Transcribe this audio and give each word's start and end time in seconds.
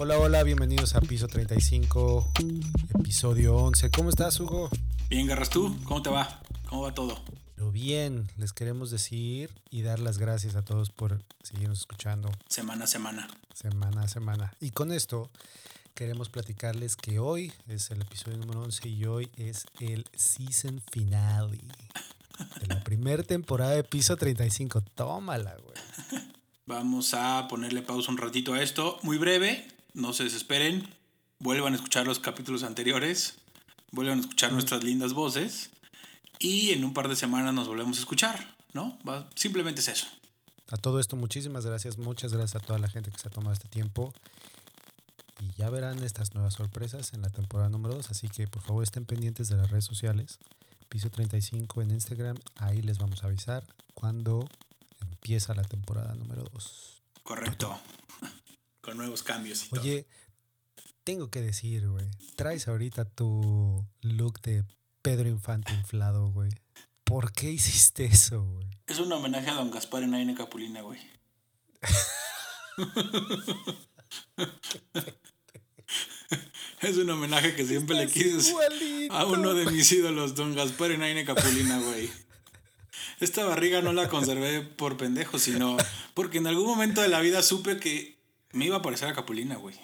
Hola, 0.00 0.18
hola, 0.18 0.42
bienvenidos 0.44 0.94
a 0.94 1.00
Piso 1.00 1.26
35, 1.26 2.32
episodio 3.00 3.56
11. 3.56 3.90
¿Cómo 3.90 4.10
estás, 4.10 4.38
Hugo? 4.38 4.70
Bien, 5.08 5.26
Garras, 5.26 5.50
¿tú? 5.50 5.76
¿Cómo 5.84 6.02
te 6.02 6.10
va? 6.10 6.40
¿Cómo 6.68 6.82
va 6.82 6.94
todo? 6.94 7.20
Pero 7.56 7.72
bien, 7.72 8.28
les 8.36 8.52
queremos 8.52 8.90
decir 8.90 9.50
y 9.70 9.82
dar 9.82 9.98
las 9.98 10.18
gracias 10.18 10.54
a 10.54 10.64
todos 10.64 10.90
por 10.90 11.20
seguirnos 11.42 11.80
escuchando 11.80 12.30
Semana 12.48 12.84
a 12.84 12.86
semana. 12.86 13.28
semana 13.54 14.02
a 14.02 14.08
semana. 14.08 14.54
Y 14.60 14.70
con 14.70 14.92
esto 14.92 15.30
queremos 15.94 16.28
platicarles 16.28 16.94
que 16.94 17.18
hoy 17.18 17.52
es 17.66 17.90
el 17.90 18.00
episodio 18.02 18.38
número 18.38 18.62
11 18.62 18.88
y 18.88 19.04
hoy 19.06 19.30
es 19.36 19.66
el 19.80 20.04
season 20.14 20.80
finale 20.92 21.58
de 22.60 22.66
la 22.68 22.84
primera 22.84 23.24
temporada 23.24 23.72
de 23.72 23.82
Piso 23.82 24.16
35. 24.16 24.80
Tómala, 24.94 25.56
güey. 25.56 26.22
Vamos 26.66 27.14
a 27.14 27.48
ponerle 27.48 27.82
pausa 27.82 28.12
un 28.12 28.18
ratito 28.18 28.54
a 28.54 28.62
esto. 28.62 28.98
Muy 29.02 29.16
breve, 29.18 29.66
no 29.98 30.12
se 30.12 30.24
desesperen. 30.24 30.88
Vuelvan 31.40 31.72
a 31.74 31.76
escuchar 31.76 32.06
los 32.06 32.18
capítulos 32.18 32.62
anteriores. 32.62 33.36
Vuelvan 33.92 34.18
a 34.18 34.20
escuchar 34.22 34.52
nuestras 34.52 34.82
lindas 34.84 35.12
voces. 35.12 35.70
Y 36.38 36.70
en 36.70 36.84
un 36.84 36.94
par 36.94 37.08
de 37.08 37.16
semanas 37.16 37.52
nos 37.52 37.68
volvemos 37.68 37.98
a 37.98 38.00
escuchar, 38.00 38.56
¿no? 38.72 38.98
Va- 39.06 39.28
simplemente 39.34 39.80
es 39.80 39.88
eso. 39.88 40.06
A 40.70 40.76
todo 40.76 41.00
esto, 41.00 41.16
muchísimas 41.16 41.64
gracias, 41.66 41.98
muchas 41.98 42.32
gracias 42.32 42.62
a 42.62 42.64
toda 42.66 42.78
la 42.78 42.88
gente 42.88 43.10
que 43.10 43.18
se 43.18 43.28
ha 43.28 43.30
tomado 43.30 43.52
este 43.54 43.68
tiempo. 43.68 44.12
Y 45.40 45.50
ya 45.56 45.70
verán 45.70 46.02
estas 46.04 46.34
nuevas 46.34 46.54
sorpresas 46.54 47.12
en 47.12 47.22
la 47.22 47.30
temporada 47.30 47.70
número 47.70 47.94
2, 47.94 48.10
así 48.10 48.28
que 48.28 48.46
por 48.46 48.62
favor 48.62 48.82
estén 48.82 49.04
pendientes 49.04 49.48
de 49.48 49.56
las 49.56 49.70
redes 49.70 49.84
sociales. 49.84 50.38
Piso 50.88 51.10
35 51.10 51.82
en 51.82 51.90
Instagram, 51.92 52.36
ahí 52.56 52.82
les 52.82 52.98
vamos 52.98 53.22
a 53.22 53.28
avisar 53.28 53.64
cuando 53.94 54.48
empieza 55.00 55.54
la 55.54 55.62
temporada 55.64 56.14
número 56.14 56.44
2. 56.52 57.02
Correcto. 57.22 57.78
Con 58.88 58.96
nuevos 58.96 59.22
cambios 59.22 59.66
y 59.66 59.68
todo. 59.68 59.82
Oye, 59.82 60.06
tengo 61.04 61.28
que 61.28 61.42
decir, 61.42 61.86
güey, 61.86 62.06
traes 62.36 62.68
ahorita 62.68 63.04
tu 63.04 63.86
look 64.00 64.40
de 64.40 64.64
Pedro 65.02 65.28
Infante 65.28 65.74
inflado, 65.74 66.30
güey. 66.30 66.48
¿Por 67.04 67.32
qué 67.32 67.50
hiciste 67.50 68.06
eso, 68.06 68.42
güey? 68.42 68.66
Es 68.86 68.98
un 68.98 69.12
homenaje 69.12 69.50
a 69.50 69.54
don 69.56 69.70
Gaspar 69.70 70.04
en 70.04 70.14
Aine 70.14 70.34
Capulina, 70.34 70.80
güey. 70.80 70.98
es 76.80 76.96
un 76.96 77.10
homenaje 77.10 77.54
que 77.54 77.66
siempre 77.66 77.94
le 77.94 78.06
quise 78.06 78.48
Igualito. 78.48 79.12
a 79.12 79.26
uno 79.26 79.52
de 79.52 79.70
mis 79.70 79.92
ídolos, 79.92 80.34
don 80.34 80.54
Gaspar 80.54 80.92
en 80.92 81.02
Aine 81.02 81.26
Capulina, 81.26 81.78
güey. 81.78 82.10
Esta 83.20 83.44
barriga 83.44 83.82
no 83.82 83.92
la 83.92 84.08
conservé 84.08 84.62
por 84.62 84.96
pendejo, 84.96 85.38
sino 85.38 85.76
porque 86.14 86.38
en 86.38 86.46
algún 86.46 86.64
momento 86.64 87.02
de 87.02 87.08
la 87.08 87.20
vida 87.20 87.42
supe 87.42 87.78
que 87.78 88.17
me 88.52 88.66
iba 88.66 88.76
a 88.76 88.82
parecer 88.82 89.08
a 89.08 89.14
Capulina, 89.14 89.56
güey. 89.56 89.76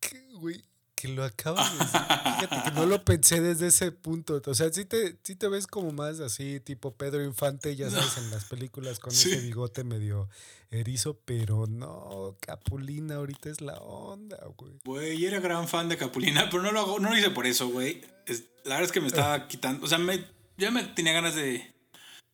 que, 0.00 0.20
güey, 0.34 0.62
que 0.94 1.08
lo 1.08 1.24
acabas 1.24 1.70
de 1.72 1.78
decir. 1.84 2.00
Fíjate 2.40 2.62
que 2.64 2.70
no 2.72 2.86
lo 2.86 3.04
pensé 3.04 3.40
desde 3.40 3.66
ese 3.68 3.92
punto. 3.92 4.40
O 4.46 4.54
sea, 4.54 4.72
sí 4.72 4.84
te, 4.84 5.18
sí 5.22 5.34
te 5.36 5.48
ves 5.48 5.66
como 5.66 5.92
más 5.92 6.20
así, 6.20 6.60
tipo 6.60 6.94
Pedro 6.94 7.22
Infante, 7.24 7.74
ya 7.76 7.90
sabes, 7.90 8.16
en 8.18 8.30
las 8.30 8.44
películas 8.46 8.98
con 8.98 9.12
Sí. 9.12 9.32
ese 9.32 9.40
bigote 9.42 9.84
medio 9.84 10.28
erizo, 10.70 11.18
pero 11.24 11.66
no, 11.66 12.36
Capulina 12.40 13.16
ahorita 13.16 13.50
es 13.50 13.60
la 13.60 13.74
onda, 13.78 14.38
güey. 14.56 14.72
Güey, 14.84 15.18
yo 15.20 15.28
era 15.28 15.40
gran 15.40 15.68
fan 15.68 15.88
de 15.88 15.96
Capulina, 15.96 16.48
pero 16.50 16.62
no 16.62 16.72
lo 16.72 16.80
hago, 16.80 16.98
no 16.98 17.10
lo 17.10 17.16
hice 17.18 17.30
por 17.30 17.46
eso, 17.46 17.68
güey. 17.68 18.02
Es- 18.26 18.44
la 18.64 18.76
verdad 18.76 18.84
es 18.86 18.92
que 18.92 19.00
me 19.00 19.06
estaba 19.08 19.46
quitando, 19.46 19.84
o 19.84 19.88
sea, 19.88 19.98
me, 19.98 20.24
ya 20.56 20.70
me 20.70 20.82
tenía 20.84 21.12
ganas 21.12 21.34
de, 21.34 21.74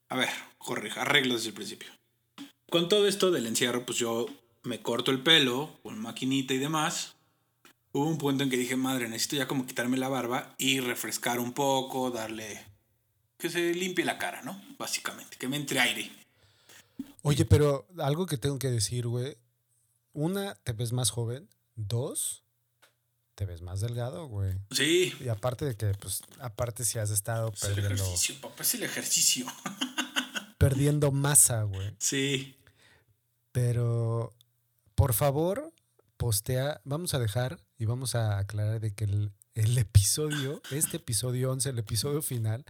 a 0.08 0.16
ver, 0.16 0.28
corrija, 0.58 1.02
arreglo 1.02 1.34
desde 1.34 1.48
el 1.48 1.54
principio. 1.54 1.88
Con 2.70 2.88
todo 2.88 3.08
esto 3.08 3.30
del 3.32 3.46
encierro, 3.46 3.84
pues 3.84 3.98
yo 3.98 4.26
me 4.62 4.82
corto 4.82 5.10
el 5.10 5.22
pelo 5.22 5.78
con 5.82 5.98
maquinita 6.00 6.54
y 6.54 6.58
demás. 6.58 7.14
Hubo 7.92 8.06
un 8.06 8.18
punto 8.18 8.44
en 8.44 8.50
que 8.50 8.56
dije, 8.56 8.76
madre, 8.76 9.08
necesito 9.08 9.36
ya 9.36 9.48
como 9.48 9.66
quitarme 9.66 9.96
la 9.96 10.08
barba 10.08 10.54
y 10.58 10.80
refrescar 10.80 11.40
un 11.40 11.52
poco, 11.52 12.10
darle, 12.10 12.64
que 13.36 13.50
se 13.50 13.74
limpie 13.74 14.04
la 14.04 14.18
cara, 14.18 14.42
¿no? 14.42 14.62
Básicamente, 14.78 15.36
que 15.36 15.48
me 15.48 15.56
entre 15.56 15.80
aire. 15.80 16.10
Oye, 17.22 17.44
pero 17.44 17.86
algo 17.98 18.26
que 18.26 18.38
tengo 18.38 18.58
que 18.58 18.70
decir, 18.70 19.06
güey. 19.06 19.36
Una, 20.12 20.54
te 20.54 20.72
ves 20.72 20.92
más 20.92 21.10
joven. 21.10 21.48
Dos, 21.76 22.44
te 23.34 23.46
ves 23.46 23.62
más 23.62 23.80
delgado, 23.80 24.26
güey. 24.26 24.54
Sí, 24.70 25.14
Y 25.18 25.28
aparte 25.28 25.64
de 25.64 25.74
que, 25.74 25.94
pues, 25.94 26.22
aparte 26.40 26.84
si 26.84 26.98
has 26.98 27.10
estado 27.10 27.50
es 27.54 27.62
el 27.62 27.74
perdiendo, 27.74 28.04
ejercicio, 28.04 28.40
papá, 28.40 28.62
es 28.62 28.74
el 28.74 28.82
ejercicio. 28.82 29.46
perdiendo 30.58 31.10
masa, 31.10 31.62
güey. 31.62 31.94
Sí. 31.98 32.56
Pero, 33.50 34.34
por 35.00 35.14
favor, 35.14 35.72
postea. 36.18 36.82
Vamos 36.84 37.14
a 37.14 37.18
dejar 37.18 37.58
y 37.78 37.86
vamos 37.86 38.14
a 38.14 38.36
aclarar 38.36 38.80
de 38.80 38.94
que 38.94 39.04
el, 39.04 39.32
el 39.54 39.78
episodio, 39.78 40.60
este 40.70 40.98
episodio 40.98 41.50
11, 41.52 41.70
el 41.70 41.78
episodio 41.78 42.20
final, 42.20 42.66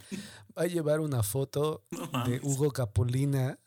va 0.57 0.63
a 0.63 0.67
llevar 0.67 1.01
una 1.01 1.25
foto 1.25 1.83
No 1.91 2.25
de. 2.25 2.39
Hugo 2.45 2.71
Capulina 2.71 3.59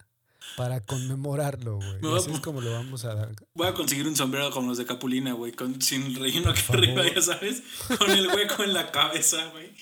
para 0.56 0.80
conmemorarlo, 0.80 1.76
güey. 1.76 2.16
Así 2.16 2.32
es 2.32 2.40
como 2.40 2.62
lo 2.62 2.72
vamos 2.72 3.04
a 3.04 3.14
dar. 3.14 3.36
Voy 3.54 3.68
a 3.68 3.74
conseguir 3.74 4.08
un 4.08 4.16
sombrero 4.16 4.50
como 4.52 4.70
los 4.70 4.78
de 4.78 4.86
Capulina, 4.86 5.34
güey, 5.34 5.52
con, 5.52 5.82
sin 5.82 6.16
relleno 6.16 6.52
aquí 6.52 6.62
arriba, 6.70 7.04
ya 7.14 7.22
sabes, 7.22 7.64
con 8.00 8.12
el 8.12 8.28
hueco 8.30 8.64
en 8.64 8.74
la 8.74 8.92
cabeza, 8.94 9.46
güey. 9.48 9.74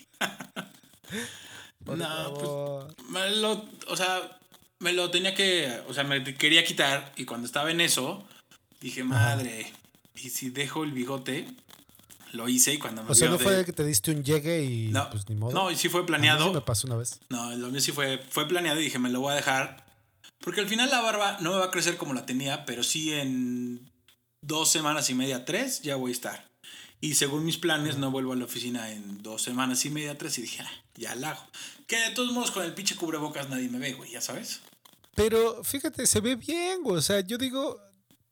No, 1.85 2.07
favor. 2.07 2.95
Me 3.09 3.29
lo, 3.35 3.63
o 3.89 3.95
sea, 3.95 4.39
me 4.79 4.91
lo 4.91 5.11
tenía 5.11 5.35
que, 5.35 5.81
o 5.87 5.93
sea, 5.93 6.03
me 6.03 6.23
quería 6.35 6.63
quitar 6.63 7.13
y 7.15 7.25
cuando 7.25 7.45
estaba 7.45 7.69
en 7.69 7.81
eso, 7.81 8.27
dije, 8.81 9.03
madre, 9.03 9.71
y 10.15 10.29
si 10.29 10.49
dejo 10.49 10.83
el 10.83 10.91
bigote, 10.91 11.47
lo 12.33 12.47
hice 12.49 12.73
y 12.73 12.77
cuando 12.77 13.03
me 13.03 13.11
O 13.11 13.15
sea, 13.15 13.29
no 13.29 13.37
fue 13.39 13.51
de- 13.53 13.57
de 13.59 13.65
que 13.65 13.73
te 13.73 13.83
diste 13.85 14.11
un 14.11 14.23
llegue 14.23 14.63
y 14.63 14.87
no, 14.89 15.09
pues 15.09 15.27
ni 15.29 15.35
modo. 15.35 15.53
no, 15.53 15.71
y 15.71 15.75
sí 15.75 15.89
fue 15.89 15.99
A 16.01 16.03
mí 16.03 16.07
planeado. 16.07 16.47
sí 16.47 16.53
me 16.53 16.61
pasó 16.61 16.87
una 16.87 16.95
vez. 16.97 17.19
No, 17.29 17.55
lo 17.55 17.69
mío 17.69 17.81
sí 17.81 17.91
fue, 17.91 18.17
fue 18.29 18.47
planeado 18.47 18.79
y 18.79 18.83
dije, 18.85 18.99
me 18.99 19.09
lo 19.09 19.21
voy 19.21 19.31
a 19.33 19.35
dejar. 19.35 19.85
Porque 20.39 20.61
al 20.61 20.67
final 20.67 20.89
la 20.89 21.01
barba 21.01 21.37
no 21.41 21.51
me 21.51 21.57
va 21.57 21.65
a 21.65 21.71
crecer 21.71 21.97
como 21.97 22.13
la 22.13 22.25
tenía, 22.25 22.65
pero 22.65 22.83
sí 22.83 23.13
en 23.13 23.91
dos 24.41 24.69
semanas 24.71 25.09
y 25.09 25.13
media, 25.13 25.45
tres, 25.45 25.81
ya 25.83 25.95
voy 25.97 26.11
a 26.11 26.13
estar. 26.13 26.47
Y 26.99 27.15
según 27.15 27.45
mis 27.45 27.57
planes, 27.57 27.97
no 27.97 28.09
vuelvo 28.11 28.33
a 28.33 28.35
la 28.35 28.45
oficina 28.45 28.91
en 28.91 29.21
dos 29.21 29.41
semanas 29.43 29.85
y 29.85 29.89
media, 29.89 30.17
tres, 30.17 30.37
y 30.37 30.41
dije, 30.43 30.61
"Ah, 30.63 30.71
ya 30.95 31.13
la 31.15 31.31
hago. 31.31 31.43
Que 31.87 31.97
de 31.97 32.11
todos 32.11 32.31
modos 32.31 32.51
con 32.51 32.63
el 32.63 32.73
pinche 32.73 32.95
cubrebocas 32.95 33.49
nadie 33.49 33.69
me 33.69 33.77
ve, 33.79 33.93
güey, 33.93 34.11
ya 34.11 34.21
sabes. 34.21 34.61
Pero 35.15 35.63
fíjate, 35.63 36.07
se 36.07 36.21
ve 36.21 36.35
bien, 36.35 36.81
güey. 36.83 36.97
O 36.97 37.01
sea, 37.01 37.19
yo 37.21 37.37
digo, 37.37 37.79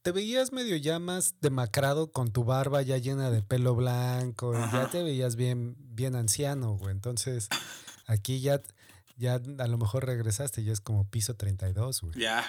te 0.01 0.11
veías 0.11 0.51
medio 0.51 0.75
ya 0.77 0.99
más 0.99 1.35
demacrado 1.41 2.11
con 2.11 2.31
tu 2.31 2.43
barba 2.43 2.81
ya 2.81 2.97
llena 2.97 3.29
de 3.29 3.41
pelo 3.41 3.75
blanco. 3.75 4.53
y 4.53 4.71
ya 4.71 4.89
te 4.89 5.03
veías 5.03 5.35
bien, 5.35 5.75
bien 5.79 6.15
anciano, 6.15 6.73
güey. 6.73 6.91
Entonces, 6.91 7.49
aquí 8.07 8.39
ya, 8.39 8.61
ya 9.17 9.35
a 9.35 9.67
lo 9.67 9.77
mejor 9.77 10.05
regresaste, 10.05 10.63
ya 10.63 10.71
es 10.73 10.81
como 10.81 11.09
piso 11.09 11.35
32, 11.35 12.01
güey. 12.01 12.13
Ya, 12.19 12.43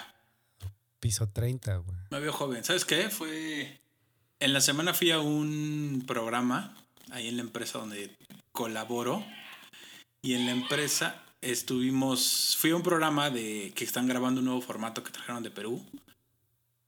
Piso 0.99 1.27
30, 1.27 1.77
güey. 1.77 1.97
me 2.11 2.19
veo 2.19 2.31
joven. 2.31 2.63
¿Sabes 2.63 2.85
qué? 2.85 3.09
Fue... 3.09 3.79
En 4.39 4.53
la 4.53 4.61
semana 4.61 4.93
fui 4.93 5.09
a 5.11 5.19
un 5.19 6.03
programa, 6.07 6.75
ahí 7.09 7.27
en 7.27 7.37
la 7.37 7.41
empresa 7.43 7.79
donde 7.79 8.15
colaboro. 8.51 9.23
Y 10.21 10.35
en 10.35 10.45
la 10.45 10.51
empresa 10.51 11.23
estuvimos, 11.41 12.55
fui 12.59 12.69
a 12.69 12.75
un 12.75 12.83
programa 12.83 13.31
de 13.31 13.71
que 13.75 13.83
están 13.83 14.07
grabando 14.07 14.39
un 14.41 14.45
nuevo 14.45 14.61
formato 14.61 15.03
que 15.03 15.11
trajeron 15.11 15.41
de 15.41 15.49
Perú. 15.49 15.83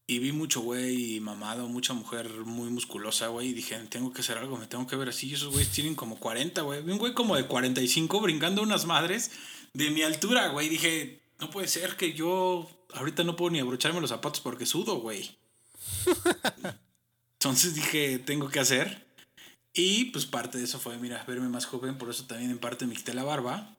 Y 0.05 0.19
vi 0.19 0.33
mucho 0.33 0.59
güey 0.61 1.19
mamado, 1.21 1.67
mucha 1.69 1.93
mujer 1.93 2.29
muy 2.45 2.69
musculosa, 2.69 3.27
güey. 3.27 3.49
Y 3.49 3.53
dije, 3.53 3.77
tengo 3.89 4.11
que 4.11 4.21
hacer 4.21 4.37
algo, 4.37 4.57
me 4.57 4.67
tengo 4.67 4.85
que 4.85 4.97
ver 4.97 5.09
así. 5.09 5.29
Y 5.29 5.35
esos 5.35 5.49
güeyes 5.49 5.71
tienen 5.71 5.95
como 5.95 6.17
40, 6.17 6.61
güey. 6.61 6.81
Vi 6.81 6.91
un 6.91 6.97
güey 6.97 7.13
como 7.13 7.35
de 7.35 7.47
45 7.47 8.19
brincando 8.19 8.61
unas 8.61 8.85
madres 8.85 9.31
de 9.73 9.89
mi 9.91 10.01
altura, 10.01 10.49
güey. 10.49 10.67
Dije, 10.67 11.21
no 11.39 11.49
puede 11.49 11.67
ser 11.67 11.95
que 11.95 12.13
yo 12.13 12.69
ahorita 12.93 13.23
no 13.23 13.35
puedo 13.35 13.51
ni 13.51 13.59
abrocharme 13.59 14.01
los 14.01 14.09
zapatos 14.09 14.41
porque 14.41 14.65
sudo, 14.65 14.99
güey. 14.99 15.37
Entonces 17.39 17.73
dije, 17.75 18.19
tengo 18.19 18.49
que 18.49 18.59
hacer. 18.59 19.05
Y 19.73 20.05
pues 20.05 20.25
parte 20.25 20.57
de 20.57 20.65
eso 20.65 20.79
fue, 20.79 20.97
mira, 20.97 21.23
verme 21.27 21.47
más 21.47 21.65
joven. 21.65 21.97
Por 21.97 22.09
eso 22.09 22.25
también 22.25 22.51
en 22.51 22.59
parte 22.59 22.85
me 22.85 22.93
quité 22.93 23.13
la 23.13 23.23
barba. 23.23 23.75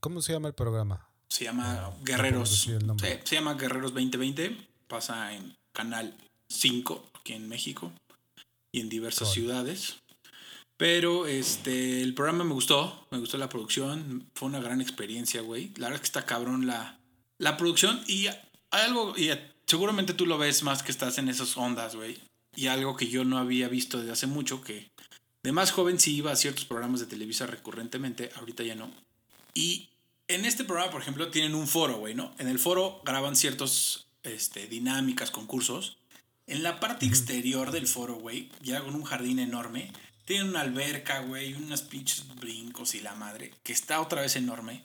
¿Cómo 0.00 0.20
se 0.22 0.32
llama 0.32 0.48
el 0.48 0.54
programa? 0.54 1.08
Se 1.28 1.44
llama 1.44 1.74
no 1.80 1.96
Guerreros. 2.04 2.50
decir 2.50 2.74
el. 2.74 2.98
Sí, 3.00 3.18
se 3.24 3.34
llama 3.34 3.54
Guerreros 3.54 3.92
2020. 3.94 4.73
Pasa 4.88 5.32
en 5.34 5.56
Canal 5.72 6.14
5 6.48 7.10
aquí 7.14 7.32
en 7.32 7.48
México 7.48 7.92
y 8.72 8.80
en 8.80 8.88
diversas 8.88 9.28
Cool. 9.28 9.34
ciudades. 9.34 9.96
Pero 10.76 11.26
este, 11.26 12.02
el 12.02 12.14
programa 12.14 12.44
me 12.44 12.52
gustó, 12.54 13.06
me 13.10 13.18
gustó 13.18 13.38
la 13.38 13.48
producción, 13.48 14.28
fue 14.34 14.48
una 14.48 14.60
gran 14.60 14.80
experiencia, 14.80 15.40
güey. 15.40 15.68
La 15.76 15.86
verdad 15.86 15.94
es 15.94 16.00
que 16.00 16.06
está 16.06 16.26
cabrón 16.26 16.66
la, 16.66 16.98
la 17.38 17.56
producción 17.56 18.02
y 18.08 18.26
hay 18.26 18.36
algo, 18.70 19.16
y 19.16 19.30
seguramente 19.66 20.14
tú 20.14 20.26
lo 20.26 20.36
ves 20.36 20.64
más 20.64 20.82
que 20.82 20.90
estás 20.90 21.18
en 21.18 21.28
esas 21.28 21.56
ondas, 21.56 21.94
güey. 21.94 22.18
Y 22.56 22.66
algo 22.66 22.96
que 22.96 23.08
yo 23.08 23.24
no 23.24 23.38
había 23.38 23.68
visto 23.68 23.98
desde 23.98 24.12
hace 24.12 24.26
mucho, 24.26 24.62
que 24.62 24.90
de 25.44 25.52
más 25.52 25.70
joven 25.70 26.00
sí 26.00 26.16
iba 26.16 26.32
a 26.32 26.36
ciertos 26.36 26.64
programas 26.64 27.00
de 27.00 27.06
Televisa 27.06 27.46
recurrentemente, 27.46 28.30
ahorita 28.36 28.64
ya 28.64 28.74
no. 28.74 28.90
Y 29.54 29.88
en 30.26 30.44
este 30.44 30.64
programa, 30.64 30.90
por 30.90 31.02
ejemplo, 31.02 31.30
tienen 31.30 31.54
un 31.54 31.68
foro, 31.68 31.98
güey, 31.98 32.14
¿no? 32.14 32.34
En 32.38 32.48
el 32.48 32.58
foro 32.58 33.00
graban 33.04 33.36
ciertos 33.36 34.03
este, 34.24 34.66
dinámicas, 34.66 35.30
concursos. 35.30 35.98
En 36.46 36.62
la 36.62 36.80
parte 36.80 37.06
exterior 37.06 37.70
del 37.70 37.86
foro, 37.86 38.16
güey, 38.16 38.50
ya 38.62 38.82
con 38.82 38.94
un 38.94 39.04
jardín 39.04 39.38
enorme, 39.38 39.92
tiene 40.24 40.48
una 40.48 40.60
alberca, 40.60 41.20
güey, 41.20 41.54
unos 41.54 41.82
pinches 41.82 42.26
brincos 42.36 42.94
y 42.94 43.00
la 43.00 43.14
madre, 43.14 43.52
que 43.62 43.72
está 43.72 44.00
otra 44.00 44.22
vez 44.22 44.36
enorme. 44.36 44.84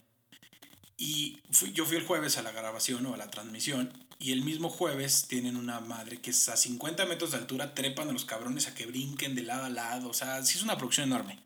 Y 0.96 1.38
yo 1.72 1.86
fui 1.86 1.96
el 1.96 2.06
jueves 2.06 2.36
a 2.36 2.42
la 2.42 2.52
grabación 2.52 3.06
o 3.06 3.14
a 3.14 3.16
la 3.16 3.30
transmisión. 3.30 3.92
Y 4.18 4.32
el 4.32 4.42
mismo 4.42 4.68
jueves 4.68 5.26
tienen 5.28 5.56
una 5.56 5.80
madre 5.80 6.18
que 6.18 6.30
es 6.30 6.48
a 6.50 6.56
50 6.58 7.06
metros 7.06 7.30
de 7.30 7.38
altura, 7.38 7.74
trepan 7.74 8.10
a 8.10 8.12
los 8.12 8.26
cabrones 8.26 8.68
a 8.68 8.74
que 8.74 8.84
brinquen 8.84 9.34
de 9.34 9.42
lado 9.42 9.64
a 9.64 9.70
lado. 9.70 10.10
O 10.10 10.14
sea, 10.14 10.44
sí 10.44 10.58
es 10.58 10.62
una 10.62 10.76
producción 10.76 11.06
enorme. 11.06 11.38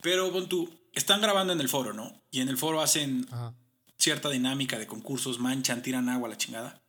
Pero, 0.00 0.30
bon, 0.30 0.48
tú, 0.48 0.70
están 0.94 1.20
grabando 1.20 1.52
en 1.52 1.60
el 1.60 1.68
foro, 1.68 1.92
¿no? 1.92 2.10
Y 2.30 2.40
en 2.40 2.48
el 2.48 2.56
foro 2.56 2.80
hacen 2.80 3.28
cierta 3.98 4.30
dinámica 4.30 4.78
de 4.78 4.86
concursos, 4.86 5.38
manchan, 5.38 5.82
tiran 5.82 6.08
agua 6.08 6.28
a 6.28 6.30
la 6.30 6.38
chingada. 6.38 6.79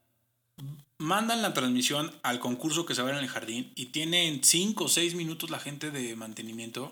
Mandan 0.97 1.41
la 1.41 1.53
transmisión 1.53 2.13
al 2.21 2.39
concurso 2.39 2.85
que 2.85 2.93
se 2.93 3.01
va 3.01 3.09
a 3.09 3.11
ver 3.11 3.17
en 3.19 3.25
el 3.25 3.31
jardín 3.31 3.71
y 3.75 3.87
tienen 3.87 4.43
5 4.43 4.83
o 4.83 4.87
6 4.87 5.15
minutos 5.15 5.49
la 5.49 5.59
gente 5.59 5.89
de 5.89 6.15
mantenimiento 6.15 6.91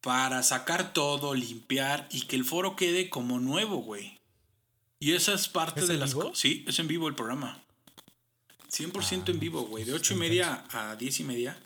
para 0.00 0.42
sacar 0.42 0.92
todo, 0.92 1.34
limpiar 1.34 2.08
y 2.10 2.22
que 2.22 2.36
el 2.36 2.44
foro 2.44 2.76
quede 2.76 3.08
como 3.08 3.40
nuevo, 3.40 3.78
güey. 3.78 4.20
Y 5.00 5.12
esa 5.12 5.34
es 5.34 5.48
parte 5.48 5.86
de 5.86 5.96
las 5.96 6.14
cosas. 6.14 6.38
Sí, 6.38 6.64
es 6.68 6.78
en 6.78 6.88
vivo 6.88 7.08
el 7.08 7.14
programa. 7.14 7.62
100% 8.70 9.28
en 9.28 9.36
ah, 9.36 9.40
vivo, 9.40 9.62
güey. 9.62 9.84
De 9.84 9.92
8 9.92 10.14
y 10.14 10.16
media 10.16 10.64
a 10.70 10.96
10 10.96 11.20
y 11.20 11.24
media. 11.24 11.58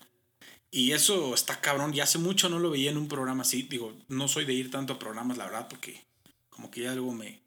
Y 0.71 0.91
eso 0.91 1.33
está 1.33 1.59
cabrón. 1.59 1.93
Y 1.93 1.99
hace 1.99 2.17
mucho 2.17 2.49
no 2.49 2.59
lo 2.59 2.69
veía 2.69 2.91
en 2.91 2.97
un 2.97 3.07
programa 3.07 3.41
así. 3.41 3.63
Digo, 3.63 3.93
no 4.07 4.27
soy 4.27 4.45
de 4.45 4.53
ir 4.53 4.71
tanto 4.71 4.93
a 4.93 4.99
programas, 4.99 5.37
la 5.37 5.45
verdad, 5.45 5.67
porque 5.69 6.03
como 6.49 6.69
que 6.69 6.81
ya 6.81 6.91
algo 6.91 7.13
me... 7.13 7.39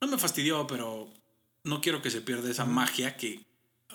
No 0.00 0.08
me 0.08 0.18
fastidió, 0.18 0.66
pero 0.66 1.08
no 1.68 1.80
quiero 1.80 2.02
que 2.02 2.10
se 2.10 2.20
pierda 2.20 2.50
esa 2.50 2.64
magia 2.64 3.16
que 3.16 3.44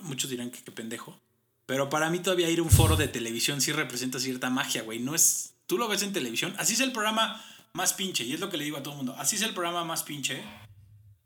muchos 0.02 0.30
dirán 0.30 0.52
que 0.52 0.64
qué 0.64 0.72
pendejo. 0.72 1.20
Pero 1.66 1.90
para 1.90 2.10
mí 2.10 2.20
todavía 2.20 2.50
ir 2.50 2.60
a 2.60 2.64
un 2.64 2.70
foro 2.70 2.96
de 2.96 3.08
televisión 3.08 3.62
sí 3.62 3.72
representa 3.72 4.20
cierta 4.20 4.50
magia, 4.50 4.84
güey. 4.84 5.00
No 5.00 5.16
es... 5.16 5.54
Tú 5.66 5.78
lo 5.78 5.88
ves 5.88 6.04
en 6.04 6.14
televisión. 6.14 6.54
Así 6.58 6.74
es 6.74 6.81
el 6.81 6.92
programa 6.92 7.44
más 7.74 7.94
pinche. 7.94 8.24
Y 8.25 8.34
es 8.34 8.40
lo 8.40 8.50
que 8.50 8.58
le 8.58 8.66
digo 8.66 8.78
a 8.78 8.84
todo 8.84 8.94
el 8.94 8.98
mundo. 8.98 9.16
Así 9.18 9.38
es 9.38 9.42
el 9.42 9.54
programa 9.54 9.84
más 9.86 10.04
pinche. 10.04 10.44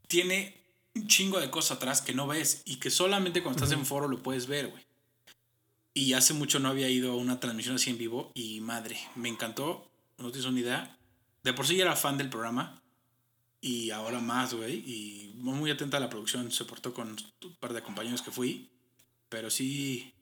Tiene 0.06 0.56
un 0.94 1.06
chingo 1.06 1.40
de 1.40 1.50
cosas 1.50 1.76
atrás 1.76 2.02
que 2.02 2.14
no 2.14 2.26
ves 2.26 2.62
y 2.64 2.76
que 2.76 2.90
solamente 2.90 3.42
cuando 3.42 3.62
estás 3.62 3.76
en 3.76 3.84
foro 3.84 4.08
lo 4.08 4.22
puedes 4.22 4.46
ver, 4.46 4.68
güey. 4.68 4.82
Y 5.92 6.12
hace 6.12 6.32
mucho 6.34 6.60
no 6.60 6.68
había 6.68 6.88
ido 6.88 7.12
a 7.12 7.16
una 7.16 7.40
transmisión 7.40 7.74
así 7.74 7.90
en 7.90 7.98
vivo 7.98 8.30
y 8.34 8.60
madre, 8.60 8.98
me 9.16 9.28
encantó. 9.28 9.90
No 10.18 10.30
tienes 10.30 10.48
una 10.48 10.60
idea. 10.60 10.96
De 11.42 11.52
por 11.52 11.66
sí 11.66 11.76
ya 11.76 11.82
era 11.82 11.96
fan 11.96 12.16
del 12.16 12.30
programa. 12.30 12.80
Y 13.60 13.90
ahora 13.90 14.20
más, 14.20 14.54
güey. 14.54 14.76
Y 14.76 15.32
muy 15.36 15.70
atenta 15.70 15.96
a 15.96 16.00
la 16.00 16.10
producción. 16.10 16.50
Se 16.52 16.64
portó 16.64 16.94
con 16.94 17.08
un 17.08 17.56
par 17.60 17.72
de 17.72 17.82
compañeros 17.82 18.22
que 18.22 18.30
fui. 18.30 18.70
Pero 19.28 19.50
sí. 19.50 20.12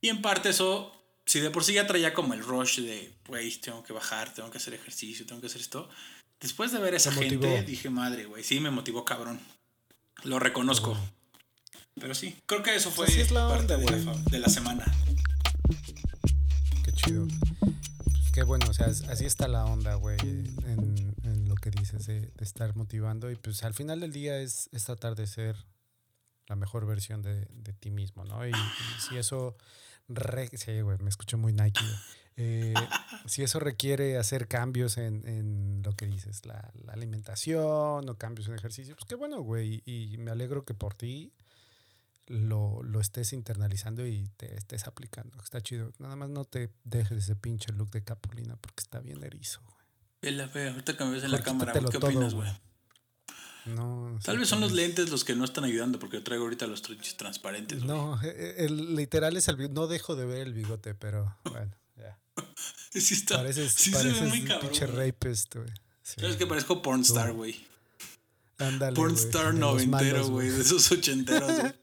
Y 0.00 0.08
en 0.08 0.22
parte 0.22 0.50
eso. 0.50 0.98
Si 1.24 1.38
de 1.38 1.50
por 1.50 1.62
sí 1.62 1.74
ya 1.74 1.86
traía 1.86 2.12
como 2.14 2.34
el 2.34 2.42
rush 2.42 2.80
de, 2.80 3.14
güey, 3.28 3.54
tengo 3.60 3.84
que 3.84 3.92
bajar, 3.92 4.34
tengo 4.34 4.50
que 4.50 4.58
hacer 4.58 4.74
ejercicio, 4.74 5.24
tengo 5.24 5.40
que 5.40 5.46
hacer 5.46 5.60
esto. 5.60 5.88
Después 6.40 6.72
de 6.72 6.80
ver 6.80 6.94
a 6.94 6.96
esa 6.96 7.12
gente, 7.12 7.62
dije, 7.62 7.88
madre, 7.90 8.24
güey, 8.24 8.42
sí 8.42 8.58
me 8.58 8.70
motivó 8.70 9.04
cabrón. 9.04 9.38
Lo 10.24 10.40
reconozco. 10.40 10.98
Pero 12.00 12.14
sí, 12.14 12.36
creo 12.46 12.64
que 12.64 12.74
eso 12.74 12.90
fue 12.90 13.06
parte 13.06 13.76
de, 13.76 14.02
la, 14.02 14.14
de 14.14 14.38
la 14.40 14.48
semana. 14.48 14.84
Qué 16.84 16.92
chido. 16.92 17.28
Qué 18.32 18.42
bueno, 18.42 18.66
o 18.68 18.72
sea, 18.72 18.86
así 18.86 19.26
está 19.26 19.46
la 19.46 19.64
onda, 19.66 19.94
güey, 19.96 20.18
en, 20.18 21.11
que 21.62 21.70
dices 21.70 22.06
de, 22.06 22.30
estar 22.40 22.76
motivando. 22.76 23.30
Y 23.30 23.36
pues 23.36 23.62
al 23.64 23.72
final 23.72 24.00
del 24.00 24.12
día 24.12 24.38
es, 24.38 24.68
tratar 24.84 25.14
de 25.14 25.26
ser 25.26 25.56
la 26.48 26.56
mejor 26.56 26.84
versión 26.84 27.22
de, 27.22 27.46
ti 27.80 27.90
mismo, 27.90 28.24
¿no? 28.24 28.46
Y, 28.46 28.52
si 29.08 29.16
eso... 29.16 29.56
sí, 30.54 30.80
güey, 30.82 30.98
me 30.98 31.08
escucho 31.08 31.38
muy 31.38 31.54
Nike. 31.54 31.80
Eh, 32.36 32.74
si 33.26 33.42
eso 33.42 33.60
requiere 33.60 34.18
hacer 34.18 34.48
cambios 34.48 34.98
en, 34.98 35.82
lo 35.82 35.92
que 35.92 36.06
dices, 36.06 36.44
la, 36.44 36.70
la, 36.84 36.92
alimentación 36.92 38.08
o 38.08 38.18
cambios 38.18 38.48
en 38.48 38.54
ejercicio, 38.54 38.94
pues 38.96 39.06
qué 39.06 39.14
bueno, 39.14 39.40
güey. 39.40 39.82
Y 39.86 40.18
me 40.18 40.30
alegro 40.30 40.64
que 40.64 40.74
por 40.74 40.94
ti 40.94 41.32
lo, 42.26 42.82
lo, 42.82 43.00
estés 43.00 43.32
internalizando 43.32 44.06
y 44.06 44.28
te 44.36 44.56
estés 44.56 44.86
aplicando. 44.86 45.38
Está 45.42 45.60
chido. 45.60 45.92
Nada 45.98 46.16
más 46.16 46.28
no 46.28 46.44
te 46.44 46.72
dejes 46.84 47.18
ese 47.18 47.36
pinche 47.36 47.72
look 47.72 47.90
de 47.90 48.02
Capulina 48.02 48.56
porque 48.56 48.80
está 48.80 49.00
bien 49.00 49.22
erizo, 49.22 49.60
güey. 50.22 50.34
la 50.34 50.48
fea. 50.48 50.70
Ahorita 50.70 50.96
que 50.96 51.04
me 51.04 51.10
ves 51.10 51.24
en 51.24 51.30
la 51.32 51.42
cámara, 51.42 51.72
¿qué 51.72 51.96
opinas, 51.96 52.34
güey? 52.34 52.48
No, 53.64 54.18
Tal 54.24 54.38
vez 54.38 54.48
son 54.48 54.60
los 54.60 54.72
lentes 54.72 55.10
los 55.10 55.24
que 55.24 55.36
no 55.36 55.44
están 55.44 55.62
ayudando 55.62 56.00
porque 56.00 56.16
yo 56.16 56.24
traigo 56.24 56.44
ahorita 56.44 56.66
los 56.66 56.82
trinches 56.82 57.16
transparentes. 57.16 57.84
No, 57.84 58.20
e, 58.20 58.28
e, 58.28 58.64
el, 58.64 58.96
literal 58.96 59.36
es 59.36 59.46
el 59.46 59.72
No 59.72 59.86
dejo 59.86 60.16
de 60.16 60.26
ver 60.26 60.40
el 60.40 60.52
bigote, 60.52 60.94
pero 60.94 61.36
bueno, 61.44 61.70
ya. 61.96 62.18
sí 63.00 63.14
está. 63.14 63.36
Pareces, 63.36 63.72
sí 63.72 63.90
pareces 63.90 64.18
se 64.18 64.24
ve 64.24 64.30
muy 64.30 64.42
cabrón. 64.42 64.70
Pinche 64.70 64.86
rapist, 64.86 65.54
güey. 65.54 65.68
¿Sabes 66.02 66.36
que 66.36 66.46
parezco 66.46 66.82
pornstar, 66.82 67.32
güey? 67.32 67.64
Ándale. 68.58 68.96
Pornstar 68.96 69.54
noventero, 69.54 70.28
güey. 70.28 70.48
De 70.48 70.60
esos 70.60 70.90
ochenteros, 70.90 71.60
güey. 71.60 71.72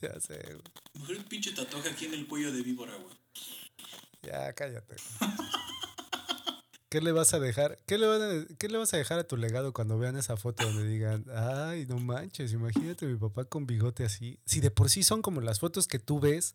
Ya 0.00 0.18
sé, 0.18 0.34
güey. 0.34 0.62
Mujer 0.94 1.24
pinche 1.28 1.52
tatuaje 1.52 1.90
aquí 1.90 2.06
en 2.06 2.14
el 2.14 2.26
cuello 2.26 2.52
de 2.52 2.60
víbora, 2.62 2.92
güey. 2.96 3.14
Ya, 4.22 4.52
cállate. 4.52 4.96
¿Qué 6.92 7.00
le 7.00 7.12
vas 7.12 7.32
a 7.32 7.40
dejar? 7.40 7.78
¿Qué 7.86 7.96
le, 7.96 8.04
a, 8.04 8.44
¿Qué 8.58 8.68
le 8.68 8.76
vas 8.76 8.92
a 8.92 8.98
dejar 8.98 9.18
a 9.18 9.24
tu 9.24 9.38
legado 9.38 9.72
cuando 9.72 9.98
vean 9.98 10.18
esa 10.18 10.36
foto 10.36 10.62
donde 10.66 10.86
digan, 10.86 11.24
ay, 11.34 11.86
no 11.86 11.96
manches, 11.96 12.52
imagínate 12.52 13.06
mi 13.06 13.16
papá 13.16 13.46
con 13.46 13.66
bigote 13.66 14.04
así? 14.04 14.38
Si 14.44 14.60
de 14.60 14.70
por 14.70 14.90
sí 14.90 15.02
son 15.02 15.22
como 15.22 15.40
las 15.40 15.58
fotos 15.58 15.88
que 15.88 15.98
tú 15.98 16.20
ves 16.20 16.54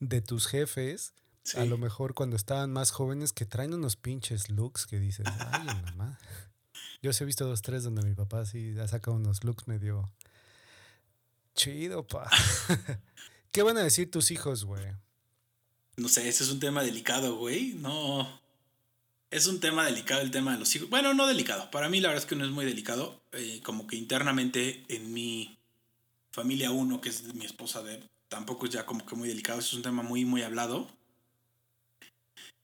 de 0.00 0.22
tus 0.22 0.48
jefes, 0.48 1.14
a 1.54 1.64
lo 1.66 1.78
mejor 1.78 2.14
cuando 2.14 2.34
estaban 2.34 2.72
más 2.72 2.90
jóvenes 2.90 3.32
que 3.32 3.46
traen 3.46 3.72
unos 3.72 3.94
pinches 3.94 4.50
looks 4.50 4.88
que 4.88 4.98
dices, 4.98 5.24
ay, 5.52 5.66
mamá. 5.66 6.18
Yo 7.00 7.12
sí 7.12 7.22
he 7.22 7.26
visto 7.26 7.46
dos, 7.46 7.62
tres 7.62 7.84
donde 7.84 8.02
mi 8.02 8.14
papá 8.16 8.44
sí 8.46 8.76
ha 8.76 8.88
sacado 8.88 9.18
unos 9.18 9.44
looks 9.44 9.68
medio 9.68 10.12
Chido, 11.54 12.04
pa. 12.04 12.28
¿Qué 13.52 13.62
van 13.62 13.78
a 13.78 13.84
decir 13.84 14.10
tus 14.10 14.32
hijos, 14.32 14.64
güey? 14.64 14.84
No 15.96 16.08
sé, 16.08 16.28
ese 16.28 16.42
es 16.42 16.50
un 16.50 16.58
tema 16.58 16.82
delicado, 16.82 17.36
güey. 17.36 17.74
No. 17.74 18.40
Es 19.30 19.46
un 19.46 19.60
tema 19.60 19.84
delicado 19.84 20.22
el 20.22 20.32
tema 20.32 20.52
de 20.52 20.58
los 20.58 20.74
hijos. 20.74 20.90
Bueno, 20.90 21.14
no 21.14 21.26
delicado. 21.26 21.70
Para 21.70 21.88
mí 21.88 22.00
la 22.00 22.08
verdad 22.08 22.24
es 22.24 22.28
que 22.28 22.34
no 22.34 22.44
es 22.44 22.50
muy 22.50 22.64
delicado. 22.64 23.22
Eh, 23.32 23.60
como 23.62 23.86
que 23.86 23.94
internamente 23.96 24.84
en 24.88 25.12
mi 25.12 25.56
familia 26.32 26.72
uno, 26.72 27.00
que 27.00 27.10
es 27.10 27.32
mi 27.34 27.44
esposa, 27.44 27.82
de, 27.82 28.02
tampoco 28.28 28.66
es 28.66 28.72
ya 28.72 28.86
como 28.86 29.06
que 29.06 29.14
muy 29.14 29.28
delicado. 29.28 29.60
Es 29.60 29.72
un 29.72 29.82
tema 29.82 30.02
muy, 30.02 30.24
muy 30.24 30.42
hablado. 30.42 30.88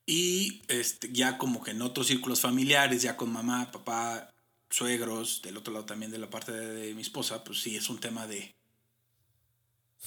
Y 0.05 0.61
este, 0.67 1.09
ya 1.11 1.37
como 1.37 1.63
que 1.63 1.71
en 1.71 1.81
otros 1.81 2.07
círculos 2.07 2.41
familiares, 2.41 3.01
ya 3.01 3.15
con 3.15 3.31
mamá, 3.31 3.71
papá, 3.71 4.33
suegros, 4.69 5.41
del 5.41 5.57
otro 5.57 5.73
lado 5.73 5.85
también 5.85 6.11
de 6.11 6.17
la 6.17 6.29
parte 6.29 6.51
de 6.51 6.93
mi 6.93 7.01
esposa, 7.01 7.45
pues 7.45 7.61
sí, 7.61 7.77
es 7.77 7.89
un 7.89 7.99
tema 7.99 8.27
de, 8.27 8.55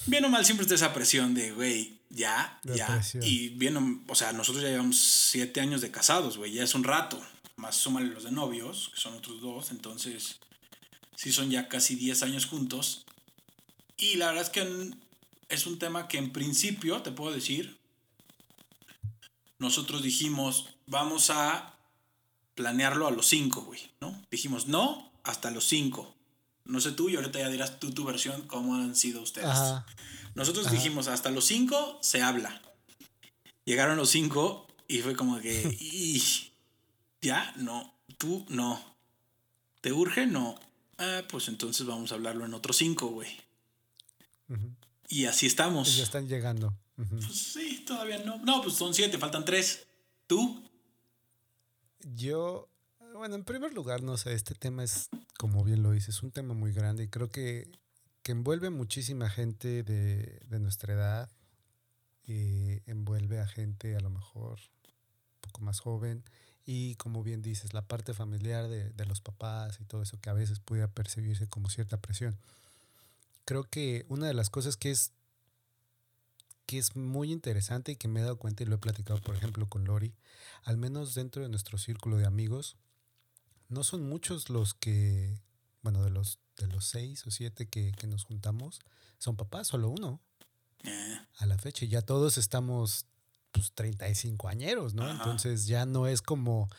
bien 0.05 0.25
o 0.25 0.29
mal 0.29 0.45
siempre 0.45 0.63
está 0.63 0.75
esa 0.75 0.93
presión 0.93 1.33
de, 1.33 1.51
güey, 1.51 1.99
ya, 2.09 2.59
ya. 2.63 3.01
Y 3.21 3.49
bien, 3.49 4.03
o 4.07 4.15
sea, 4.15 4.33
nosotros 4.33 4.63
ya 4.63 4.69
llevamos 4.69 4.97
siete 4.99 5.61
años 5.61 5.81
de 5.81 5.91
casados, 5.91 6.37
güey, 6.37 6.53
ya 6.53 6.63
es 6.63 6.75
un 6.75 6.83
rato. 6.83 7.21
Más 7.55 7.75
súmale 7.75 8.07
los 8.07 8.23
de 8.23 8.31
novios, 8.31 8.91
que 8.93 8.99
son 8.99 9.13
otros 9.13 9.41
dos, 9.41 9.71
entonces 9.71 10.39
sí 11.15 11.31
son 11.31 11.51
ya 11.51 11.67
casi 11.67 11.95
diez 11.95 12.23
años 12.23 12.45
juntos. 12.45 13.05
Y 13.97 14.15
la 14.15 14.27
verdad 14.27 14.43
es 14.43 14.49
que 14.49 14.91
es 15.49 15.67
un 15.67 15.77
tema 15.77 16.07
que 16.07 16.17
en 16.17 16.31
principio, 16.31 17.01
te 17.01 17.11
puedo 17.11 17.31
decir, 17.31 17.79
nosotros 19.59 20.01
dijimos, 20.01 20.69
vamos 20.87 21.29
a 21.29 21.77
planearlo 22.55 23.07
a 23.07 23.11
los 23.11 23.27
cinco, 23.27 23.61
güey, 23.61 23.91
¿no? 24.01 24.19
Dijimos, 24.31 24.67
no, 24.67 25.11
hasta 25.23 25.51
los 25.51 25.65
cinco. 25.67 26.15
No 26.71 26.79
sé 26.79 26.93
tú 26.93 27.09
y 27.09 27.17
ahorita 27.17 27.37
ya 27.37 27.49
dirás 27.49 27.81
tú 27.81 27.91
tu 27.91 28.05
versión, 28.05 28.47
cómo 28.47 28.75
han 28.75 28.95
sido 28.95 29.21
ustedes. 29.21 29.59
Nosotros 30.35 30.71
dijimos, 30.71 31.09
hasta 31.09 31.29
los 31.29 31.43
cinco 31.43 31.99
se 32.01 32.21
habla. 32.21 32.61
Llegaron 33.65 33.97
los 33.97 34.09
cinco 34.09 34.67
y 34.87 34.99
fue 34.99 35.13
como 35.13 35.41
que, 35.41 35.77
ya, 37.21 37.53
no, 37.57 37.93
tú 38.17 38.45
no. 38.47 38.81
¿Te 39.81 39.91
urge? 39.91 40.25
No. 40.25 40.57
Ah, 40.97 41.23
pues 41.27 41.49
entonces 41.49 41.85
vamos 41.85 42.13
a 42.13 42.15
hablarlo 42.15 42.45
en 42.45 42.53
otros 42.53 42.77
cinco, 42.77 43.07
güey. 43.07 43.29
Y 45.09 45.25
así 45.25 45.47
estamos. 45.47 45.97
ya 45.97 46.03
están 46.03 46.29
llegando. 46.29 46.73
Pues 46.95 47.35
sí, 47.35 47.83
todavía 47.85 48.19
no. 48.19 48.37
No, 48.45 48.61
pues 48.61 48.75
son 48.75 48.93
siete, 48.93 49.17
faltan 49.17 49.43
tres. 49.43 49.87
¿Tú? 50.25 50.63
Yo 52.15 52.70
bueno, 53.21 53.35
en 53.35 53.43
primer 53.43 53.71
lugar, 53.75 54.01
no 54.01 54.17
sé, 54.17 54.33
este 54.33 54.55
tema 54.55 54.83
es, 54.83 55.11
como 55.37 55.63
bien 55.63 55.83
lo 55.83 55.91
dices, 55.91 56.23
un 56.23 56.31
tema 56.31 56.55
muy 56.55 56.73
grande 56.73 57.03
y 57.03 57.07
creo 57.07 57.29
que, 57.29 57.69
que 58.23 58.31
envuelve 58.31 58.71
muchísima 58.71 59.29
gente 59.29 59.83
de, 59.83 60.41
de 60.47 60.59
nuestra 60.59 60.95
edad, 60.95 61.29
y 62.25 62.81
envuelve 62.89 63.39
a 63.39 63.45
gente 63.47 63.95
a 63.95 63.99
lo 63.99 64.09
mejor 64.09 64.57
un 64.57 65.41
poco 65.41 65.61
más 65.61 65.79
joven 65.79 66.23
y 66.65 66.95
como 66.95 67.21
bien 67.21 67.43
dices, 67.43 67.75
la 67.75 67.83
parte 67.83 68.15
familiar 68.15 68.67
de, 68.67 68.89
de 68.89 69.05
los 69.05 69.21
papás 69.21 69.79
y 69.79 69.85
todo 69.85 70.01
eso 70.01 70.19
que 70.19 70.31
a 70.31 70.33
veces 70.33 70.59
pudiera 70.59 70.87
percibirse 70.87 71.47
como 71.47 71.69
cierta 71.69 71.97
presión. 71.97 72.39
Creo 73.45 73.65
que 73.65 74.03
una 74.09 74.25
de 74.25 74.33
las 74.33 74.49
cosas 74.49 74.77
que 74.77 74.89
es 74.89 75.11
que 76.65 76.79
es 76.79 76.95
muy 76.95 77.31
interesante 77.31 77.91
y 77.91 77.95
que 77.97 78.07
me 78.07 78.21
he 78.21 78.23
dado 78.23 78.37
cuenta 78.37 78.63
y 78.63 78.65
lo 78.65 78.75
he 78.75 78.79
platicado, 78.79 79.21
por 79.21 79.35
ejemplo, 79.35 79.69
con 79.69 79.85
Lori, 79.85 80.15
al 80.63 80.77
menos 80.77 81.13
dentro 81.13 81.43
de 81.43 81.49
nuestro 81.49 81.77
círculo 81.77 82.17
de 82.17 82.25
amigos, 82.25 82.77
no 83.71 83.83
son 83.83 84.07
muchos 84.07 84.49
los 84.49 84.73
que, 84.73 85.41
bueno, 85.81 86.03
de 86.03 86.11
los, 86.11 86.39
de 86.57 86.67
los 86.67 86.85
seis 86.85 87.25
o 87.25 87.31
siete 87.31 87.67
que, 87.67 87.91
que 87.93 88.05
nos 88.05 88.25
juntamos, 88.25 88.79
son 89.17 89.35
papás, 89.37 89.67
solo 89.67 89.89
uno. 89.89 90.19
Eh, 90.83 91.19
A 91.37 91.45
la 91.45 91.57
fecha, 91.57 91.85
ya 91.85 92.01
todos 92.01 92.37
estamos 92.37 93.05
pues 93.51 93.71
35 93.73 94.47
añeros, 94.47 94.93
¿no? 94.93 95.03
Ajá. 95.03 95.13
Entonces 95.13 95.67
ya 95.67 95.85
no 95.85 96.07
es 96.07 96.21
como, 96.21 96.69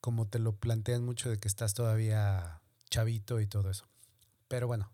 como 0.00 0.26
te 0.26 0.38
lo 0.38 0.54
plantean 0.54 1.04
mucho 1.04 1.30
de 1.30 1.38
que 1.38 1.48
estás 1.48 1.74
todavía 1.74 2.60
chavito 2.90 3.40
y 3.40 3.46
todo 3.46 3.70
eso. 3.70 3.86
Pero 4.48 4.66
bueno, 4.66 4.90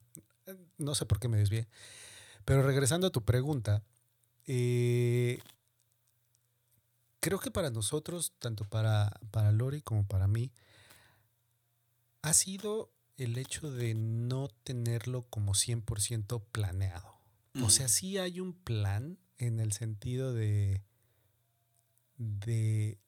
eh, 0.46 0.56
no 0.78 0.94
sé 0.94 1.06
por 1.06 1.18
qué 1.18 1.28
me 1.28 1.38
desvié. 1.38 1.68
Pero 2.44 2.62
regresando 2.62 3.08
a 3.08 3.10
tu 3.10 3.24
pregunta, 3.24 3.82
eh, 4.46 5.40
creo 7.20 7.40
que 7.40 7.50
para 7.50 7.70
nosotros, 7.70 8.32
tanto 8.38 8.64
para, 8.64 9.10
para 9.30 9.52
Lori 9.52 9.82
como 9.82 10.06
para 10.06 10.28
mí, 10.28 10.52
ha 12.22 12.32
sido 12.32 12.92
el 13.16 13.36
hecho 13.38 13.70
de 13.70 13.94
no 13.94 14.48
tenerlo 14.64 15.26
como 15.28 15.54
100% 15.54 16.42
planeado. 16.52 17.18
O 17.60 17.70
sea, 17.70 17.88
sí 17.88 18.18
hay 18.18 18.38
un 18.38 18.52
plan 18.52 19.18
en 19.38 19.58
el 19.58 19.72
sentido 19.72 20.32
de, 20.32 20.84
de 22.16 22.98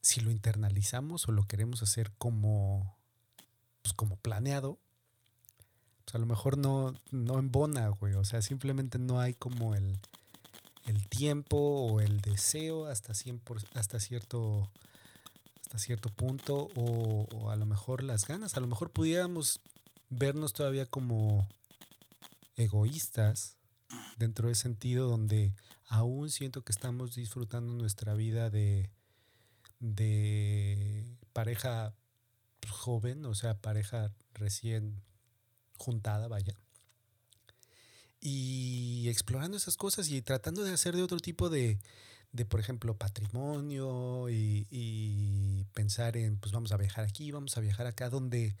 si 0.00 0.20
lo 0.20 0.32
internalizamos 0.32 1.28
o 1.28 1.32
lo 1.32 1.46
queremos 1.46 1.82
hacer 1.82 2.10
como, 2.18 2.98
pues 3.82 3.92
como 3.94 4.16
planeado, 4.16 4.80
pues 6.04 6.16
a 6.16 6.18
lo 6.18 6.26
mejor 6.26 6.58
no, 6.58 6.92
no 7.12 7.38
embona, 7.38 7.88
güey. 7.88 8.14
O 8.14 8.24
sea, 8.24 8.42
simplemente 8.42 8.98
no 8.98 9.20
hay 9.20 9.34
como 9.34 9.76
el, 9.76 10.00
el 10.86 11.06
tiempo 11.08 11.56
o 11.56 12.00
el 12.00 12.20
deseo 12.20 12.86
hasta, 12.86 13.14
100 13.14 13.42
hasta 13.74 14.00
cierto 14.00 14.68
hasta 15.70 15.78
cierto 15.78 16.08
punto 16.08 16.68
o, 16.74 17.28
o 17.32 17.50
a 17.50 17.54
lo 17.54 17.64
mejor 17.64 18.02
las 18.02 18.26
ganas. 18.26 18.56
A 18.56 18.60
lo 18.60 18.66
mejor 18.66 18.90
pudiéramos 18.90 19.60
vernos 20.08 20.52
todavía 20.52 20.84
como 20.84 21.48
egoístas 22.56 23.56
dentro 24.16 24.48
de 24.48 24.56
sentido 24.56 25.08
donde 25.08 25.54
aún 25.86 26.28
siento 26.30 26.62
que 26.62 26.72
estamos 26.72 27.14
disfrutando 27.14 27.72
nuestra 27.72 28.14
vida 28.14 28.50
de, 28.50 28.90
de 29.78 31.06
pareja 31.32 31.94
joven, 32.68 33.24
o 33.24 33.36
sea, 33.36 33.54
pareja 33.54 34.12
recién 34.34 35.04
juntada, 35.76 36.26
vaya. 36.26 36.58
Y 38.20 39.08
explorando 39.08 39.56
esas 39.56 39.76
cosas 39.76 40.08
y 40.08 40.20
tratando 40.20 40.64
de 40.64 40.72
hacer 40.72 40.96
de 40.96 41.04
otro 41.04 41.20
tipo 41.20 41.48
de, 41.48 41.78
de 42.32 42.44
por 42.44 42.60
ejemplo, 42.60 42.96
patrimonio 42.96 44.28
y, 44.28 44.66
y 44.70 45.64
pensar 45.74 46.16
en, 46.16 46.36
pues 46.36 46.52
vamos 46.52 46.72
a 46.72 46.76
viajar 46.76 47.04
aquí, 47.04 47.32
vamos 47.32 47.56
a 47.56 47.60
viajar 47.60 47.86
acá, 47.86 48.08
donde 48.08 48.56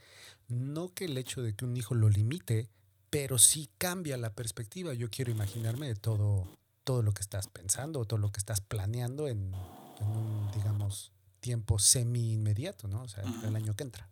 no 0.48 0.92
que 0.92 1.04
el 1.04 1.16
hecho 1.16 1.42
de 1.42 1.54
que 1.54 1.64
un 1.64 1.76
hijo 1.76 1.94
lo 1.94 2.08
limite, 2.08 2.68
pero 3.10 3.38
sí 3.38 3.68
cambia 3.78 4.16
la 4.16 4.32
perspectiva. 4.32 4.94
Yo 4.94 5.10
quiero 5.10 5.30
imaginarme 5.30 5.86
de 5.86 5.94
todo, 5.94 6.48
todo 6.84 7.02
lo 7.02 7.12
que 7.12 7.22
estás 7.22 7.46
pensando, 7.48 8.04
todo 8.04 8.18
lo 8.18 8.32
que 8.32 8.38
estás 8.38 8.60
planeando 8.60 9.28
en, 9.28 9.54
en 10.00 10.06
un, 10.08 10.50
digamos, 10.52 11.12
tiempo 11.40 11.78
semi 11.78 12.32
inmediato, 12.32 12.88
¿no? 12.88 13.02
O 13.02 13.08
sea, 13.08 13.24
el 13.44 13.54
año 13.56 13.74
que 13.74 13.84
entra. 13.84 14.08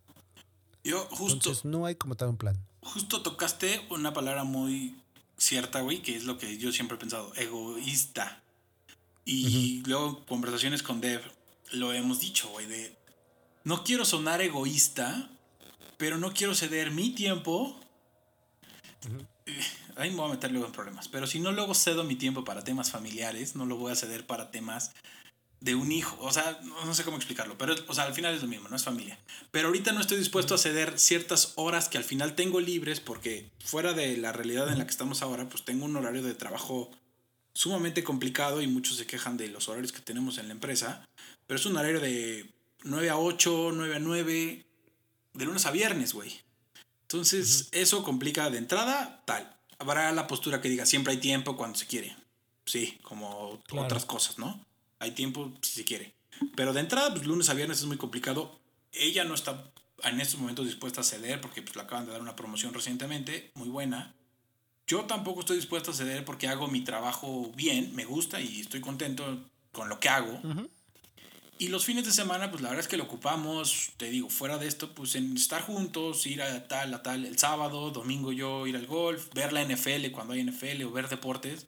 Yo 0.83 1.05
justo, 1.11 1.33
Entonces 1.35 1.65
no 1.65 1.85
hay 1.85 1.95
como 1.95 2.15
tal 2.15 2.29
un 2.29 2.37
plan. 2.37 2.57
justo 2.81 3.21
tocaste 3.21 3.85
una 3.89 4.13
palabra 4.13 4.45
muy 4.45 4.95
cierta, 5.37 5.81
güey, 5.81 6.01
que 6.01 6.15
es 6.15 6.23
lo 6.23 6.37
que 6.37 6.57
yo 6.57 6.71
siempre 6.71 6.95
he 6.95 6.99
pensado, 6.99 7.33
egoísta. 7.35 8.41
Y 9.31 9.83
luego 9.85 10.25
conversaciones 10.25 10.81
con 10.81 11.01
Dev 11.01 11.21
lo 11.71 11.93
hemos 11.93 12.19
dicho, 12.19 12.49
güey, 12.49 12.65
de 12.65 12.97
no 13.63 13.83
quiero 13.83 14.03
sonar 14.03 14.41
egoísta, 14.41 15.29
pero 15.97 16.17
no 16.17 16.33
quiero 16.33 16.55
ceder 16.55 16.89
mi 16.89 17.11
tiempo. 17.11 17.79
Eh, 19.45 19.61
Ahí 19.99 20.11
me 20.11 20.15
voy 20.15 20.29
a 20.29 20.33
meter 20.33 20.49
luego 20.49 20.65
en 20.65 20.71
problemas. 20.71 21.09
Pero 21.09 21.27
si 21.27 21.39
no 21.39 21.51
luego 21.51 21.75
cedo 21.75 22.05
mi 22.05 22.15
tiempo 22.15 22.43
para 22.43 22.63
temas 22.63 22.89
familiares, 22.89 23.55
no 23.55 23.65
lo 23.65 23.75
voy 23.75 23.91
a 23.91 23.95
ceder 23.95 24.25
para 24.25 24.49
temas 24.49 24.93
de 25.59 25.75
un 25.75 25.91
hijo. 25.91 26.17
O 26.21 26.31
sea, 26.31 26.59
no, 26.63 26.85
no 26.85 26.93
sé 26.95 27.03
cómo 27.03 27.17
explicarlo. 27.17 27.57
Pero, 27.57 27.75
o 27.87 27.93
sea, 27.93 28.05
al 28.05 28.13
final 28.13 28.33
es 28.33 28.41
lo 28.41 28.47
mismo, 28.47 28.69
no 28.69 28.77
es 28.77 28.83
familia. 28.85 29.19
Pero 29.51 29.67
ahorita 29.67 29.91
no 29.91 29.99
estoy 29.99 30.17
dispuesto 30.17 30.55
a 30.55 30.57
ceder 30.57 30.97
ciertas 30.97 31.53
horas 31.55 31.89
que 31.89 31.97
al 31.97 32.05
final 32.05 32.33
tengo 32.33 32.61
libres 32.61 32.99
porque 32.99 33.51
fuera 33.63 33.93
de 33.93 34.15
la 34.17 34.31
realidad 34.31 34.71
en 34.71 34.79
la 34.79 34.85
que 34.85 34.91
estamos 34.91 35.21
ahora, 35.21 35.49
pues 35.49 35.65
tengo 35.65 35.85
un 35.85 35.97
horario 35.97 36.23
de 36.23 36.33
trabajo 36.33 36.89
sumamente 37.59 38.05
complicado 38.05 38.61
y 38.61 38.67
muchos 38.67 38.95
se 38.95 39.05
quejan 39.05 39.35
de 39.35 39.49
los 39.49 39.67
horarios 39.67 39.91
que 39.91 39.99
tenemos 39.99 40.37
en 40.37 40.47
la 40.47 40.53
empresa. 40.53 41.05
Pero 41.45 41.59
es 41.59 41.65
un 41.65 41.75
horario 41.75 41.99
de 41.99 42.49
9 42.83 43.09
a 43.09 43.17
8, 43.17 43.71
9 43.73 43.95
a 43.97 43.99
9, 43.99 44.65
de 45.33 45.45
lunes 45.45 45.65
a 45.65 45.71
viernes, 45.71 46.13
güey. 46.13 46.39
Entonces, 47.01 47.67
eso 47.73 48.01
complica 48.05 48.49
de 48.49 48.59
entrada, 48.59 49.23
tal. 49.25 49.57
Habrá 49.77 50.09
la 50.13 50.25
postura 50.25 50.61
que 50.61 50.69
diga 50.69 50.85
siempre 50.85 51.11
hay 51.11 51.19
tiempo 51.19 51.57
cuando 51.57 51.77
se 51.77 51.85
quiere. 51.85 52.15
Sí, 52.65 52.97
como 53.01 53.61
Claro. 53.67 53.87
otras 53.87 54.05
cosas, 54.05 54.37
¿no? 54.37 54.65
Hay 54.99 55.11
tiempo 55.11 55.51
si 55.61 55.73
se 55.73 55.83
quiere. 55.83 56.13
Pero 56.55 56.71
de 56.71 56.79
entrada, 56.79 57.13
pues 57.13 57.27
lunes 57.27 57.49
a 57.49 57.55
viernes 57.55 57.79
es 57.79 57.85
muy 57.85 57.97
complicado. 57.97 58.57
Ella 58.93 59.25
no 59.25 59.33
está 59.33 59.69
en 60.05 60.21
estos 60.21 60.39
momentos 60.39 60.65
dispuesta 60.65 61.01
a 61.01 61.03
ceder 61.03 61.41
porque 61.41 61.61
pues, 61.61 61.75
le 61.75 61.81
acaban 61.81 62.05
de 62.05 62.13
dar 62.13 62.21
una 62.21 62.37
promoción 62.37 62.73
recientemente, 62.73 63.51
muy 63.55 63.67
buena. 63.67 64.15
Yo 64.89 65.05
tampoco 65.05 65.41
estoy 65.41 65.57
dispuesto 65.57 65.91
a 65.91 65.93
ceder 65.93 66.25
porque 66.25 66.47
hago 66.47 66.67
mi 66.67 66.81
trabajo 66.81 67.51
bien, 67.55 67.93
me 67.93 68.05
gusta 68.05 68.41
y 68.41 68.61
estoy 68.61 68.81
contento 68.81 69.39
con 69.71 69.87
lo 69.87 69.99
que 69.99 70.09
hago. 70.09 70.41
Y 71.59 71.67
los 71.67 71.85
fines 71.85 72.05
de 72.05 72.11
semana, 72.11 72.49
pues 72.49 72.63
la 72.63 72.69
verdad 72.69 72.83
es 72.83 72.87
que 72.87 72.97
lo 72.97 73.03
ocupamos, 73.03 73.91
te 73.97 74.09
digo, 74.09 74.31
fuera 74.31 74.57
de 74.57 74.65
esto, 74.65 74.95
pues 74.95 75.13
en 75.13 75.37
estar 75.37 75.61
juntos, 75.61 76.25
ir 76.25 76.41
a 76.41 76.67
tal, 76.67 76.91
a 76.95 77.03
tal, 77.03 77.23
el 77.25 77.37
sábado, 77.37 77.91
domingo 77.91 78.31
yo 78.31 78.65
ir 78.65 78.75
al 78.75 78.87
golf, 78.87 79.31
ver 79.35 79.53
la 79.53 79.63
NFL 79.63 80.09
cuando 80.11 80.33
hay 80.33 80.43
NFL 80.43 80.81
o 80.83 80.91
ver 80.91 81.07
deportes. 81.07 81.67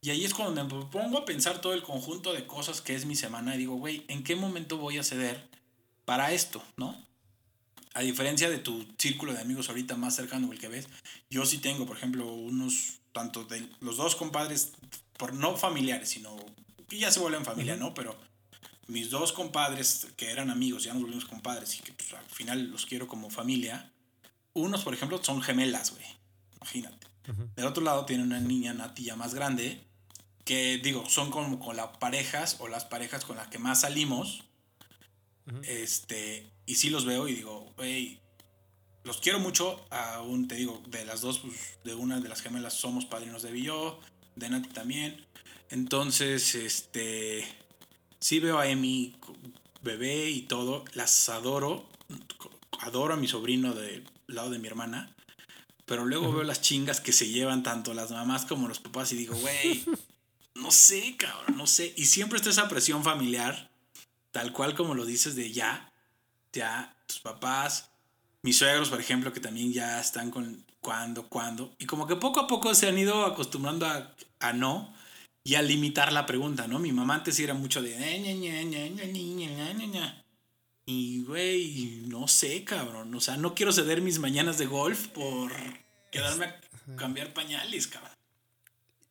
Y 0.00 0.10
ahí 0.10 0.24
es 0.24 0.32
cuando 0.32 0.64
me 0.64 0.86
pongo 0.86 1.18
a 1.18 1.24
pensar 1.24 1.60
todo 1.60 1.74
el 1.74 1.82
conjunto 1.82 2.32
de 2.32 2.46
cosas 2.46 2.80
que 2.80 2.94
es 2.94 3.04
mi 3.04 3.16
semana 3.16 3.56
y 3.56 3.58
digo, 3.58 3.74
güey, 3.74 4.04
¿en 4.06 4.22
qué 4.22 4.36
momento 4.36 4.76
voy 4.76 4.96
a 4.98 5.02
ceder 5.02 5.44
para 6.04 6.30
esto, 6.30 6.62
no? 6.76 6.96
A 7.94 8.02
diferencia 8.02 8.48
de 8.48 8.58
tu 8.58 8.86
círculo 8.98 9.32
de 9.32 9.40
amigos 9.40 9.68
ahorita 9.68 9.96
más 9.96 10.14
cercano, 10.14 10.52
el 10.52 10.58
que 10.58 10.68
ves, 10.68 10.88
yo 11.28 11.44
sí 11.44 11.58
tengo, 11.58 11.86
por 11.86 11.96
ejemplo, 11.96 12.32
unos, 12.32 13.00
tanto 13.12 13.44
de 13.44 13.68
los 13.80 13.96
dos 13.96 14.14
compadres, 14.14 14.72
por 15.16 15.34
no 15.34 15.56
familiares, 15.56 16.08
sino 16.08 16.36
que 16.88 16.98
ya 16.98 17.10
se 17.10 17.20
vuelven 17.20 17.44
familia, 17.44 17.76
¿no? 17.76 17.92
Pero 17.94 18.16
mis 18.86 19.10
dos 19.10 19.32
compadres 19.32 20.08
que 20.16 20.30
eran 20.30 20.50
amigos, 20.50 20.84
ya 20.84 20.92
nos 20.92 21.02
volvimos 21.02 21.24
compadres 21.24 21.78
y 21.78 21.82
que 21.82 21.92
pues, 21.92 22.12
al 22.12 22.26
final 22.26 22.70
los 22.70 22.86
quiero 22.86 23.06
como 23.06 23.30
familia. 23.30 23.92
Unos, 24.52 24.82
por 24.82 24.94
ejemplo, 24.94 25.22
son 25.22 25.42
gemelas, 25.42 25.92
güey. 25.92 26.06
Imagínate. 26.56 27.06
Del 27.54 27.66
otro 27.66 27.82
lado 27.82 28.06
tiene 28.06 28.24
una 28.24 28.40
niña, 28.40 28.74
Nati, 28.74 29.04
ya 29.04 29.14
más 29.14 29.34
grande, 29.34 29.84
que 30.44 30.78
digo, 30.78 31.08
son 31.08 31.30
como 31.30 31.60
con 31.60 31.76
las 31.76 31.96
parejas 31.98 32.56
o 32.58 32.66
las 32.66 32.84
parejas 32.84 33.24
con 33.24 33.36
las 33.36 33.48
que 33.48 33.58
más 33.58 33.82
salimos. 33.82 34.42
Este, 35.62 36.50
y 36.70 36.76
sí 36.76 36.88
los 36.88 37.04
veo 37.04 37.26
y 37.26 37.34
digo, 37.34 37.72
güey, 37.76 38.20
los 39.02 39.18
quiero 39.18 39.40
mucho. 39.40 39.84
Aún 39.90 40.46
te 40.46 40.54
digo, 40.54 40.80
de 40.86 41.04
las 41.04 41.20
dos, 41.20 41.40
pues, 41.40 41.78
de 41.82 41.96
una 41.96 42.20
de 42.20 42.28
las 42.28 42.42
gemelas 42.42 42.74
somos 42.74 43.06
padrinos 43.06 43.42
de 43.42 43.50
Billo, 43.50 43.98
de 44.36 44.50
Nati 44.50 44.68
también. 44.68 45.26
Entonces, 45.68 46.54
este, 46.54 47.44
sí 48.20 48.38
veo 48.38 48.60
a 48.60 48.68
Emi 48.68 49.16
bebé 49.82 50.30
y 50.30 50.42
todo, 50.42 50.84
las 50.94 51.28
adoro. 51.28 51.88
Adoro 52.78 53.14
a 53.14 53.16
mi 53.16 53.26
sobrino 53.26 53.74
del 53.74 54.08
lado 54.28 54.50
de 54.50 54.60
mi 54.60 54.68
hermana. 54.68 55.12
Pero 55.86 56.04
luego 56.06 56.32
veo 56.32 56.44
las 56.44 56.60
chingas 56.60 57.00
que 57.00 57.12
se 57.12 57.28
llevan 57.28 57.64
tanto 57.64 57.94
las 57.94 58.12
mamás 58.12 58.44
como 58.46 58.68
los 58.68 58.78
papás 58.78 59.10
y 59.10 59.16
digo, 59.16 59.34
güey, 59.34 59.84
no 60.54 60.70
sé, 60.70 61.16
cabrón, 61.16 61.56
no 61.56 61.66
sé. 61.66 61.92
Y 61.96 62.04
siempre 62.04 62.36
está 62.36 62.50
esa 62.50 62.68
presión 62.68 63.02
familiar, 63.02 63.72
tal 64.30 64.52
cual 64.52 64.76
como 64.76 64.94
lo 64.94 65.04
dices 65.04 65.34
de 65.34 65.50
ya, 65.50 65.89
ya 66.52 66.96
tus 67.06 67.20
papás, 67.20 67.90
mis 68.42 68.58
suegros, 68.58 68.88
por 68.88 69.00
ejemplo, 69.00 69.32
que 69.32 69.40
también 69.40 69.72
ya 69.72 70.00
están 70.00 70.30
con 70.30 70.64
cuándo, 70.80 71.28
cuándo. 71.28 71.74
Y 71.78 71.86
como 71.86 72.06
que 72.06 72.16
poco 72.16 72.40
a 72.40 72.46
poco 72.46 72.74
se 72.74 72.88
han 72.88 72.98
ido 72.98 73.24
acostumbrando 73.24 73.86
a, 73.86 74.14
a 74.40 74.52
no 74.52 74.94
y 75.44 75.54
a 75.54 75.62
limitar 75.62 76.12
la 76.12 76.26
pregunta, 76.26 76.66
¿no? 76.66 76.78
Mi 76.78 76.92
mamá 76.92 77.16
antes 77.16 77.38
era 77.40 77.54
mucho 77.54 77.82
de... 77.82 77.96
Y, 80.86 81.22
güey, 81.22 82.02
no 82.06 82.26
sé, 82.26 82.64
cabrón. 82.64 83.14
O 83.14 83.20
sea, 83.20 83.36
no 83.36 83.54
quiero 83.54 83.72
ceder 83.72 84.00
mis 84.00 84.18
mañanas 84.18 84.58
de 84.58 84.66
golf 84.66 85.08
por 85.08 85.52
quedarme 86.10 86.46
a 86.46 86.60
cambiar 86.96 87.32
pañales, 87.32 87.86
cabrón. 87.86 88.10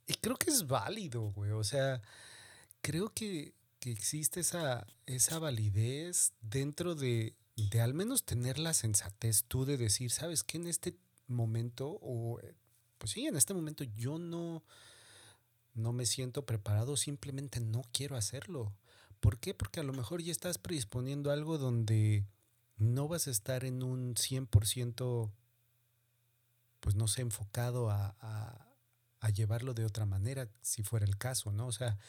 Y 0.07 0.15
creo 0.15 0.35
que 0.37 0.49
es 0.49 0.67
válido, 0.67 1.21
güey. 1.21 1.51
O 1.51 1.63
sea, 1.63 2.01
creo 2.81 3.13
que 3.13 3.53
que 3.79 3.91
existe 3.91 4.41
esa, 4.41 4.85
esa 5.05 5.39
validez 5.39 6.33
dentro 6.41 6.95
de, 6.95 7.35
de 7.55 7.81
al 7.81 7.93
menos 7.93 8.23
tener 8.23 8.59
la 8.59 8.73
sensatez 8.73 9.45
tú 9.47 9.65
de 9.65 9.77
decir, 9.77 10.11
¿sabes 10.11 10.43
qué? 10.43 10.57
En 10.57 10.67
este 10.67 10.97
momento, 11.27 11.99
o 12.01 12.39
eh, 12.41 12.55
pues 12.97 13.11
sí, 13.11 13.25
en 13.25 13.35
este 13.35 13.53
momento 13.53 13.83
yo 13.83 14.17
no, 14.19 14.63
no 15.73 15.93
me 15.93 16.05
siento 16.05 16.45
preparado, 16.45 16.97
simplemente 16.97 17.59
no 17.59 17.83
quiero 17.91 18.15
hacerlo. 18.15 18.73
¿Por 19.19 19.39
qué? 19.39 19.53
Porque 19.53 19.79
a 19.79 19.83
lo 19.83 19.93
mejor 19.93 20.21
ya 20.21 20.31
estás 20.31 20.57
predisponiendo 20.57 21.31
algo 21.31 21.57
donde 21.57 22.25
no 22.77 23.07
vas 23.07 23.27
a 23.27 23.31
estar 23.31 23.65
en 23.65 23.83
un 23.83 24.15
100%, 24.15 25.31
pues 26.79 26.95
no 26.95 27.07
sé, 27.07 27.21
enfocado 27.21 27.89
a, 27.89 28.15
a, 28.21 28.65
llevarlo 29.31 29.75
de 29.75 29.85
otra 29.85 30.05
manera, 30.05 30.49
si 30.61 30.81
fuera 30.81 31.05
el 31.05 31.17
caso, 31.17 31.51
¿no? 31.51 31.67
O 31.67 31.71
sea, 31.71 31.99